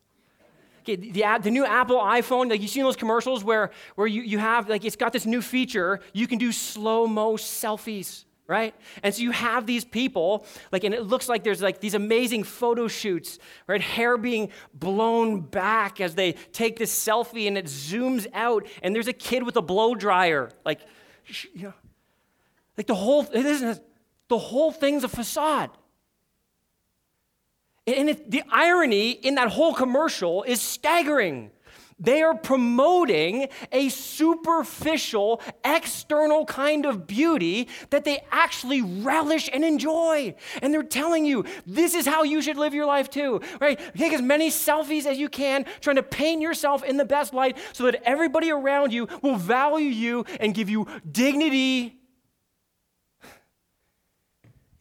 Okay, 0.82 0.98
the, 0.98 1.24
the 1.42 1.50
new 1.50 1.66
Apple 1.66 1.98
iPhone, 1.98 2.50
like 2.50 2.62
you 2.62 2.68
see 2.68 2.82
those 2.82 2.96
commercials 2.96 3.44
where, 3.44 3.72
where 3.96 4.06
you, 4.06 4.22
you 4.22 4.38
have, 4.38 4.70
like, 4.70 4.86
it's 4.86 4.96
got 4.96 5.14
this 5.14 5.26
new 5.26 5.42
feature, 5.42 6.00
you 6.14 6.28
can 6.28 6.38
do 6.38 6.52
slow 6.52 7.08
mo 7.08 7.38
selfies 7.38 8.25
right? 8.48 8.76
And 9.02 9.14
so 9.14 9.22
you 9.22 9.32
have 9.32 9.66
these 9.66 9.84
people, 9.84 10.46
like, 10.72 10.84
and 10.84 10.94
it 10.94 11.04
looks 11.04 11.28
like 11.28 11.44
there's 11.44 11.62
like 11.62 11.80
these 11.80 11.96
amazing 11.96 12.44
photo 12.44 12.88
shoots, 12.88 13.40
right? 13.68 13.82
Hair 13.82 14.18
being 14.18 14.52
blown 14.74 15.42
back 15.42 16.00
as 16.00 16.16
they 16.16 16.34
take 16.52 16.78
this 16.78 16.94
selfie 16.94 17.48
and 17.48 17.58
it 17.58 17.66
zooms 17.66 18.28
out, 18.34 18.68
and 18.84 18.94
there's 18.96 19.08
a 19.08 19.14
kid 19.14 19.44
with 19.44 19.56
a 19.58 19.62
blow 19.62 19.96
dryer, 19.96 20.52
like, 20.64 20.82
you 21.54 21.64
know, 21.64 21.74
like 22.78 22.88
the 22.88 22.96
whole, 22.96 23.22
it 23.34 23.46
isn't, 23.46 23.82
the 24.28 24.38
whole 24.38 24.72
thing's 24.72 25.04
a 25.04 25.08
facade. 25.08 25.72
And 27.88 28.10
the 28.28 28.44
irony 28.52 29.12
in 29.12 29.36
that 29.36 29.50
whole 29.50 29.74
commercial 29.74 30.44
is 30.44 30.62
staggering. 30.62 31.52
They 31.98 32.22
are 32.22 32.36
promoting 32.36 33.48
a 33.72 33.88
superficial, 33.88 35.42
external 35.64 36.46
kind 36.46 36.86
of 36.86 37.08
beauty 37.08 37.70
that 37.90 38.04
they 38.04 38.26
actually 38.32 38.82
relish 38.82 39.50
and 39.52 39.64
enjoy. 39.64 40.36
And 40.62 40.74
they're 40.74 40.84
telling 40.84 41.26
you, 41.26 41.46
this 41.66 41.96
is 41.96 42.06
how 42.06 42.24
you 42.24 42.42
should 42.42 42.58
live 42.58 42.74
your 42.74 42.86
life 42.86 43.10
too, 43.10 43.40
right? 43.62 43.80
Take 43.96 44.12
as 44.12 44.22
many 44.22 44.50
selfies 44.50 45.06
as 45.06 45.18
you 45.18 45.30
can, 45.30 45.66
trying 45.80 45.96
to 45.96 46.04
paint 46.04 46.42
yourself 46.42 46.84
in 46.84 46.98
the 46.98 47.06
best 47.06 47.34
light 47.34 47.58
so 47.72 47.86
that 47.86 48.02
everybody 48.04 48.52
around 48.52 48.92
you 48.92 49.08
will 49.22 49.38
value 49.38 49.88
you 49.88 50.26
and 50.42 50.54
give 50.54 50.70
you 50.70 50.88
dignity 51.10 52.02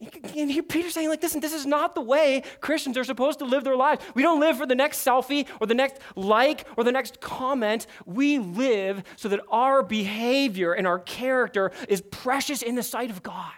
and 0.01 0.51
here 0.51 0.63
Peter's 0.63 0.93
saying, 0.93 1.09
like, 1.09 1.23
listen, 1.23 1.39
this 1.39 1.53
is 1.53 1.65
not 1.65 1.95
the 1.95 2.01
way 2.01 2.43
Christians 2.59 2.97
are 2.97 3.03
supposed 3.03 3.39
to 3.39 3.45
live 3.45 3.63
their 3.63 3.77
lives. 3.77 4.03
We 4.13 4.23
don't 4.23 4.39
live 4.41 4.57
for 4.57 4.65
the 4.65 4.75
next 4.75 5.05
selfie 5.05 5.47
or 5.61 5.67
the 5.67 5.73
next 5.73 6.01
like 6.15 6.67
or 6.75 6.83
the 6.83 6.91
next 6.91 7.21
comment. 7.21 7.87
We 8.05 8.39
live 8.39 9.03
so 9.15 9.29
that 9.29 9.39
our 9.49 9.83
behavior 9.83 10.73
and 10.73 10.85
our 10.85 10.99
character 10.99 11.71
is 11.87 12.01
precious 12.01 12.61
in 12.61 12.75
the 12.75 12.83
sight 12.83 13.09
of 13.09 13.23
God. 13.23 13.51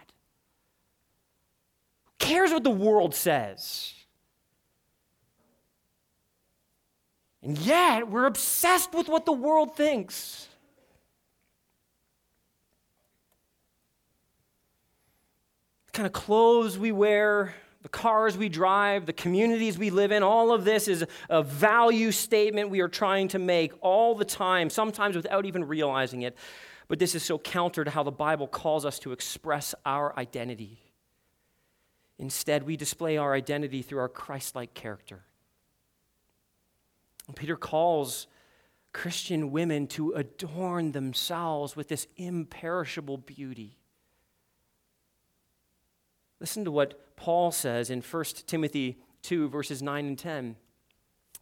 Who 2.05 2.11
cares 2.19 2.51
what 2.51 2.63
the 2.63 2.69
world 2.69 3.15
says? 3.15 3.93
And 7.41 7.57
yet, 7.59 8.09
we're 8.09 8.25
obsessed 8.25 8.93
with 8.93 9.07
what 9.07 9.25
the 9.25 9.31
world 9.31 9.75
thinks. 9.75 10.46
Kind 15.97 16.05
of 16.05 16.13
clothes 16.13 16.77
we 16.77 16.91
wear, 16.91 17.55
the 17.81 17.89
cars 17.89 18.37
we 18.37 18.49
drive, 18.49 19.07
the 19.07 19.13
communities 19.13 19.79
we 19.79 19.89
live 19.89 20.11
in, 20.11 20.21
all 20.21 20.53
of 20.53 20.63
this 20.63 20.87
is 20.87 21.03
a 21.27 21.41
value 21.41 22.11
statement 22.11 22.69
we 22.69 22.81
are 22.81 22.87
trying 22.87 23.27
to 23.27 23.39
make 23.39 23.73
all 23.81 24.13
the 24.13 24.23
time, 24.23 24.69
sometimes 24.69 25.15
without 25.15 25.47
even 25.47 25.67
realizing 25.67 26.21
it. 26.21 26.37
But 26.87 26.99
this 26.99 27.15
is 27.15 27.23
so 27.23 27.39
counter 27.39 27.83
to 27.83 27.89
how 27.89 28.03
the 28.03 28.11
Bible 28.11 28.47
calls 28.47 28.85
us 28.85 28.99
to 28.99 29.11
express 29.11 29.73
our 29.87 30.15
identity. 30.19 30.77
Instead, 32.19 32.61
we 32.61 32.77
display 32.77 33.17
our 33.17 33.33
identity 33.33 33.81
through 33.81 33.99
our 33.99 34.09
Christ 34.09 34.53
like 34.53 34.75
character. 34.75 35.23
And 37.25 37.35
Peter 37.35 37.55
calls 37.55 38.27
Christian 38.93 39.49
women 39.49 39.87
to 39.87 40.11
adorn 40.11 40.91
themselves 40.91 41.75
with 41.75 41.87
this 41.87 42.05
imperishable 42.17 43.17
beauty. 43.17 43.79
Listen 46.39 46.65
to 46.65 46.71
what 46.71 47.15
Paul 47.15 47.51
says 47.51 47.89
in 47.89 48.01
1 48.01 48.23
Timothy 48.45 48.97
2, 49.23 49.49
verses 49.49 49.81
9 49.81 50.05
and 50.05 50.17
10. 50.17 50.55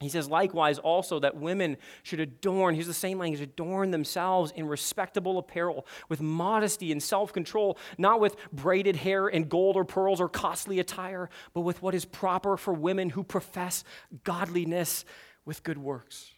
He 0.01 0.09
says, 0.09 0.29
likewise, 0.29 0.77
also 0.77 1.19
that 1.19 1.37
women 1.37 1.77
should 2.03 2.19
adorn, 2.19 2.75
here's 2.75 2.87
the 2.87 2.93
same 2.93 3.17
language, 3.17 3.41
adorn 3.41 3.91
themselves 3.91 4.51
in 4.51 4.67
respectable 4.67 5.37
apparel, 5.37 5.85
with 6.09 6.19
modesty 6.19 6.91
and 6.91 7.01
self 7.01 7.31
control, 7.31 7.77
not 7.97 8.19
with 8.19 8.35
braided 8.51 8.97
hair 8.97 9.27
and 9.27 9.47
gold 9.47 9.77
or 9.77 9.85
pearls 9.85 10.19
or 10.19 10.27
costly 10.27 10.79
attire, 10.79 11.29
but 11.53 11.61
with 11.61 11.81
what 11.81 11.95
is 11.95 12.03
proper 12.03 12.57
for 12.57 12.73
women 12.73 13.09
who 13.09 13.23
profess 13.23 13.85
godliness 14.25 15.05
with 15.45 15.63
good 15.63 15.77
works. 15.77 16.31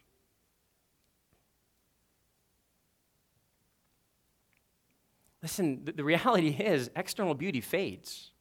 Listen, 5.42 5.90
the 5.96 6.04
reality 6.04 6.50
is 6.50 6.92
external 6.96 7.34
beauty 7.34 7.62
fades. 7.62 8.32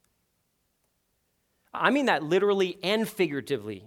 I 1.81 1.91
mean 1.91 2.07
that 2.07 2.23
literally 2.23 2.79
and 2.83 3.09
figuratively. 3.09 3.85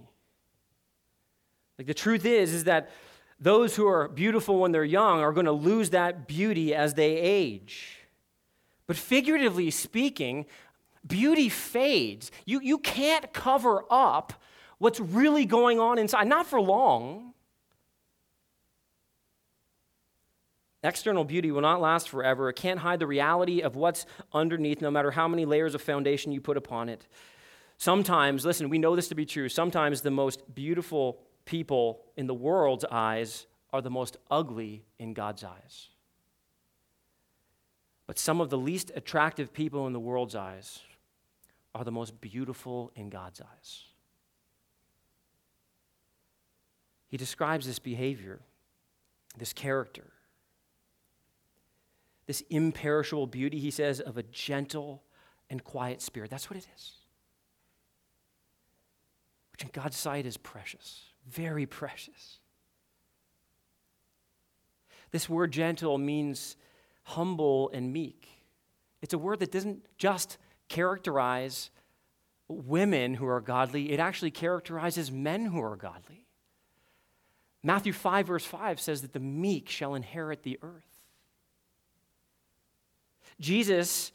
Like 1.78 1.86
the 1.86 1.94
truth 1.94 2.24
is 2.24 2.52
is 2.52 2.64
that 2.64 2.90
those 3.38 3.74
who 3.74 3.86
are 3.86 4.08
beautiful 4.08 4.58
when 4.58 4.72
they're 4.72 4.84
young 4.84 5.20
are 5.20 5.32
going 5.32 5.46
to 5.46 5.52
lose 5.52 5.90
that 5.90 6.28
beauty 6.28 6.74
as 6.74 6.94
they 6.94 7.16
age. 7.16 7.96
But 8.86 8.96
figuratively 8.96 9.70
speaking, 9.70 10.46
beauty 11.06 11.48
fades. 11.48 12.30
You, 12.44 12.60
you 12.60 12.78
can't 12.78 13.32
cover 13.32 13.84
up 13.90 14.34
what's 14.78 15.00
really 15.00 15.46
going 15.46 15.80
on 15.80 15.98
inside, 15.98 16.26
not 16.26 16.46
for 16.46 16.60
long. 16.60 17.32
External 20.82 21.24
beauty 21.24 21.50
will 21.50 21.60
not 21.60 21.80
last 21.80 22.08
forever. 22.08 22.48
It 22.48 22.56
can't 22.56 22.80
hide 22.80 22.98
the 22.98 23.06
reality 23.06 23.60
of 23.60 23.76
what's 23.76 24.06
underneath, 24.32 24.80
no 24.80 24.90
matter 24.90 25.10
how 25.10 25.28
many 25.28 25.44
layers 25.44 25.74
of 25.74 25.82
foundation 25.82 26.32
you 26.32 26.40
put 26.40 26.56
upon 26.56 26.88
it. 26.88 27.06
Sometimes, 27.80 28.44
listen, 28.44 28.68
we 28.68 28.76
know 28.76 28.94
this 28.94 29.08
to 29.08 29.14
be 29.14 29.24
true. 29.24 29.48
Sometimes 29.48 30.02
the 30.02 30.10
most 30.10 30.54
beautiful 30.54 31.18
people 31.46 32.02
in 32.14 32.26
the 32.26 32.34
world's 32.34 32.84
eyes 32.84 33.46
are 33.72 33.80
the 33.80 33.88
most 33.88 34.18
ugly 34.30 34.84
in 34.98 35.14
God's 35.14 35.42
eyes. 35.42 35.88
But 38.06 38.18
some 38.18 38.42
of 38.42 38.50
the 38.50 38.58
least 38.58 38.92
attractive 38.94 39.54
people 39.54 39.86
in 39.86 39.94
the 39.94 39.98
world's 39.98 40.34
eyes 40.34 40.80
are 41.74 41.82
the 41.82 41.90
most 41.90 42.20
beautiful 42.20 42.92
in 42.96 43.08
God's 43.08 43.40
eyes. 43.40 43.84
He 47.08 47.16
describes 47.16 47.66
this 47.66 47.78
behavior, 47.78 48.40
this 49.38 49.54
character, 49.54 50.12
this 52.26 52.42
imperishable 52.50 53.26
beauty, 53.26 53.58
he 53.58 53.70
says, 53.70 54.00
of 54.00 54.18
a 54.18 54.22
gentle 54.24 55.02
and 55.48 55.64
quiet 55.64 56.02
spirit. 56.02 56.28
That's 56.30 56.50
what 56.50 56.58
it 56.58 56.66
is. 56.76 56.99
God's 59.72 59.96
sight 59.96 60.26
is 60.26 60.36
precious, 60.36 61.02
very 61.28 61.66
precious. 61.66 62.38
This 65.10 65.28
word 65.28 65.52
gentle 65.52 65.98
means 65.98 66.56
humble 67.02 67.70
and 67.72 67.92
meek. 67.92 68.28
It's 69.02 69.14
a 69.14 69.18
word 69.18 69.40
that 69.40 69.52
doesn't 69.52 69.84
just 69.98 70.38
characterize 70.68 71.70
women 72.48 73.14
who 73.14 73.26
are 73.26 73.40
godly, 73.40 73.92
it 73.92 74.00
actually 74.00 74.30
characterizes 74.30 75.10
men 75.10 75.46
who 75.46 75.62
are 75.62 75.76
godly. 75.76 76.26
Matthew 77.62 77.92
5, 77.92 78.26
verse 78.26 78.44
5 78.44 78.80
says 78.80 79.02
that 79.02 79.12
the 79.12 79.20
meek 79.20 79.68
shall 79.68 79.94
inherit 79.94 80.42
the 80.42 80.58
earth. 80.62 80.86
Jesus 83.38 84.12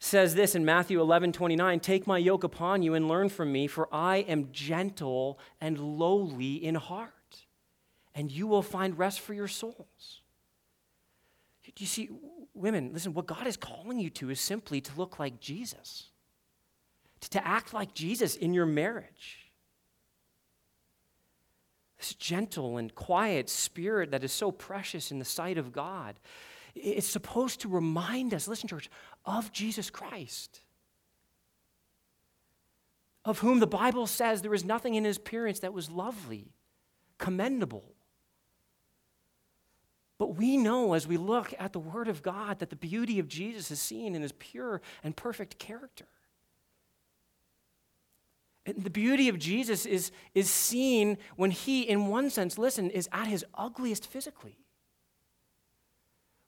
says 0.00 0.34
this 0.34 0.54
in 0.54 0.64
Matthew 0.64 1.00
11, 1.00 1.32
29 1.32 1.78
Take 1.78 2.06
my 2.06 2.18
yoke 2.18 2.42
upon 2.42 2.82
you 2.82 2.94
and 2.94 3.06
learn 3.06 3.28
from 3.28 3.52
me, 3.52 3.66
for 3.66 3.88
I 3.92 4.18
am 4.18 4.48
gentle 4.50 5.38
and 5.60 5.78
lowly 5.78 6.54
in 6.54 6.74
heart, 6.74 7.44
and 8.14 8.32
you 8.32 8.46
will 8.46 8.62
find 8.62 8.98
rest 8.98 9.20
for 9.20 9.34
your 9.34 9.46
souls. 9.46 10.22
You 11.78 11.86
see, 11.86 12.08
women, 12.54 12.90
listen, 12.92 13.14
what 13.14 13.26
God 13.26 13.46
is 13.46 13.56
calling 13.56 14.00
you 14.00 14.10
to 14.10 14.30
is 14.30 14.40
simply 14.40 14.80
to 14.80 14.92
look 14.96 15.18
like 15.18 15.38
Jesus, 15.38 16.08
to 17.30 17.46
act 17.46 17.72
like 17.72 17.94
Jesus 17.94 18.34
in 18.34 18.54
your 18.54 18.66
marriage. 18.66 19.50
This 21.98 22.14
gentle 22.14 22.78
and 22.78 22.94
quiet 22.94 23.50
spirit 23.50 24.10
that 24.12 24.24
is 24.24 24.32
so 24.32 24.50
precious 24.50 25.10
in 25.10 25.18
the 25.18 25.24
sight 25.24 25.58
of 25.58 25.70
God. 25.70 26.18
It's 26.74 27.06
supposed 27.06 27.60
to 27.60 27.68
remind 27.68 28.32
us, 28.32 28.48
listen, 28.48 28.68
church, 28.68 28.88
of 29.24 29.52
Jesus 29.52 29.90
Christ, 29.90 30.60
of 33.24 33.40
whom 33.40 33.60
the 33.60 33.66
Bible 33.66 34.06
says 34.06 34.42
there 34.42 34.54
is 34.54 34.64
nothing 34.64 34.94
in 34.94 35.04
his 35.04 35.16
appearance 35.16 35.60
that 35.60 35.72
was 35.72 35.90
lovely, 35.90 36.52
commendable. 37.18 37.94
But 40.18 40.36
we 40.36 40.56
know 40.56 40.92
as 40.92 41.06
we 41.06 41.16
look 41.16 41.54
at 41.58 41.72
the 41.72 41.78
Word 41.78 42.08
of 42.08 42.22
God 42.22 42.58
that 42.58 42.70
the 42.70 42.76
beauty 42.76 43.18
of 43.18 43.28
Jesus 43.28 43.70
is 43.70 43.80
seen 43.80 44.14
in 44.14 44.22
his 44.22 44.32
pure 44.32 44.82
and 45.02 45.16
perfect 45.16 45.58
character. 45.58 46.06
And 48.66 48.84
the 48.84 48.90
beauty 48.90 49.28
of 49.28 49.38
Jesus 49.38 49.86
is, 49.86 50.12
is 50.34 50.50
seen 50.50 51.16
when 51.36 51.50
he, 51.50 51.82
in 51.82 52.08
one 52.08 52.28
sense, 52.28 52.58
listen, 52.58 52.90
is 52.90 53.08
at 53.12 53.26
his 53.26 53.44
ugliest 53.54 54.06
physically. 54.06 54.58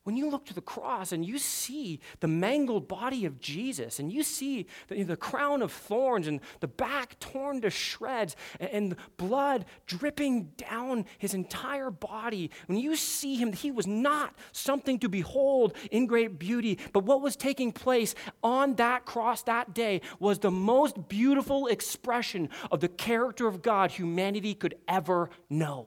When 0.05 0.16
you 0.16 0.28
look 0.28 0.46
to 0.46 0.55
the 0.55 0.61
cross 0.61 1.12
and 1.12 1.24
you 1.24 1.38
see 1.38 2.00
the 2.18 2.26
mangled 2.26 2.88
body 2.88 3.24
of 3.24 3.38
Jesus 3.38 4.00
and 4.00 4.12
you 4.12 4.24
see 4.24 4.66
the, 4.88 5.05
the, 5.05 5.16
crown 5.16 5.62
of 5.62 5.70
thorns 5.70 6.26
and 6.26 6.40
the 6.59 6.66
back 6.66 7.20
torn 7.20 7.61
to 7.61 7.70
shreds 7.70 8.34
and, 8.59 8.70
and 8.70 8.96
blood 9.16 9.64
dripping 9.86 10.50
down 10.57 11.05
his 11.18 11.34
entire 11.34 11.90
body, 11.90 12.50
when 12.66 12.78
you 12.78 12.96
see 12.96 13.36
him, 13.36 13.53
he 13.53 13.70
was 13.70 13.86
not 13.86 14.34
something 14.50 14.98
to 14.98 15.09
behold 15.09 15.76
in 15.92 16.07
great 16.07 16.36
beauty, 16.36 16.80
but 16.92 17.05
what 17.05 17.22
was 17.22 17.36
taking 17.36 17.70
place 17.70 18.16
on 18.42 18.74
that 18.74 19.05
cross 19.05 19.42
that 19.44 19.72
day 19.72 20.00
was 20.18 20.40
the 20.40 20.50
most 20.50 21.09
beautiful 21.09 21.68
expression 21.68 22.48
of 22.72 22.80
the 22.80 22.88
character 22.88 23.46
of 23.46 23.62
God 23.62 23.92
humanity 23.92 24.55
could 24.55 24.74
ever 24.88 25.30
know. 25.48 25.86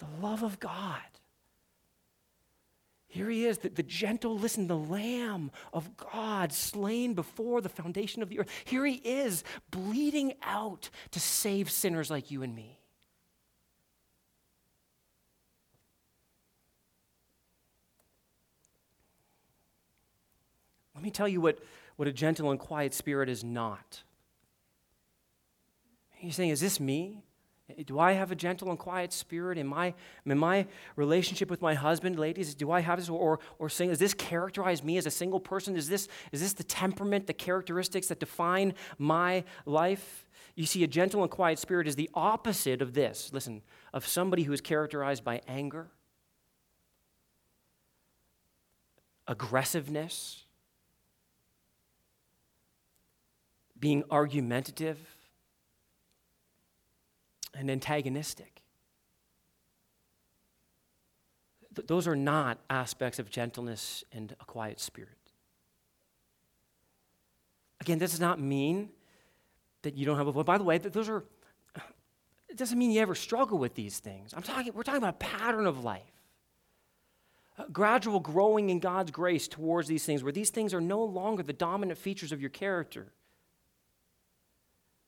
The 0.00 0.06
love 0.20 0.42
of 0.42 0.58
God 0.58 1.00
here 3.14 3.30
he 3.30 3.46
is, 3.46 3.58
the, 3.58 3.68
the, 3.68 3.84
gentle, 3.84 4.36
listen, 4.36 4.66
the 4.66 4.76
Lamb 4.76 5.52
of 5.72 5.96
God 5.96 6.52
slain 6.52 7.14
before 7.14 7.60
the 7.60 7.68
foundation 7.68 8.22
of 8.22 8.28
the 8.28 8.40
earth. 8.40 8.50
Here 8.64 8.84
he 8.84 8.94
is, 8.94 9.44
bleeding 9.70 10.34
out 10.42 10.90
to 11.12 11.20
save 11.20 11.70
sinners 11.70 12.10
like 12.10 12.32
you 12.32 12.42
and 12.42 12.56
me. 12.56 12.80
Let 20.96 21.04
me 21.04 21.12
tell 21.12 21.28
you 21.28 21.40
what, 21.40 21.60
what 21.94 22.08
a 22.08 22.12
gentle 22.12 22.50
and 22.50 22.58
quiet 22.58 22.94
spirit 22.94 23.28
is 23.28 23.44
not. 23.44 24.02
He's 26.10 26.34
saying, 26.34 26.50
Is 26.50 26.60
this 26.60 26.80
me? 26.80 27.22
Do 27.86 27.98
I 27.98 28.12
have 28.12 28.30
a 28.30 28.34
gentle 28.34 28.68
and 28.68 28.78
quiet 28.78 29.10
spirit 29.10 29.56
in 29.56 29.66
my, 29.66 29.94
in 30.26 30.38
my 30.38 30.66
relationship 30.96 31.48
with 31.48 31.62
my 31.62 31.72
husband, 31.72 32.18
ladies? 32.18 32.54
Do 32.54 32.70
I 32.70 32.80
have 32.80 32.98
this? 32.98 33.08
Or, 33.08 33.40
or 33.58 33.70
saying, 33.70 33.88
does 33.88 33.98
this 33.98 34.12
characterize 34.12 34.84
me 34.84 34.98
as 34.98 35.06
a 35.06 35.10
single 35.10 35.40
person? 35.40 35.74
Is 35.74 35.88
this, 35.88 36.06
is 36.30 36.42
this 36.42 36.52
the 36.52 36.62
temperament, 36.62 37.26
the 37.26 37.32
characteristics 37.32 38.08
that 38.08 38.20
define 38.20 38.74
my 38.98 39.44
life? 39.64 40.26
You 40.56 40.66
see, 40.66 40.84
a 40.84 40.86
gentle 40.86 41.22
and 41.22 41.30
quiet 41.30 41.58
spirit 41.58 41.88
is 41.88 41.96
the 41.96 42.10
opposite 42.12 42.82
of 42.82 42.92
this. 42.92 43.30
Listen, 43.32 43.62
of 43.94 44.06
somebody 44.06 44.42
who 44.42 44.52
is 44.52 44.60
characterized 44.60 45.24
by 45.24 45.40
anger, 45.48 45.88
aggressiveness, 49.26 50.44
being 53.80 54.04
argumentative 54.10 55.13
and 57.54 57.70
antagonistic. 57.70 58.62
Th- 61.74 61.86
those 61.86 62.06
are 62.06 62.16
not 62.16 62.58
aspects 62.70 63.18
of 63.18 63.30
gentleness 63.30 64.04
and 64.12 64.34
a 64.40 64.44
quiet 64.44 64.80
spirit. 64.80 65.10
Again, 67.80 67.98
this 67.98 68.12
does 68.12 68.20
not 68.20 68.40
mean 68.40 68.90
that 69.82 69.94
you 69.94 70.06
don't 70.06 70.16
have 70.16 70.26
a 70.26 70.32
voice. 70.32 70.44
By 70.44 70.58
the 70.58 70.64
way, 70.64 70.78
those 70.78 71.08
are, 71.08 71.24
it 72.48 72.56
doesn't 72.56 72.78
mean 72.78 72.90
you 72.90 73.00
ever 73.00 73.14
struggle 73.14 73.58
with 73.58 73.74
these 73.74 73.98
things. 73.98 74.32
I'm 74.34 74.42
talking, 74.42 74.72
we're 74.72 74.82
talking 74.82 75.02
about 75.02 75.14
a 75.14 75.18
pattern 75.18 75.66
of 75.66 75.84
life. 75.84 76.02
A 77.58 77.68
gradual 77.70 78.20
growing 78.20 78.70
in 78.70 78.80
God's 78.80 79.10
grace 79.10 79.46
towards 79.46 79.86
these 79.86 80.04
things, 80.04 80.24
where 80.24 80.32
these 80.32 80.50
things 80.50 80.74
are 80.74 80.80
no 80.80 81.04
longer 81.04 81.42
the 81.42 81.52
dominant 81.52 81.98
features 81.98 82.32
of 82.32 82.40
your 82.40 82.50
character, 82.50 83.12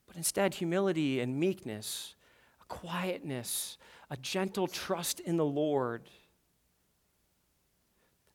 but 0.05 0.15
instead 0.15 0.53
humility 0.53 1.19
and 1.19 1.37
meekness 1.37 2.15
quietness, 2.67 3.77
a 4.09 4.17
gentle 4.17 4.67
trust 4.67 5.19
in 5.19 5.37
the 5.37 5.45
Lord. 5.45 6.03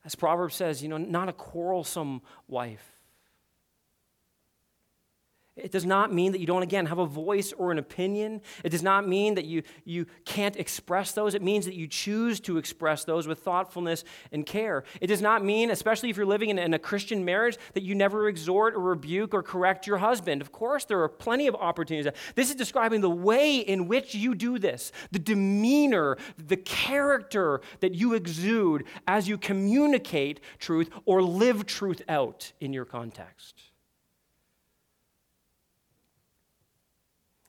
As 0.05 0.15
Proverbs 0.15 0.55
says, 0.55 0.83
you 0.83 0.89
know, 0.89 0.97
not 0.97 1.29
a 1.29 1.33
quarrelsome 1.33 2.21
wife, 2.47 2.92
it 5.55 5.71
does 5.71 5.85
not 5.85 6.11
mean 6.11 6.31
that 6.31 6.39
you 6.39 6.47
don't, 6.47 6.63
again, 6.63 6.87
have 6.87 6.97
a 6.97 7.05
voice 7.05 7.53
or 7.53 7.71
an 7.71 7.77
opinion. 7.77 8.41
It 8.63 8.69
does 8.69 8.81
not 8.81 9.07
mean 9.07 9.35
that 9.35 9.45
you, 9.45 9.61
you 9.85 10.07
can't 10.25 10.55
express 10.55 11.11
those. 11.11 11.35
It 11.35 11.43
means 11.43 11.65
that 11.65 11.75
you 11.75 11.85
choose 11.87 12.39
to 12.41 12.57
express 12.57 13.03
those 13.03 13.27
with 13.27 13.39
thoughtfulness 13.39 14.03
and 14.31 14.47
care. 14.47 14.83
It 14.99 15.07
does 15.07 15.21
not 15.21 15.45
mean, 15.45 15.69
especially 15.69 16.09
if 16.09 16.17
you're 16.17 16.25
living 16.25 16.49
in, 16.49 16.57
in 16.57 16.73
a 16.73 16.79
Christian 16.79 17.23
marriage, 17.23 17.59
that 17.75 17.83
you 17.83 17.93
never 17.93 18.27
exhort 18.27 18.73
or 18.73 18.79
rebuke 18.79 19.35
or 19.35 19.43
correct 19.43 19.85
your 19.85 19.97
husband. 19.99 20.41
Of 20.41 20.51
course, 20.51 20.85
there 20.85 21.01
are 21.03 21.09
plenty 21.09 21.45
of 21.45 21.53
opportunities. 21.53 22.11
This 22.33 22.49
is 22.49 22.55
describing 22.55 23.01
the 23.01 23.09
way 23.11 23.59
in 23.59 23.87
which 23.87 24.15
you 24.15 24.33
do 24.33 24.57
this, 24.57 24.91
the 25.11 25.19
demeanor, 25.19 26.17
the 26.37 26.57
character 26.57 27.61
that 27.81 27.93
you 27.93 28.15
exude 28.15 28.85
as 29.07 29.27
you 29.27 29.37
communicate 29.37 30.39
truth 30.57 30.89
or 31.05 31.21
live 31.21 31.67
truth 31.67 32.01
out 32.09 32.53
in 32.59 32.73
your 32.73 32.85
context. 32.85 33.72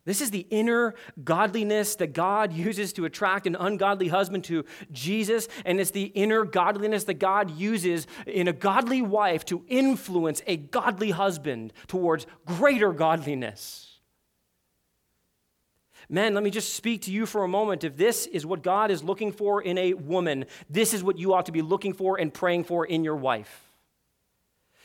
This 0.05 0.21
is 0.21 0.31
the 0.31 0.47
inner 0.51 0.95
godliness 1.23 1.97
that 1.97 2.13
God 2.13 2.53
uses 2.53 2.93
to 2.95 3.07
attract 3.07 3.47
an 3.47 3.57
ungodly 3.57 4.09
husband 4.09 4.45
to 4.45 4.65
Jesus, 4.93 5.49
and 5.65 5.81
it's 5.81 5.93
the 5.93 6.05
inner 6.05 6.45
godliness 6.45 7.05
that 7.05 7.15
God 7.15 7.51
uses 7.51 8.07
in 8.27 8.47
a 8.47 8.53
godly 8.53 9.01
wife 9.01 9.47
to 9.47 9.65
influence 9.67 10.43
a 10.47 10.59
godly 10.59 11.11
husband 11.11 11.73
towards 11.87 12.27
greater 12.45 12.93
godliness. 12.93 13.99
Men, 16.11 16.35
let 16.35 16.45
me 16.45 16.51
just 16.51 16.75
speak 16.75 17.03
to 17.03 17.11
you 17.11 17.25
for 17.25 17.45
a 17.45 17.49
moment. 17.49 17.83
If 17.83 17.97
this 17.97 18.27
is 18.27 18.45
what 18.45 18.63
God 18.63 18.91
is 18.91 19.03
looking 19.03 19.33
for 19.33 19.63
in 19.63 19.79
a 19.79 19.95
woman, 19.95 20.45
this 20.69 20.93
is 20.93 21.03
what 21.03 21.19
you 21.19 21.33
ought 21.33 21.47
to 21.47 21.53
be 21.53 21.63
looking 21.63 21.95
for 21.95 22.21
and 22.21 22.33
praying 22.33 22.65
for 22.65 22.85
in 22.85 23.05
your 23.05 23.17
wife. 23.17 23.64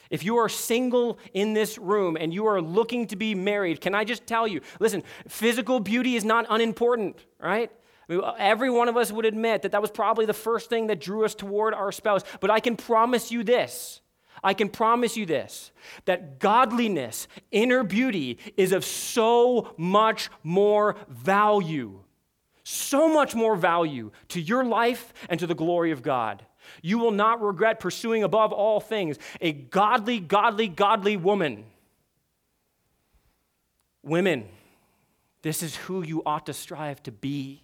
If 0.09 0.23
you 0.23 0.37
are 0.37 0.49
single 0.49 1.19
in 1.33 1.53
this 1.53 1.77
room 1.77 2.17
and 2.19 2.33
you 2.33 2.47
are 2.47 2.61
looking 2.61 3.07
to 3.07 3.15
be 3.15 3.35
married, 3.35 3.81
can 3.81 3.93
I 3.93 4.03
just 4.03 4.25
tell 4.25 4.47
you 4.47 4.61
listen, 4.79 5.03
physical 5.27 5.79
beauty 5.79 6.15
is 6.15 6.25
not 6.25 6.45
unimportant, 6.49 7.25
right? 7.39 7.71
I 8.09 8.13
mean, 8.13 8.21
every 8.39 8.71
one 8.71 8.89
of 8.89 8.97
us 8.97 9.11
would 9.11 9.25
admit 9.25 9.61
that 9.61 9.71
that 9.73 9.81
was 9.81 9.91
probably 9.91 10.25
the 10.25 10.33
first 10.33 10.69
thing 10.69 10.87
that 10.87 10.99
drew 10.99 11.25
us 11.25 11.35
toward 11.35 11.75
our 11.75 11.91
spouse. 11.91 12.23
But 12.39 12.49
I 12.49 12.59
can 12.59 12.75
promise 12.75 13.31
you 13.31 13.43
this 13.43 14.01
I 14.43 14.53
can 14.53 14.69
promise 14.69 15.17
you 15.17 15.25
this 15.25 15.71
that 16.05 16.39
godliness, 16.39 17.27
inner 17.51 17.83
beauty, 17.83 18.37
is 18.57 18.71
of 18.71 18.85
so 18.85 19.73
much 19.77 20.29
more 20.43 20.95
value, 21.09 21.99
so 22.63 23.11
much 23.11 23.35
more 23.35 23.55
value 23.55 24.11
to 24.29 24.41
your 24.41 24.63
life 24.63 25.13
and 25.29 25.39
to 25.39 25.47
the 25.47 25.55
glory 25.55 25.91
of 25.91 26.01
God. 26.01 26.45
You 26.81 26.97
will 26.97 27.11
not 27.11 27.41
regret 27.41 27.79
pursuing 27.79 28.23
above 28.23 28.51
all 28.51 28.79
things 28.79 29.17
a 29.41 29.51
godly, 29.51 30.19
godly, 30.19 30.67
godly 30.67 31.17
woman. 31.17 31.65
Women, 34.03 34.45
this 35.41 35.63
is 35.63 35.75
who 35.75 36.01
you 36.03 36.23
ought 36.25 36.45
to 36.45 36.53
strive 36.53 37.01
to 37.03 37.11
be 37.11 37.63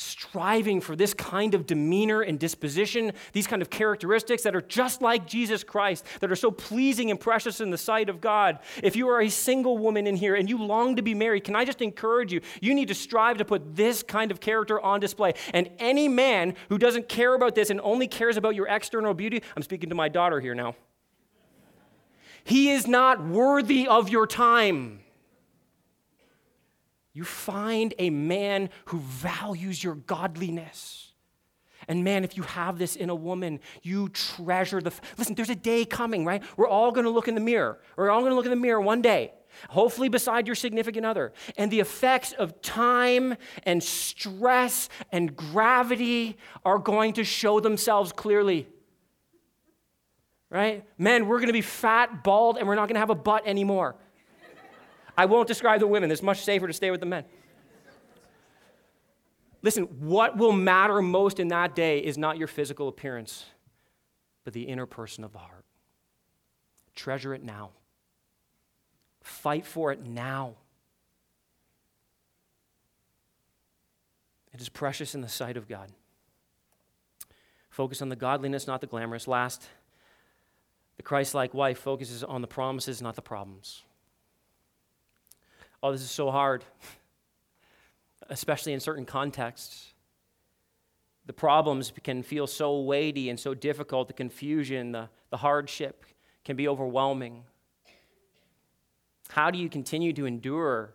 striving 0.00 0.80
for 0.80 0.96
this 0.96 1.12
kind 1.12 1.54
of 1.54 1.66
demeanor 1.66 2.22
and 2.22 2.38
disposition, 2.38 3.12
these 3.32 3.46
kind 3.46 3.60
of 3.60 3.68
characteristics 3.68 4.42
that 4.42 4.56
are 4.56 4.62
just 4.62 5.02
like 5.02 5.26
Jesus 5.26 5.62
Christ, 5.62 6.06
that 6.20 6.30
are 6.32 6.36
so 6.36 6.50
pleasing 6.50 7.10
and 7.10 7.20
precious 7.20 7.60
in 7.60 7.70
the 7.70 7.78
sight 7.78 8.08
of 8.08 8.20
God. 8.20 8.58
If 8.82 8.96
you 8.96 9.08
are 9.08 9.20
a 9.20 9.28
single 9.28 9.76
woman 9.76 10.06
in 10.06 10.16
here 10.16 10.34
and 10.34 10.48
you 10.48 10.56
long 10.58 10.96
to 10.96 11.02
be 11.02 11.14
married, 11.14 11.44
can 11.44 11.54
I 11.54 11.66
just 11.66 11.82
encourage 11.82 12.32
you? 12.32 12.40
You 12.62 12.74
need 12.74 12.88
to 12.88 12.94
strive 12.94 13.36
to 13.38 13.44
put 13.44 13.76
this 13.76 14.02
kind 14.02 14.30
of 14.30 14.40
character 14.40 14.80
on 14.80 15.00
display. 15.00 15.34
And 15.52 15.68
any 15.78 16.08
man 16.08 16.54
who 16.70 16.78
doesn't 16.78 17.08
care 17.08 17.34
about 17.34 17.54
this 17.54 17.68
and 17.68 17.80
only 17.82 18.08
cares 18.08 18.38
about 18.38 18.54
your 18.54 18.68
external 18.68 19.12
beauty, 19.12 19.42
I'm 19.54 19.62
speaking 19.62 19.90
to 19.90 19.94
my 19.94 20.08
daughter 20.08 20.40
here 20.40 20.54
now, 20.54 20.76
he 22.42 22.70
is 22.70 22.86
not 22.86 23.22
worthy 23.22 23.86
of 23.86 24.08
your 24.08 24.26
time. 24.26 25.00
You 27.12 27.24
find 27.24 27.92
a 27.98 28.10
man 28.10 28.70
who 28.86 28.98
values 28.98 29.82
your 29.82 29.96
godliness. 29.96 31.12
And 31.88 32.04
man, 32.04 32.24
if 32.24 32.36
you 32.36 32.42
have 32.44 32.78
this 32.78 32.94
in 32.94 33.10
a 33.10 33.14
woman, 33.14 33.58
you 33.82 34.10
treasure 34.10 34.80
the. 34.80 34.92
Listen, 35.16 35.34
there's 35.34 35.50
a 35.50 35.56
day 35.56 35.84
coming, 35.84 36.24
right? 36.24 36.42
We're 36.56 36.68
all 36.68 36.92
going 36.92 37.04
to 37.04 37.10
look 37.10 37.26
in 37.26 37.34
the 37.34 37.40
mirror. 37.40 37.80
We're 37.96 38.10
all 38.10 38.20
going 38.20 38.30
to 38.30 38.36
look 38.36 38.44
in 38.44 38.50
the 38.50 38.56
mirror 38.56 38.80
one 38.80 39.02
day, 39.02 39.32
hopefully 39.70 40.08
beside 40.08 40.46
your 40.46 40.54
significant 40.54 41.04
other. 41.04 41.32
And 41.56 41.70
the 41.70 41.80
effects 41.80 42.32
of 42.32 42.60
time 42.62 43.34
and 43.64 43.82
stress 43.82 44.88
and 45.10 45.34
gravity 45.34 46.36
are 46.64 46.78
going 46.78 47.14
to 47.14 47.24
show 47.24 47.58
themselves 47.58 48.12
clearly. 48.12 48.68
Right? 50.50 50.84
Men, 50.98 51.26
we're 51.26 51.38
going 51.38 51.46
to 51.46 51.52
be 51.52 51.60
fat, 51.60 52.22
bald, 52.22 52.58
and 52.58 52.68
we're 52.68 52.74
not 52.74 52.86
going 52.86 52.94
to 52.94 53.00
have 53.00 53.10
a 53.10 53.14
butt 53.14 53.46
anymore. 53.46 53.96
I 55.20 55.26
won't 55.26 55.46
describe 55.46 55.80
the 55.80 55.86
women. 55.86 56.10
It's 56.10 56.22
much 56.22 56.40
safer 56.44 56.66
to 56.66 56.72
stay 56.72 56.90
with 56.90 57.00
the 57.00 57.06
men. 57.06 57.26
Listen, 59.60 59.82
what 60.00 60.38
will 60.38 60.52
matter 60.52 61.02
most 61.02 61.38
in 61.38 61.48
that 61.48 61.74
day 61.74 61.98
is 61.98 62.16
not 62.16 62.38
your 62.38 62.48
physical 62.48 62.88
appearance, 62.88 63.44
but 64.44 64.54
the 64.54 64.62
inner 64.62 64.86
person 64.86 65.22
of 65.22 65.34
the 65.34 65.38
heart. 65.38 65.66
Treasure 66.94 67.34
it 67.34 67.44
now. 67.44 67.68
Fight 69.20 69.66
for 69.66 69.92
it 69.92 70.06
now. 70.06 70.54
It 74.54 74.62
is 74.62 74.70
precious 74.70 75.14
in 75.14 75.20
the 75.20 75.28
sight 75.28 75.58
of 75.58 75.68
God. 75.68 75.92
Focus 77.68 78.00
on 78.00 78.08
the 78.08 78.16
godliness, 78.16 78.66
not 78.66 78.80
the 78.80 78.86
glamorous. 78.86 79.28
Last, 79.28 79.68
the 80.96 81.02
Christ 81.02 81.34
like 81.34 81.52
wife 81.52 81.78
focuses 81.78 82.24
on 82.24 82.40
the 82.40 82.48
promises, 82.48 83.02
not 83.02 83.16
the 83.16 83.22
problems. 83.22 83.82
Oh, 85.82 85.92
this 85.92 86.02
is 86.02 86.10
so 86.10 86.30
hard, 86.30 86.64
especially 88.28 88.72
in 88.72 88.80
certain 88.80 89.06
contexts. 89.06 89.94
The 91.26 91.32
problems 91.32 91.92
can 92.02 92.22
feel 92.22 92.46
so 92.46 92.80
weighty 92.80 93.30
and 93.30 93.38
so 93.38 93.54
difficult. 93.54 94.08
The 94.08 94.14
confusion, 94.14 94.92
the, 94.92 95.08
the 95.30 95.36
hardship 95.38 96.04
can 96.44 96.56
be 96.56 96.68
overwhelming. 96.68 97.44
How 99.30 99.50
do 99.50 99.58
you 99.58 99.68
continue 99.68 100.12
to 100.14 100.26
endure? 100.26 100.92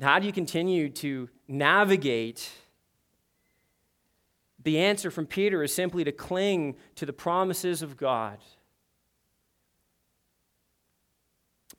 How 0.00 0.18
do 0.18 0.26
you 0.26 0.32
continue 0.32 0.88
to 0.90 1.28
navigate? 1.48 2.50
The 4.62 4.78
answer 4.78 5.10
from 5.10 5.26
Peter 5.26 5.62
is 5.62 5.74
simply 5.74 6.04
to 6.04 6.12
cling 6.12 6.76
to 6.94 7.06
the 7.06 7.12
promises 7.12 7.82
of 7.82 7.96
God. 7.96 8.38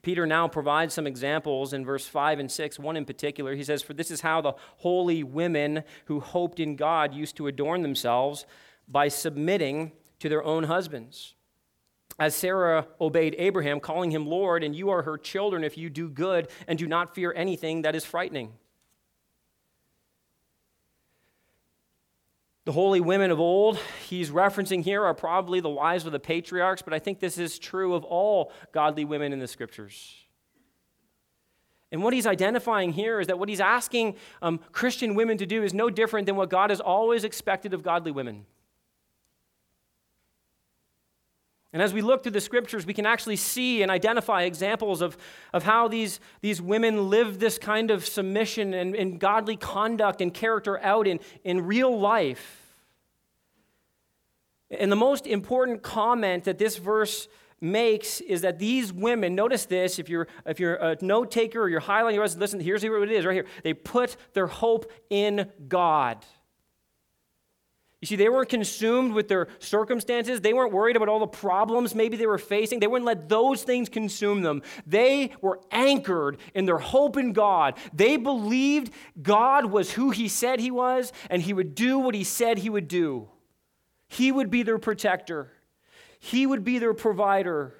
Peter 0.02 0.26
now 0.26 0.48
provides 0.48 0.94
some 0.94 1.06
examples 1.06 1.74
in 1.74 1.86
verse 1.86 2.08
5 2.08 2.40
and 2.40 2.52
6, 2.52 2.80
one 2.80 2.98
in 2.98 3.06
particular. 3.06 3.56
He 3.56 3.64
says, 3.64 3.84
For 3.84 3.94
this 3.94 4.10
is 4.10 4.22
how 4.22 4.42
the 4.42 4.54
holy 4.78 5.24
women 5.24 5.84
who 6.06 6.20
hoped 6.20 6.60
in 6.60 6.76
God 6.76 7.14
used 7.14 7.38
to 7.38 7.48
adorn 7.48 7.84
themselves 7.84 8.46
by 8.88 9.08
submitting 9.08 9.92
to 10.20 10.30
their 10.30 10.44
own 10.44 10.64
husbands. 10.64 11.36
As 12.20 12.36
Sarah 12.36 12.88
obeyed 13.00 13.36
Abraham, 13.38 13.80
calling 13.80 14.12
him 14.12 14.28
Lord, 14.28 14.64
and 14.64 14.76
you 14.76 14.90
are 14.90 15.04
her 15.04 15.18
children 15.18 15.64
if 15.64 15.78
you 15.78 15.90
do 15.90 16.10
good 16.10 16.50
and 16.68 16.78
do 16.78 16.88
not 16.88 17.16
fear 17.16 17.34
anything 17.36 17.84
that 17.84 17.96
is 17.96 18.06
frightening. 18.06 18.54
The 22.66 22.72
holy 22.72 23.02
women 23.02 23.32
of 23.32 23.40
old 23.40 23.80
he's 24.08 24.30
referencing 24.30 24.84
here 24.84 25.04
are 25.04 25.16
probably 25.16 25.60
the 25.62 25.70
wives 25.70 26.06
of 26.06 26.12
the 26.12 26.20
patriarchs, 26.20 26.82
but 26.82 26.94
I 26.94 27.00
think 27.00 27.20
this 27.20 27.38
is 27.38 27.58
true 27.58 27.96
of 27.96 28.04
all 28.04 28.52
godly 28.72 29.04
women 29.04 29.34
in 29.34 29.40
the 29.40 29.48
scriptures. 29.48 30.16
And 31.92 32.04
what 32.04 32.14
he's 32.14 32.28
identifying 32.28 32.94
here 32.94 33.20
is 33.20 33.28
that 33.28 33.40
what 33.40 33.50
he's 33.50 33.60
asking 33.60 34.16
um, 34.42 34.60
Christian 34.72 35.16
women 35.16 35.38
to 35.40 35.46
do 35.46 35.64
is 35.64 35.74
no 35.74 35.90
different 35.90 36.26
than 36.26 36.36
what 36.36 36.50
God 36.50 36.70
has 36.70 36.80
always 36.80 37.24
expected 37.24 37.74
of 37.74 37.84
godly 37.84 38.12
women. 38.12 38.46
And 41.74 41.82
as 41.82 41.94
we 41.94 42.02
look 42.02 42.24
through 42.24 42.34
the 42.34 42.42
scriptures, 42.42 42.86
we 42.86 42.94
can 42.94 43.06
actually 43.06 43.38
see 43.38 43.82
and 43.82 43.90
identify 43.90 44.44
examples 44.44 45.00
of, 45.00 45.18
of 45.54 45.64
how 45.64 45.88
these, 45.88 46.20
these 46.42 46.62
women 46.62 47.10
live 47.10 47.40
this 47.40 47.58
kind 47.58 47.92
of 47.92 48.06
submission 48.06 48.74
and, 48.74 48.94
and 48.94 49.20
godly 49.20 49.56
conduct 49.56 50.20
and 50.20 50.34
character 50.34 50.80
out 50.80 51.08
in, 51.08 51.20
in 51.46 51.66
real 51.66 51.98
life. 51.98 52.76
And 54.70 54.92
the 54.92 54.98
most 54.98 55.28
important 55.28 55.82
comment 55.82 56.44
that 56.44 56.58
this 56.58 56.78
verse 56.78 57.30
makes 57.62 58.20
is 58.22 58.42
that 58.42 58.60
these 58.60 58.92
women, 58.92 59.36
notice 59.36 59.66
this, 59.66 60.00
if 60.00 60.10
you're, 60.10 60.28
if 60.46 60.60
you're 60.60 60.76
a 60.76 60.98
note 61.02 61.32
taker 61.32 61.62
or 61.62 61.70
you're 61.70 61.80
highlighting 61.80 62.38
listen, 62.38 62.60
here's 62.60 62.84
what 62.84 63.04
it 63.04 63.12
is 63.12 63.26
right 63.26 63.34
here. 63.34 63.46
They 63.64 63.74
put 63.74 64.18
their 64.34 64.48
hope 64.48 64.92
in 65.10 65.50
God. 65.68 66.26
You 68.02 68.08
see, 68.08 68.16
they 68.16 68.30
weren't 68.30 68.50
consumed 68.50 69.14
with 69.14 69.28
their 69.28 69.48
circumstances. 69.60 70.42
They 70.42 70.54
weren't 70.54 70.74
worried 70.74 70.96
about 70.96 71.08
all 71.08 71.20
the 71.20 71.28
problems 71.28 71.94
maybe 71.94 72.18
they 72.18 72.26
were 72.26 72.40
facing. 72.40 72.80
They 72.80 72.88
wouldn't 72.88 73.06
let 73.06 73.30
those 73.30 73.62
things 73.62 73.90
consume 73.90 74.42
them. 74.42 74.64
They 74.88 75.34
were 75.40 75.60
anchored 75.70 76.40
in 76.56 76.66
their 76.66 76.80
hope 76.80 77.16
in 77.16 77.32
God. 77.32 77.76
They 77.94 78.18
believed 78.18 78.92
God 79.22 79.68
was 79.68 79.92
who 79.92 80.10
He 80.10 80.28
said 80.28 80.60
He 80.60 80.72
was, 80.72 81.14
and 81.30 81.44
He 81.44 81.54
would 81.54 81.76
do 81.76 82.00
what 82.00 82.16
He 82.16 82.24
said 82.24 82.58
He 82.58 82.72
would 82.72 82.88
do. 82.88 83.30
He 84.08 84.32
would 84.32 84.50
be 84.50 84.64
their 84.64 84.80
protector, 84.80 85.52
He 86.20 86.48
would 86.48 86.64
be 86.64 86.80
their 86.80 86.96
provider. 86.96 87.76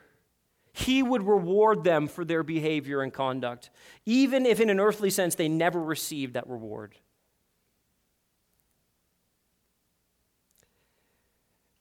He 0.74 1.04
would 1.04 1.28
reward 1.28 1.84
them 1.84 2.08
for 2.08 2.24
their 2.24 2.44
behavior 2.44 3.02
and 3.02 3.12
conduct, 3.12 3.72
even 4.06 4.46
if 4.46 4.62
in 4.62 4.70
an 4.70 4.80
earthly 4.80 5.10
sense 5.10 5.36
they 5.36 5.50
never 5.50 5.82
received 5.84 6.36
that 6.36 6.48
reward. 6.48 6.96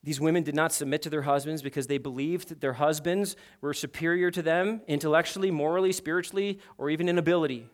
These 0.02 0.20
women 0.20 0.42
did 0.42 0.54
not 0.54 0.72
submit 0.72 1.02
to 1.02 1.10
their 1.10 1.22
husbands 1.22 1.60
because 1.60 1.86
they 1.86 1.98
believed 1.98 2.48
that 2.48 2.60
their 2.60 2.72
husbands 2.74 3.36
were 3.60 3.74
superior 3.74 4.30
to 4.30 4.40
them 4.40 4.80
intellectually, 4.88 5.50
morally, 5.50 5.92
spiritually, 5.92 6.58
or 6.78 6.88
even 6.88 7.08
in 7.08 7.18
ability, 7.18 7.68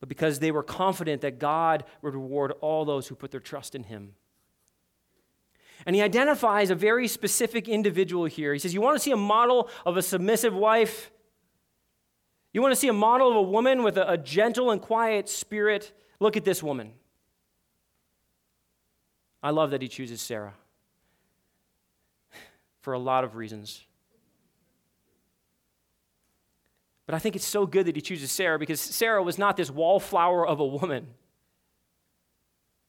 but 0.00 0.08
because 0.08 0.38
they 0.38 0.50
were 0.50 0.62
confident 0.62 1.20
that 1.20 1.38
God 1.38 1.84
would 2.00 2.14
reward 2.14 2.52
all 2.62 2.84
those 2.86 3.08
who 3.08 3.14
put 3.14 3.30
their 3.30 3.40
trust 3.40 3.74
in 3.74 3.84
Him. 3.84 4.14
And 5.84 5.94
he 5.94 6.00
identifies 6.00 6.70
a 6.70 6.74
very 6.74 7.06
specific 7.06 7.68
individual 7.68 8.24
here. 8.24 8.54
He 8.54 8.58
says, 8.58 8.72
You 8.72 8.80
want 8.80 8.96
to 8.96 9.02
see 9.02 9.12
a 9.12 9.16
model 9.16 9.68
of 9.84 9.98
a 9.98 10.02
submissive 10.02 10.54
wife? 10.54 11.10
You 12.54 12.62
want 12.62 12.72
to 12.72 12.80
see 12.80 12.88
a 12.88 12.94
model 12.94 13.30
of 13.30 13.36
a 13.36 13.42
woman 13.42 13.82
with 13.82 13.98
a, 13.98 14.12
a 14.12 14.16
gentle 14.16 14.70
and 14.70 14.80
quiet 14.80 15.28
spirit? 15.28 15.92
Look 16.18 16.38
at 16.38 16.46
this 16.46 16.62
woman. 16.62 16.94
I 19.42 19.50
love 19.50 19.70
that 19.72 19.82
he 19.82 19.88
chooses 19.88 20.22
Sarah 20.22 20.54
for 22.86 22.92
a 22.92 22.98
lot 23.00 23.24
of 23.24 23.34
reasons. 23.34 23.84
But 27.04 27.16
I 27.16 27.18
think 27.18 27.34
it's 27.34 27.44
so 27.44 27.66
good 27.66 27.86
that 27.86 27.96
he 27.96 28.00
chooses 28.00 28.30
Sarah 28.30 28.60
because 28.60 28.80
Sarah 28.80 29.24
was 29.24 29.38
not 29.38 29.56
this 29.56 29.72
wallflower 29.72 30.46
of 30.46 30.60
a 30.60 30.64
woman. 30.64 31.08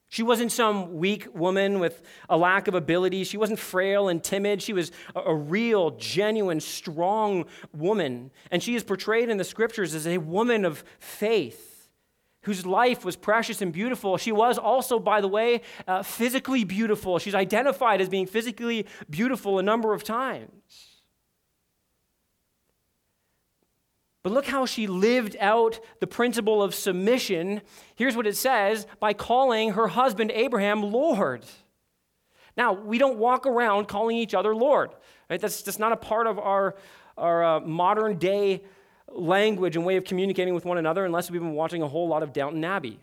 She 0.07 0.21
wasn't 0.21 0.51
some 0.51 0.97
weak 0.97 1.27
woman 1.33 1.79
with 1.79 2.03
a 2.29 2.37
lack 2.37 2.67
of 2.67 2.75
ability. 2.75 3.23
She 3.23 3.37
wasn't 3.37 3.57
frail 3.57 4.07
and 4.07 4.23
timid. 4.23 4.61
She 4.61 4.71
was 4.71 4.91
a, 5.15 5.33
real, 5.33 5.89
genuine, 5.97 6.59
strong 6.59 7.45
woman. 7.73 8.29
And 8.51 8.61
she 8.61 8.75
is 8.75 8.83
portrayed 8.83 9.29
in 9.29 9.37
the 9.37 9.43
scriptures 9.43 9.95
as 9.95 10.05
a 10.05 10.19
woman 10.19 10.63
of 10.63 10.83
faith 10.99 11.76
whose 12.47 12.65
life 12.65 13.03
was 13.03 13.17
precious 13.17 13.61
and 13.61 13.73
beautiful. 13.73 14.15
She 14.15 14.31
was 14.31 14.57
also, 14.57 14.99
by 14.99 15.19
the 15.19 15.27
way, 15.27 15.61
uh, 15.85 16.01
physically 16.01 16.63
beautiful. 16.63 17.19
She's 17.19 17.35
identified 17.35 17.99
as 17.99 18.07
being 18.07 18.25
physically 18.25 18.85
beautiful 19.09 19.59
a 19.59 19.61
number 19.61 19.93
of 19.93 20.05
times. 20.05 21.01
But 24.23 24.31
look 24.31 24.45
how 24.45 24.65
she 24.65 24.87
lived 24.87 25.35
out 25.41 25.81
the 25.99 26.07
principle 26.07 26.63
of 26.63 26.73
submission. 26.73 27.61
Here's 27.95 28.15
what 28.15 28.25
it 28.25 28.37
says 28.37 28.87
by 29.01 29.11
calling 29.11 29.73
her 29.73 29.89
husband 29.89 30.31
Abraham 30.31 30.81
Lord. 30.81 31.43
Now, 32.55 32.71
we 32.71 32.97
don't 32.97 33.17
walk 33.17 33.45
around 33.45 33.89
calling 33.89 34.15
each 34.15 34.33
other 34.33 34.55
Lord. 34.55 34.91
Right? 35.29 35.41
That's 35.41 35.63
just 35.63 35.79
not 35.79 35.91
a 35.91 35.97
part 35.97 36.27
of 36.27 36.39
our, 36.39 36.75
our 37.17 37.43
uh, 37.43 37.59
modern 37.59 38.17
day 38.17 38.63
language 39.09 39.75
and 39.75 39.85
way 39.85 39.95
of 39.95 40.03
communicating 40.03 40.53
with 40.53 40.65
one 40.65 40.77
another 40.77 41.05
unless 41.05 41.31
we've 41.31 41.41
been 41.41 41.53
watching 41.53 41.81
a 41.81 41.87
whole 41.87 42.07
lot 42.07 42.23
of 42.23 42.33
Downton 42.33 42.63
Abbey. 42.63 42.99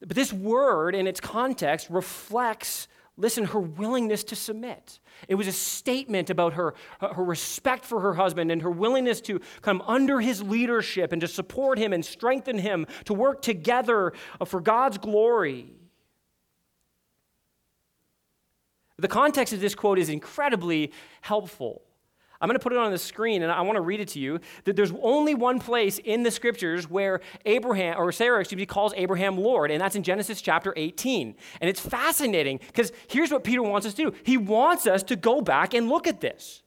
But 0.00 0.16
this 0.16 0.32
word 0.32 0.94
in 0.94 1.06
its 1.06 1.20
context 1.20 1.88
reflects 1.90 2.88
listen, 3.20 3.44
her 3.44 3.60
willingness 3.60 4.24
to 4.24 4.36
submit. 4.36 4.98
It 5.28 5.34
was 5.34 5.46
a 5.46 5.52
statement 5.52 6.30
about 6.30 6.54
her, 6.54 6.74
her 7.00 7.22
respect 7.22 7.84
for 7.84 8.00
her 8.00 8.14
husband 8.14 8.50
and 8.50 8.62
her 8.62 8.70
willingness 8.70 9.20
to 9.22 9.40
come 9.60 9.82
under 9.86 10.20
his 10.20 10.42
leadership 10.42 11.12
and 11.12 11.20
to 11.20 11.28
support 11.28 11.78
him 11.78 11.92
and 11.92 12.04
strengthen 12.04 12.58
him, 12.58 12.86
to 13.04 13.14
work 13.14 13.42
together 13.42 14.12
for 14.46 14.60
God's 14.60 14.98
glory. 14.98 15.74
The 18.98 19.08
context 19.08 19.52
of 19.52 19.60
this 19.60 19.74
quote 19.74 19.98
is 19.98 20.08
incredibly 20.08 20.92
helpful. 21.20 21.82
I'm 22.40 22.48
going 22.48 22.58
to 22.58 22.62
put 22.62 22.72
it 22.72 22.78
on 22.78 22.90
the 22.90 22.98
screen 22.98 23.42
and 23.42 23.52
I 23.52 23.60
want 23.60 23.76
to 23.76 23.82
read 23.82 24.00
it 24.00 24.08
to 24.08 24.18
you. 24.18 24.40
That 24.64 24.74
there's 24.74 24.92
only 25.02 25.34
one 25.34 25.60
place 25.60 25.98
in 25.98 26.22
the 26.22 26.30
scriptures 26.30 26.88
where 26.88 27.20
Abraham, 27.44 27.98
or 27.98 28.12
Sarah, 28.12 28.40
excuse 28.40 28.58
me, 28.58 28.66
calls 28.66 28.94
Abraham 28.96 29.36
Lord, 29.36 29.70
and 29.70 29.80
that's 29.80 29.94
in 29.94 30.02
Genesis 30.02 30.40
chapter 30.40 30.72
18. 30.76 31.34
And 31.60 31.68
it's 31.68 31.80
fascinating 31.80 32.60
because 32.66 32.92
here's 33.08 33.30
what 33.30 33.44
Peter 33.44 33.62
wants 33.62 33.86
us 33.86 33.94
to 33.94 34.10
do 34.10 34.16
he 34.24 34.36
wants 34.36 34.86
us 34.86 35.02
to 35.04 35.16
go 35.16 35.40
back 35.40 35.74
and 35.74 35.88
look 35.88 36.06
at 36.06 36.20
this. 36.20 36.62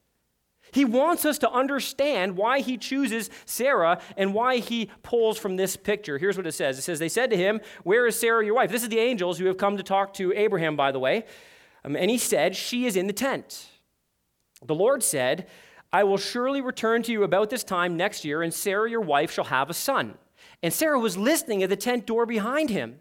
He 0.72 0.86
wants 0.86 1.24
us 1.24 1.38
to 1.40 1.52
understand 1.52 2.36
why 2.36 2.60
he 2.60 2.78
chooses 2.78 3.30
Sarah 3.46 4.02
and 4.18 4.34
why 4.34 4.58
he 4.58 4.90
pulls 5.04 5.38
from 5.38 5.56
this 5.56 5.76
picture. 5.76 6.18
Here's 6.18 6.36
what 6.36 6.48
it 6.48 6.54
says 6.54 6.78
It 6.78 6.82
says, 6.82 7.00
They 7.00 7.10
said 7.10 7.30
to 7.30 7.38
him, 7.38 7.62
Where 7.84 8.08
is 8.08 8.20
Sarah, 8.20 8.44
your 8.44 8.56
wife? 8.56 8.72
This 8.72 8.84
is 8.84 8.90
the 8.90 9.00
angels 9.00 9.38
who 9.38 9.46
have 9.46 9.58
come 9.58 9.78
to 9.78 9.84
talk 9.84 10.14
to 10.16 10.34
Abraham, 10.34 10.76
by 10.76 10.92
the 10.92 11.00
way. 11.00 11.26
Um, 11.86 11.96
and 11.96 12.10
he 12.10 12.18
said, 12.18 12.56
She 12.56 12.86
is 12.86 12.96
in 12.96 13.08
the 13.08 13.14
tent. 13.14 13.68
The 14.66 14.76
Lord 14.76 15.04
said, 15.04 15.48
I 15.92 16.04
will 16.04 16.18
surely 16.18 16.62
return 16.62 17.04
to 17.04 17.12
you 17.12 17.24
about 17.24 17.50
this 17.50 17.64
time 17.64 17.96
next 17.96 18.26
year, 18.26 18.42
and 18.42 18.54
Sarah, 18.54 18.90
your 18.90 19.02
wife, 19.02 19.32
shall 19.32 19.44
have 19.46 19.70
a 19.70 19.74
son. 19.74 20.16
And 20.62 20.74
Sarah 20.74 21.00
was 21.00 21.18
listening 21.18 21.62
at 21.62 21.70
the 21.70 21.76
tent 21.76 22.06
door 22.06 22.26
behind 22.26 22.70
him. 22.70 23.00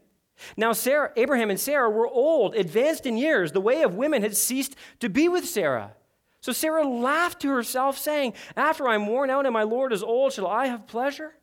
Now, 0.57 0.73
Sarah, 0.73 1.13
Abraham 1.17 1.51
and 1.51 1.61
Sarah 1.61 1.91
were 1.91 2.09
old, 2.09 2.55
advanced 2.55 3.07
in 3.07 3.17
years. 3.17 3.53
The 3.53 3.61
way 3.61 3.83
of 3.83 3.95
women 3.95 4.23
had 4.23 4.37
ceased 4.37 4.77
to 5.01 5.09
be 5.09 5.29
with 5.29 5.47
Sarah. 5.47 5.93
So 6.41 6.53
Sarah 6.53 6.87
laughed 6.87 7.41
to 7.43 7.51
herself, 7.51 7.97
saying, 7.97 8.35
After 8.57 8.89
I'm 8.89 9.07
worn 9.07 9.31
out 9.31 9.47
and 9.47 9.53
my 9.53 9.63
Lord 9.63 9.93
is 9.93 10.03
old, 10.03 10.33
shall 10.33 10.49
I 10.49 10.67
have 10.67 10.87
pleasure? 10.87 11.35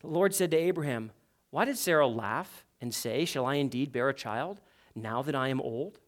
The 0.00 0.08
Lord 0.08 0.34
said 0.34 0.50
to 0.50 0.56
Abraham, 0.56 1.10
Why 1.50 1.64
did 1.64 1.78
Sarah 1.78 2.06
laugh 2.06 2.64
and 2.80 2.92
say, 2.92 3.24
Shall 3.24 3.46
I 3.46 3.54
indeed 3.54 3.90
bear 3.90 4.10
a 4.10 4.14
child 4.14 4.60
now 4.94 5.22
that 5.22 5.34
I 5.34 5.48
am 5.48 5.60
old? 5.60 5.98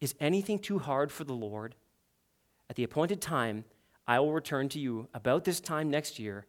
Is 0.00 0.14
anything 0.20 0.58
too 0.58 0.78
hard 0.78 1.10
for 1.10 1.24
the 1.24 1.32
Lord? 1.32 1.74
At 2.72 2.76
the 2.76 2.84
appointed 2.84 3.20
time, 3.20 3.66
I 4.06 4.18
will 4.18 4.32
return 4.32 4.70
to 4.70 4.78
you 4.78 5.06
about 5.12 5.44
this 5.44 5.60
time 5.60 5.90
next 5.90 6.18
year, 6.18 6.46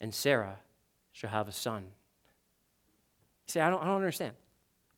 and 0.00 0.12
Sarah 0.12 0.58
shall 1.12 1.30
have 1.30 1.46
a 1.46 1.52
son. 1.52 1.84
You 3.46 3.52
say, 3.52 3.60
I 3.60 3.70
don't, 3.70 3.80
I 3.80 3.86
don't 3.86 3.94
understand. 3.94 4.34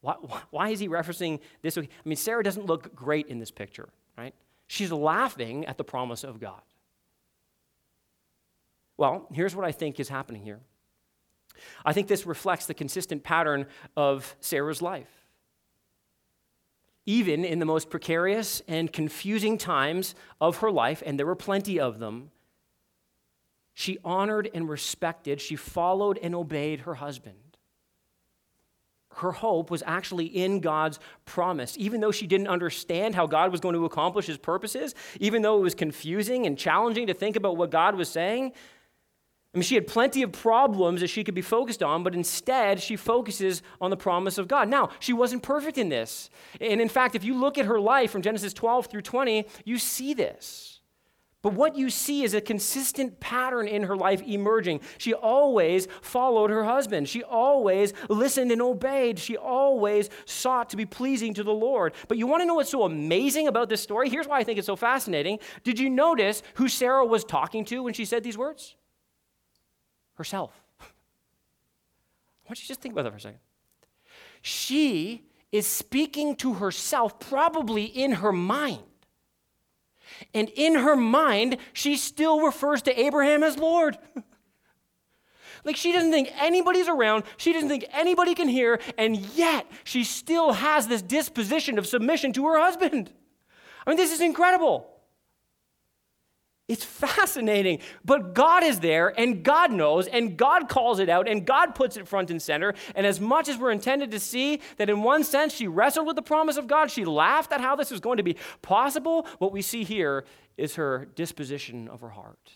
Why, 0.00 0.14
why 0.48 0.70
is 0.70 0.80
he 0.80 0.88
referencing 0.88 1.40
this? 1.60 1.76
I 1.76 1.86
mean, 2.06 2.16
Sarah 2.16 2.42
doesn't 2.42 2.64
look 2.64 2.94
great 2.94 3.26
in 3.26 3.38
this 3.38 3.50
picture, 3.50 3.90
right? 4.16 4.34
She's 4.66 4.90
laughing 4.90 5.66
at 5.66 5.76
the 5.76 5.84
promise 5.84 6.24
of 6.24 6.40
God. 6.40 6.62
Well, 8.96 9.28
here's 9.34 9.54
what 9.54 9.66
I 9.66 9.72
think 9.72 10.00
is 10.00 10.08
happening 10.08 10.44
here. 10.44 10.60
I 11.84 11.92
think 11.92 12.08
this 12.08 12.24
reflects 12.24 12.64
the 12.64 12.72
consistent 12.72 13.22
pattern 13.22 13.66
of 13.98 14.34
Sarah's 14.40 14.80
life 14.80 15.23
even 17.06 17.44
in 17.44 17.58
the 17.58 17.66
most 17.66 17.90
precarious 17.90 18.62
and 18.66 18.92
confusing 18.92 19.58
times 19.58 20.14
of 20.40 20.58
her 20.58 20.70
life, 20.70 21.02
and 21.04 21.18
there 21.18 21.26
were 21.26 21.34
plenty 21.34 21.78
of 21.78 21.98
them, 21.98 22.30
she 23.74 23.98
honored 24.04 24.48
and 24.54 24.68
respected, 24.68 25.40
she 25.40 25.56
followed 25.56 26.18
and 26.22 26.34
obeyed 26.34 26.80
her 26.80 26.94
husband. 26.94 27.36
Her 29.16 29.32
hope 29.32 29.70
was 29.70 29.82
actually 29.86 30.26
in 30.26 30.60
God's 30.60 30.98
promise. 31.24 31.76
Even 31.78 32.00
though 32.00 32.10
she 32.10 32.26
didn't 32.26 32.48
understand 32.48 33.14
how 33.14 33.26
God 33.26 33.52
was 33.52 33.60
going 33.60 33.74
to 33.74 33.84
accomplish 33.84 34.26
his 34.26 34.38
purposes, 34.38 34.94
even 35.20 35.42
though 35.42 35.58
it 35.58 35.62
was 35.62 35.74
confusing 35.74 36.46
and 36.46 36.58
challenging 36.58 37.06
to 37.06 37.14
think 37.14 37.36
about 37.36 37.56
what 37.56 37.70
God 37.70 37.94
was 37.94 38.08
saying, 38.08 38.52
I 39.54 39.58
mean, 39.58 39.62
she 39.62 39.76
had 39.76 39.86
plenty 39.86 40.22
of 40.22 40.32
problems 40.32 41.00
that 41.00 41.08
she 41.08 41.22
could 41.22 41.34
be 41.34 41.42
focused 41.42 41.82
on, 41.82 42.02
but 42.02 42.14
instead 42.14 42.82
she 42.82 42.96
focuses 42.96 43.62
on 43.80 43.90
the 43.90 43.96
promise 43.96 44.36
of 44.36 44.48
God. 44.48 44.68
Now, 44.68 44.90
she 44.98 45.12
wasn't 45.12 45.44
perfect 45.44 45.78
in 45.78 45.88
this. 45.88 46.28
And 46.60 46.80
in 46.80 46.88
fact, 46.88 47.14
if 47.14 47.22
you 47.22 47.34
look 47.38 47.56
at 47.56 47.66
her 47.66 47.78
life 47.78 48.10
from 48.10 48.22
Genesis 48.22 48.52
12 48.52 48.86
through 48.86 49.02
20, 49.02 49.46
you 49.64 49.78
see 49.78 50.12
this. 50.12 50.80
But 51.40 51.52
what 51.52 51.76
you 51.76 51.90
see 51.90 52.24
is 52.24 52.32
a 52.32 52.40
consistent 52.40 53.20
pattern 53.20 53.68
in 53.68 53.82
her 53.82 53.96
life 53.96 54.22
emerging. 54.22 54.80
She 54.96 55.12
always 55.12 55.86
followed 56.00 56.50
her 56.50 56.64
husband. 56.64 57.06
She 57.06 57.22
always 57.22 57.92
listened 58.08 58.50
and 58.50 58.62
obeyed. 58.62 59.18
She 59.18 59.36
always 59.36 60.08
sought 60.24 60.70
to 60.70 60.76
be 60.76 60.86
pleasing 60.86 61.34
to 61.34 61.44
the 61.44 61.52
Lord. 61.52 61.92
But 62.08 62.16
you 62.16 62.26
want 62.26 62.40
to 62.40 62.46
know 62.46 62.54
what's 62.54 62.70
so 62.70 62.84
amazing 62.84 63.46
about 63.46 63.68
this 63.68 63.82
story? 63.82 64.08
Here's 64.08 64.26
why 64.26 64.38
I 64.38 64.44
think 64.44 64.58
it's 64.58 64.66
so 64.66 64.74
fascinating. 64.74 65.38
Did 65.64 65.78
you 65.78 65.90
notice 65.90 66.42
who 66.54 66.66
Sarah 66.66 67.04
was 67.04 67.24
talking 67.24 67.66
to 67.66 67.82
when 67.82 67.92
she 67.92 68.06
said 68.06 68.24
these 68.24 68.38
words? 68.38 68.74
Herself. 70.14 70.52
I 70.80 70.84
want 72.48 72.60
you 72.60 72.68
just 72.68 72.80
think 72.80 72.92
about 72.92 73.04
that 73.04 73.10
for 73.10 73.18
a 73.18 73.20
second. 73.20 73.40
She 74.42 75.22
is 75.52 75.66
speaking 75.66 76.36
to 76.36 76.54
herself, 76.54 77.18
probably 77.18 77.84
in 77.84 78.12
her 78.12 78.32
mind. 78.32 78.82
And 80.32 80.50
in 80.50 80.74
her 80.74 80.96
mind, 80.96 81.56
she 81.72 81.96
still 81.96 82.40
refers 82.40 82.82
to 82.82 83.00
Abraham 83.00 83.42
as 83.42 83.56
Lord. 83.56 83.96
like 85.64 85.76
she 85.76 85.92
doesn't 85.92 86.10
think 86.10 86.30
anybody's 86.38 86.88
around, 86.88 87.24
she 87.36 87.52
doesn't 87.52 87.68
think 87.68 87.84
anybody 87.92 88.34
can 88.34 88.48
hear, 88.48 88.80
and 88.98 89.16
yet 89.16 89.66
she 89.84 90.04
still 90.04 90.52
has 90.52 90.86
this 90.86 91.02
disposition 91.02 91.78
of 91.78 91.86
submission 91.86 92.32
to 92.34 92.46
her 92.46 92.58
husband. 92.58 93.10
I 93.86 93.90
mean, 93.90 93.96
this 93.96 94.12
is 94.12 94.20
incredible. 94.20 94.93
It's 96.66 96.84
fascinating. 96.84 97.80
But 98.04 98.34
God 98.34 98.64
is 98.64 98.80
there, 98.80 99.08
and 99.20 99.42
God 99.42 99.70
knows, 99.70 100.06
and 100.06 100.36
God 100.36 100.68
calls 100.68 100.98
it 100.98 101.10
out, 101.10 101.28
and 101.28 101.46
God 101.46 101.74
puts 101.74 101.98
it 101.98 102.08
front 102.08 102.30
and 102.30 102.40
center. 102.40 102.72
And 102.94 103.06
as 103.06 103.20
much 103.20 103.48
as 103.48 103.58
we're 103.58 103.70
intended 103.70 104.10
to 104.12 104.20
see 104.20 104.60
that 104.78 104.88
in 104.88 105.02
one 105.02 105.24
sense 105.24 105.52
she 105.52 105.68
wrestled 105.68 106.06
with 106.06 106.16
the 106.16 106.22
promise 106.22 106.56
of 106.56 106.66
God, 106.66 106.90
she 106.90 107.04
laughed 107.04 107.52
at 107.52 107.60
how 107.60 107.76
this 107.76 107.90
was 107.90 108.00
going 108.00 108.16
to 108.16 108.22
be 108.22 108.36
possible, 108.62 109.26
what 109.38 109.52
we 109.52 109.60
see 109.60 109.84
here 109.84 110.24
is 110.56 110.76
her 110.76 111.06
disposition 111.14 111.86
of 111.88 112.00
her 112.00 112.10
heart, 112.10 112.52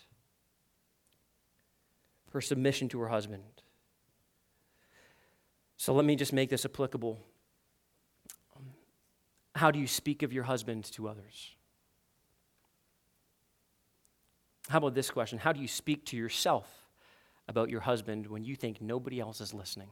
her 2.32 2.40
submission 2.40 2.88
to 2.88 3.00
her 3.00 3.08
husband. 3.08 3.42
So 5.76 5.92
let 5.92 6.06
me 6.06 6.16
just 6.16 6.32
make 6.32 6.48
this 6.48 6.64
applicable. 6.64 7.18
How 9.54 9.70
do 9.70 9.78
you 9.78 9.86
speak 9.86 10.22
of 10.22 10.32
your 10.32 10.44
husband 10.44 10.84
to 10.92 11.08
others? 11.08 11.57
How 14.68 14.78
about 14.78 14.94
this 14.94 15.10
question? 15.10 15.38
How 15.38 15.52
do 15.52 15.60
you 15.60 15.68
speak 15.68 16.04
to 16.06 16.16
yourself 16.16 16.68
about 17.48 17.70
your 17.70 17.80
husband 17.80 18.26
when 18.26 18.44
you 18.44 18.54
think 18.54 18.80
nobody 18.80 19.18
else 19.18 19.40
is 19.40 19.54
listening? 19.54 19.88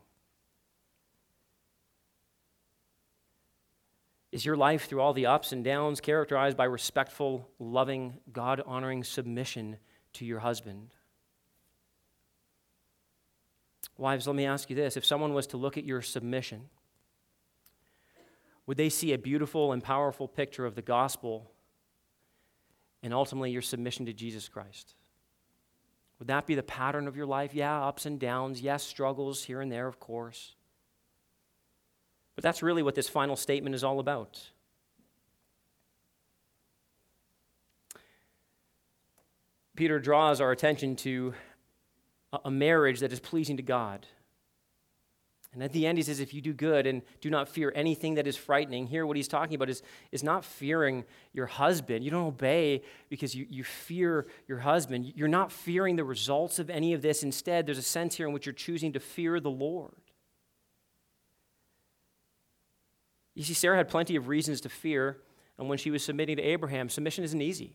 Is 4.33 4.45
your 4.45 4.57
life 4.57 4.87
through 4.87 5.01
all 5.01 5.15
the 5.15 5.27
ups 5.27 5.53
and 5.53 5.65
downs 5.65 6.01
characterized 6.01 6.59
by 6.59 6.65
respectful, 6.65 7.49
loving, 7.59 8.19
God 8.33 8.61
honoring 8.67 9.03
submission 9.03 9.79
to 10.15 10.27
your 10.27 10.41
husband? 10.41 10.91
Wives, 13.97 14.27
let 14.27 14.37
me 14.37 14.45
ask 14.45 14.69
you 14.69 14.77
this. 14.77 14.99
If 14.99 15.07
someone 15.07 15.33
was 15.33 15.47
to 15.49 15.57
look 15.57 15.79
at 15.79 15.85
your 15.85 16.03
submission, 16.03 16.69
would 18.67 18.77
they 18.77 18.91
see 18.91 19.15
a 19.15 19.19
beautiful 19.19 19.73
and 19.73 19.83
powerful 19.83 20.29
picture 20.29 20.67
of 20.67 20.75
the 20.75 20.83
gospel 20.83 21.51
and 23.07 23.15
ultimately 23.15 23.53
your 23.53 23.63
submission 23.63 24.05
to 24.07 24.13
Jesus 24.13 24.49
Christ. 24.49 24.97
Would 26.19 26.27
that 26.27 26.45
be 26.45 26.57
the 26.57 26.63
pattern 26.65 27.07
of 27.07 27.17
your 27.17 27.25
life? 27.25 27.55
Yeah, 27.55 27.87
ups 27.87 28.05
and 28.05 28.19
downs. 28.19 28.61
Yes, 28.61 28.83
struggles 28.83 29.45
here 29.45 29.61
and 29.61 29.71
there, 29.71 29.87
of 29.87 30.01
course. 30.01 30.57
But 32.35 32.43
that's 32.43 32.65
really 32.65 32.83
what 32.83 32.97
this 32.97 33.09
final 33.09 33.37
statement 33.37 33.77
is 33.77 33.85
all 33.85 34.01
about. 34.01 34.41
Peter 39.77 40.01
draws 40.01 40.41
our 40.41 40.51
attention 40.51 40.97
to 40.97 41.33
a 42.45 42.51
marriage 42.51 42.99
that 43.01 43.13
is 43.13 43.21
pleasing 43.21 43.57
to 43.59 43.63
God. 43.63 44.05
And 45.53 45.63
at 45.63 45.73
the 45.73 45.87
end, 45.87 45.97
he 45.97 46.05
says, 46.05 46.21
if 46.21 46.35
you 46.35 46.43
do 46.43 46.53
good 46.53 46.87
and 46.87 47.01
do 47.23 47.31
not 47.31 47.49
fear 47.49 47.73
anything 47.75 48.17
that 48.17 48.27
is 48.27 48.37
frightening, 48.37 48.87
here 48.87 49.07
what 49.07 49.17
he's 49.17 49.29
talking 49.29 49.55
about 49.55 49.71
is, 49.71 49.83
is 50.13 50.23
not 50.23 50.45
fearing 50.45 51.05
your 51.33 51.47
husband. 51.47 52.05
You 52.05 52.11
don't 52.11 52.27
obey 52.27 52.83
because 53.09 53.35
you, 53.35 53.47
you 53.49 53.65
fear 53.65 54.27
your 54.47 54.59
husband. 54.59 55.13
You're 55.17 55.29
not 55.29 55.51
fearing 55.51 55.97
the 55.97 56.05
results 56.05 56.59
of 56.59 56.69
any 56.69 56.93
of 56.93 57.01
this. 57.01 57.23
Instead, 57.23 57.65
there's 57.65 57.79
a 57.79 57.83
sense 57.83 58.17
here 58.17 58.27
in 58.27 58.35
which 58.35 58.45
you're 58.45 58.53
choosing 58.53 58.93
to 58.93 59.01
fear 59.01 59.41
the 59.41 59.51
Lord. 59.51 59.95
You 63.35 63.45
see, 63.45 63.55
Sarah 63.55 63.77
had 63.77 63.89
plenty 63.89 64.17
of 64.17 64.29
reasons 64.29 64.61
to 64.63 64.69
fear, 64.69 65.19
and 65.59 65.69
when 65.69 65.79
she 65.79 65.91
was 65.91 66.03
submitting 66.03 66.37
to 66.37 66.43
Abraham, 66.43 66.89
submission 66.89 67.23
isn't 67.25 67.41
easy. 67.41 67.73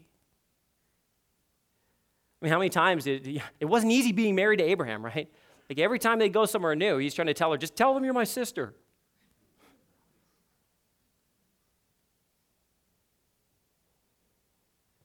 I 2.41 2.45
mean, 2.45 2.51
how 2.51 2.57
many 2.57 2.69
times 2.69 3.03
did 3.03 3.41
it 3.59 3.65
wasn't 3.65 3.91
easy 3.91 4.11
being 4.11 4.35
married 4.35 4.57
to 4.57 4.63
Abraham, 4.63 5.05
right? 5.05 5.31
Like 5.71 5.79
every 5.79 5.99
time 5.99 6.19
they 6.19 6.27
go 6.27 6.45
somewhere 6.45 6.75
new, 6.75 6.97
he's 6.97 7.13
trying 7.13 7.27
to 7.27 7.33
tell 7.33 7.49
her, 7.49 7.57
just 7.57 7.77
tell 7.77 7.93
them 7.93 8.03
you're 8.03 8.13
my 8.13 8.25
sister. 8.25 8.73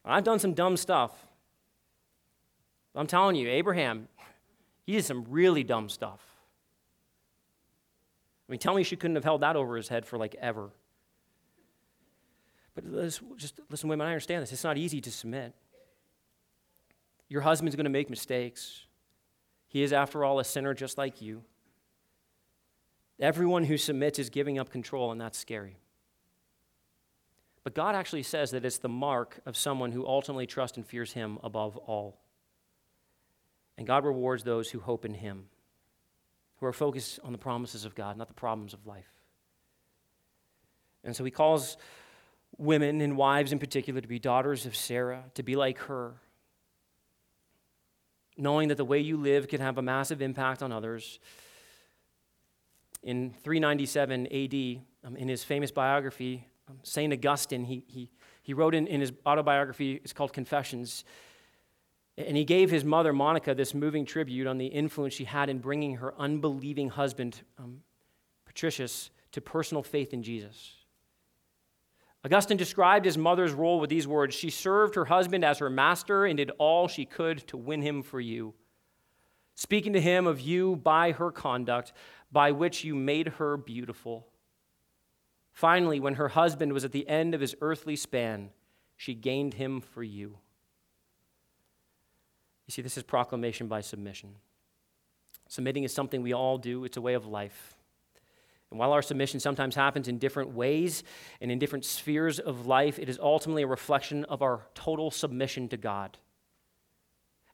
I've 0.05 0.25
done 0.25 0.41
some 0.41 0.55
dumb 0.55 0.77
stuff. 0.77 1.13
I'm 2.97 3.07
telling 3.07 3.37
you, 3.37 3.49
Abraham, 3.49 4.09
he 4.85 4.95
did 4.95 5.05
some 5.05 5.25
really 5.29 5.63
dumb 5.63 5.89
stuff. 5.89 6.21
I 8.49 8.51
mean, 8.51 8.59
tell 8.59 8.75
me 8.75 8.83
she 8.83 8.97
couldn't 8.97 9.15
have 9.15 9.23
held 9.23 9.43
that 9.43 9.55
over 9.55 9.77
his 9.77 9.87
head 9.87 10.05
for 10.05 10.19
like 10.19 10.35
ever. 10.41 10.71
But 12.75 12.93
just 13.37 13.61
listen, 13.71 13.89
women, 13.89 14.05
I 14.05 14.11
understand 14.11 14.43
this. 14.43 14.51
It's 14.51 14.65
not 14.65 14.79
easy 14.79 15.01
to 15.01 15.13
submit. 15.13 15.55
Your 17.29 17.43
husband's 17.43 17.77
going 17.77 17.85
to 17.85 17.91
make 17.91 18.11
mistakes. 18.11 18.86
He 19.69 19.83
is, 19.83 19.93
after 19.93 20.25
all, 20.25 20.39
a 20.39 20.45
sinner 20.45 20.75
just 20.75 20.97
like 20.97 21.21
you. 21.21 21.43
Everyone 23.19 23.65
who 23.65 23.77
submits 23.77 24.19
is 24.19 24.31
giving 24.31 24.59
up 24.59 24.71
control, 24.71 25.11
and 25.11 25.21
that's 25.21 25.39
scary. 25.39 25.79
But 27.65 27.75
God 27.75 27.95
actually 27.97 28.23
says 28.23 28.53
that 28.53 28.65
it's 28.65 28.79
the 28.79 28.89
mark 28.89 29.41
of 29.45 29.57
someone 29.57 29.91
who 29.91 30.07
ultimately 30.07 30.47
trusts 30.47 30.77
and 30.77 30.87
fears 30.87 31.15
Him 31.15 31.39
above 31.43 31.77
all. 31.77 32.21
And 33.77 33.87
God 33.87 34.05
rewards 34.05 34.45
those 34.45 34.71
who 34.71 34.79
hope 34.79 35.05
in 35.05 35.15
Him, 35.15 35.47
who 36.59 36.67
are 36.67 36.73
focused 36.73 37.19
on 37.25 37.33
the 37.33 37.39
promises 37.39 37.85
of 37.85 37.95
God, 37.95 38.17
not 38.17 38.29
the 38.29 38.35
problems 38.35 38.73
of 38.73 38.87
life. 38.87 39.11
And 41.03 41.17
so 41.17 41.25
He 41.25 41.31
calls 41.31 41.77
women 42.59 43.01
and 43.01 43.17
wives 43.17 43.53
in 43.53 43.59
particular 43.59 44.01
to 44.01 44.09
be 44.09 44.19
daughters 44.19 44.65
of 44.67 44.77
Sarah, 44.77 45.25
to 45.35 45.43
be 45.43 45.57
like 45.57 45.79
her, 45.79 46.15
knowing 48.37 48.69
that 48.69 48.77
the 48.77 48.85
way 48.85 49.01
you 49.01 49.17
live 49.17 49.49
can 49.49 49.61
have 49.61 49.79
a 49.79 49.83
massive 49.83 50.21
impact 50.21 50.63
on 50.63 50.73
others. 50.73 51.19
In 53.03 53.35
397 53.43 54.27
AD, 54.27 54.83
um, 55.05 55.17
in 55.17 55.29
his 55.29 55.45
famous 55.45 55.71
biography, 55.71 56.47
um, 56.69 56.79
St. 56.83 57.13
Augustine, 57.13 57.65
he, 57.65 57.85
he, 57.87 58.11
he 58.43 58.53
wrote 58.53 58.75
in, 58.75 58.87
in 58.87 59.01
his 59.01 59.13
autobiography, 59.25 60.01
it's 60.03 60.13
called 60.13 60.33
Confessions, 60.33 61.05
and 62.19 62.37
he 62.37 62.45
gave 62.45 62.71
his 62.71 62.85
mother, 62.85 63.13
Monica, 63.13 63.55
this 63.55 63.75
moving 63.75 64.07
tribute 64.07 64.47
on 64.47 64.57
the 64.57 64.67
influence 64.67 65.15
she 65.15 65.25
had 65.25 65.51
in 65.51 65.59
bringing 65.59 65.97
her 65.97 66.15
unbelieving 66.19 66.89
husband, 66.89 67.43
um, 67.59 67.83
Patricius, 68.47 69.11
to 69.33 69.41
personal 69.41 69.83
faith 69.83 70.15
in 70.15 70.23
Jesus. 70.23 70.76
Augustine 72.27 72.57
described 72.57 73.05
his 73.05 73.17
mother's 73.17 73.53
role 73.53 73.79
with 73.79 73.89
these 73.89 74.09
words 74.09 74.35
She 74.35 74.51
served 74.51 74.97
her 74.97 75.05
husband 75.05 75.45
as 75.45 75.61
her 75.61 75.71
master 75.71 76.27
and 76.27 76.37
did 76.37 76.51
all 76.59 76.89
she 76.89 77.05
could 77.05 77.39
to 77.47 77.57
win 77.57 77.83
him 77.83 78.03
for 78.03 78.21
you, 78.21 78.55
speaking 79.55 79.93
to 79.93 80.01
him 80.01 80.27
of 80.27 80.41
you 80.41 80.75
by 80.75 81.13
her 81.13 81.31
conduct, 81.31 81.93
by 82.33 82.51
which 82.51 82.83
you 82.83 82.97
made 82.97 83.29
her 83.29 83.57
beautiful. 83.57 84.27
Finally, 85.53 86.01
when 86.01 86.15
her 86.15 86.29
husband 86.29 86.73
was 86.73 86.85
at 86.85 86.91
the 86.91 87.09
end 87.09 87.33
of 87.33 87.41
his 87.41 87.55
earthly 87.61 87.95
span, 87.95 88.51
she 88.97 89.15
gained 89.15 89.55
him 89.55 89.81
for 89.81 90.03
you. 90.03 90.37
You 92.67 92.73
see, 92.73 92.83
this 92.83 92.97
is 92.97 93.05
proclamation 93.05 93.69
by 93.69 93.83
submission. 93.83 94.35
Submitting 95.47 95.85
is 95.85 95.95
something 95.95 96.23
we 96.23 96.35
all 96.35 96.59
do, 96.59 96.85
it's 96.85 96.97
a 96.97 97.01
way 97.01 97.15
of 97.15 97.25
life. 97.25 97.76
And 98.71 98.81
while 98.81 98.93
our 98.93 99.03
submission 99.03 99.41
sometimes 99.41 99.75
happens 99.75 100.09
in 100.09 100.19
different 100.19 100.53
ways 100.53 101.05
and 101.41 101.53
in 101.53 101.59
different 101.59 101.85
spheres 101.85 102.39
of 102.39 102.67
life, 102.67 102.99
it 102.99 103.09
is 103.09 103.19
ultimately 103.21 103.63
a 103.63 103.67
reflection 103.67 104.25
of 104.25 104.43
our 104.43 104.67
total 104.75 105.11
submission 105.11 105.69
to 105.69 105.77
God. 105.77 106.19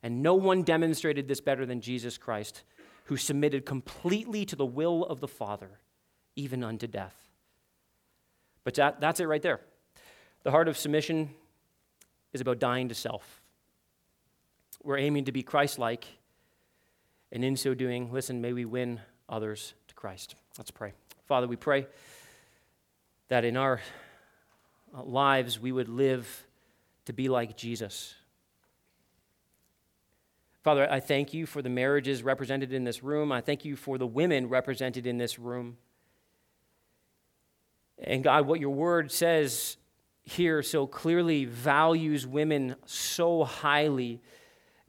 And 0.01 0.21
no 0.21 0.33
one 0.33 0.63
demonstrated 0.63 1.27
this 1.27 1.39
better 1.39 1.65
than 1.65 1.81
Jesus 1.81 2.17
Christ, 2.17 2.63
who 3.05 3.17
submitted 3.17 3.65
completely 3.65 4.45
to 4.45 4.55
the 4.55 4.65
will 4.65 5.05
of 5.05 5.19
the 5.19 5.27
Father, 5.27 5.79
even 6.35 6.63
unto 6.63 6.87
death. 6.87 7.15
But 8.63 8.73
that, 8.75 8.99
that's 8.99 9.19
it 9.19 9.27
right 9.27 9.41
there. 9.41 9.61
The 10.43 10.51
heart 10.51 10.67
of 10.67 10.77
submission 10.77 11.29
is 12.33 12.41
about 12.41 12.59
dying 12.59 12.89
to 12.89 12.95
self. 12.95 13.41
We're 14.83 14.97
aiming 14.97 15.25
to 15.25 15.31
be 15.31 15.43
Christ 15.43 15.79
like, 15.79 16.05
and 17.31 17.43
in 17.43 17.55
so 17.55 17.73
doing, 17.73 18.11
listen, 18.11 18.41
may 18.41 18.51
we 18.51 18.65
win 18.65 18.99
others 19.29 19.73
to 19.87 19.95
Christ. 19.95 20.35
Let's 20.57 20.71
pray. 20.71 20.93
Father, 21.25 21.47
we 21.47 21.55
pray 21.55 21.87
that 23.29 23.45
in 23.45 23.55
our 23.55 23.81
lives 24.93 25.59
we 25.59 25.71
would 25.71 25.89
live 25.89 26.45
to 27.05 27.13
be 27.13 27.29
like 27.29 27.57
Jesus. 27.57 28.15
Father, 30.63 30.89
I 30.89 30.99
thank 30.99 31.33
you 31.33 31.45
for 31.45 31.61
the 31.61 31.69
marriages 31.69 32.23
represented 32.23 32.71
in 32.71 32.83
this 32.83 33.03
room. 33.03 33.31
I 33.31 33.41
thank 33.41 33.65
you 33.65 33.75
for 33.75 33.97
the 33.97 34.07
women 34.07 34.47
represented 34.47 35.05
in 35.05 35.17
this 35.17 35.37
room. 35.37 35.77
And 38.01 38.23
God, 38.23 38.47
what 38.47 38.59
your 38.59 38.69
word 38.69 39.11
says 39.11 39.77
here 40.23 40.63
so 40.63 40.87
clearly 40.87 41.45
values 41.45 42.25
women 42.25 42.75
so 42.85 43.43
highly, 43.43 44.21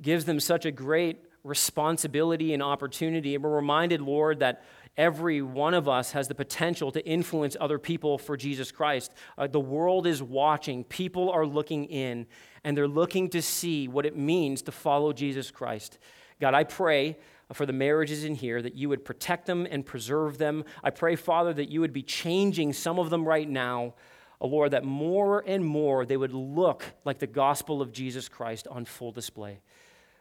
gives 0.01 0.25
them 0.25 0.39
such 0.39 0.65
a 0.65 0.71
great 0.71 1.25
responsibility 1.43 2.55
and 2.55 2.63
opportunity. 2.63 3.35
And 3.35 3.43
we're 3.43 3.55
reminded, 3.55 4.01
Lord, 4.01 4.41
that 4.41 4.63
every 4.97 5.43
one 5.43 5.75
of 5.75 5.89
us 5.89 6.13
has 6.13 6.29
the 6.29 6.35
potential 6.35 6.91
to 6.93 7.05
influence 7.07 7.57
other 7.61 7.79
people 7.79 8.19
for 8.19 8.37
Jesus 8.37 8.71
Christ. 8.71 9.13
Uh, 9.37 9.47
the 9.47 9.61
world 9.61 10.07
is 10.07 10.23
watching, 10.23 10.85
people 10.85 11.31
are 11.31 11.47
looking 11.47 11.87
in, 11.87 12.27
and 12.63 12.77
they're 12.77 12.89
looking 12.89 13.29
to 13.31 13.43
see 13.43 13.89
what 13.89 14.07
it 14.07 14.17
means 14.17 14.63
to 14.63 14.73
follow 14.73 15.13
Jesus 15.13 15.51
Christ. 15.51 15.99
God, 16.41 16.55
I 16.55 16.65
pray 16.65 17.19
for 17.53 17.67
the 17.67 17.73
marriages 17.73 18.25
in 18.25 18.35
here 18.35 18.63
that 18.63 18.75
you 18.75 18.89
would 18.89 19.05
protect 19.05 19.47
them 19.47 19.67
and 19.71 19.85
preserve 19.85 20.39
them. 20.39 20.65
I 20.83 20.91
pray, 20.91 21.17
Father, 21.17 21.53
that 21.55 21.69
you 21.69 21.81
would 21.81 21.93
be 21.93 22.03
changing 22.03 22.73
some 22.73 22.99
of 22.99 23.11
them 23.11 23.27
right 23.27 23.49
now. 23.49 23.95
Oh, 24.41 24.49
Lord, 24.49 24.73
that 24.73 24.85
more 24.85 25.45
and 25.47 25.65
more 25.65 26.05
they 26.05 26.17
would 26.17 26.33
look 26.33 26.85
like 27.05 27.19
the 27.19 27.27
gospel 27.27 27.81
of 27.81 27.93
Jesus 27.93 28.29
Christ 28.29 28.67
on 28.69 28.85
full 28.85 29.13
display. 29.13 29.61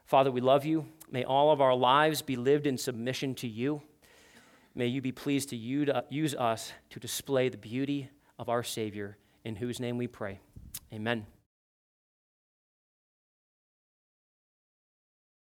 Father, 0.05 0.31
we 0.31 0.41
love 0.41 0.65
you. 0.65 0.85
May 1.09 1.23
all 1.23 1.51
of 1.51 1.61
our 1.61 1.75
lives 1.75 2.21
be 2.21 2.35
lived 2.35 2.67
in 2.67 2.77
submission 2.77 3.35
to 3.35 3.47
you. 3.47 3.81
May 4.75 4.87
you 4.87 5.01
be 5.01 5.11
pleased 5.11 5.49
to 5.49 5.55
use 5.55 6.35
us 6.35 6.73
to 6.89 6.99
display 6.99 7.49
the 7.49 7.57
beauty 7.57 8.09
of 8.39 8.49
our 8.49 8.63
Savior, 8.63 9.17
in 9.45 9.55
whose 9.55 9.79
name 9.79 9.97
we 9.97 10.07
pray. 10.07 10.39
Amen. 10.91 11.27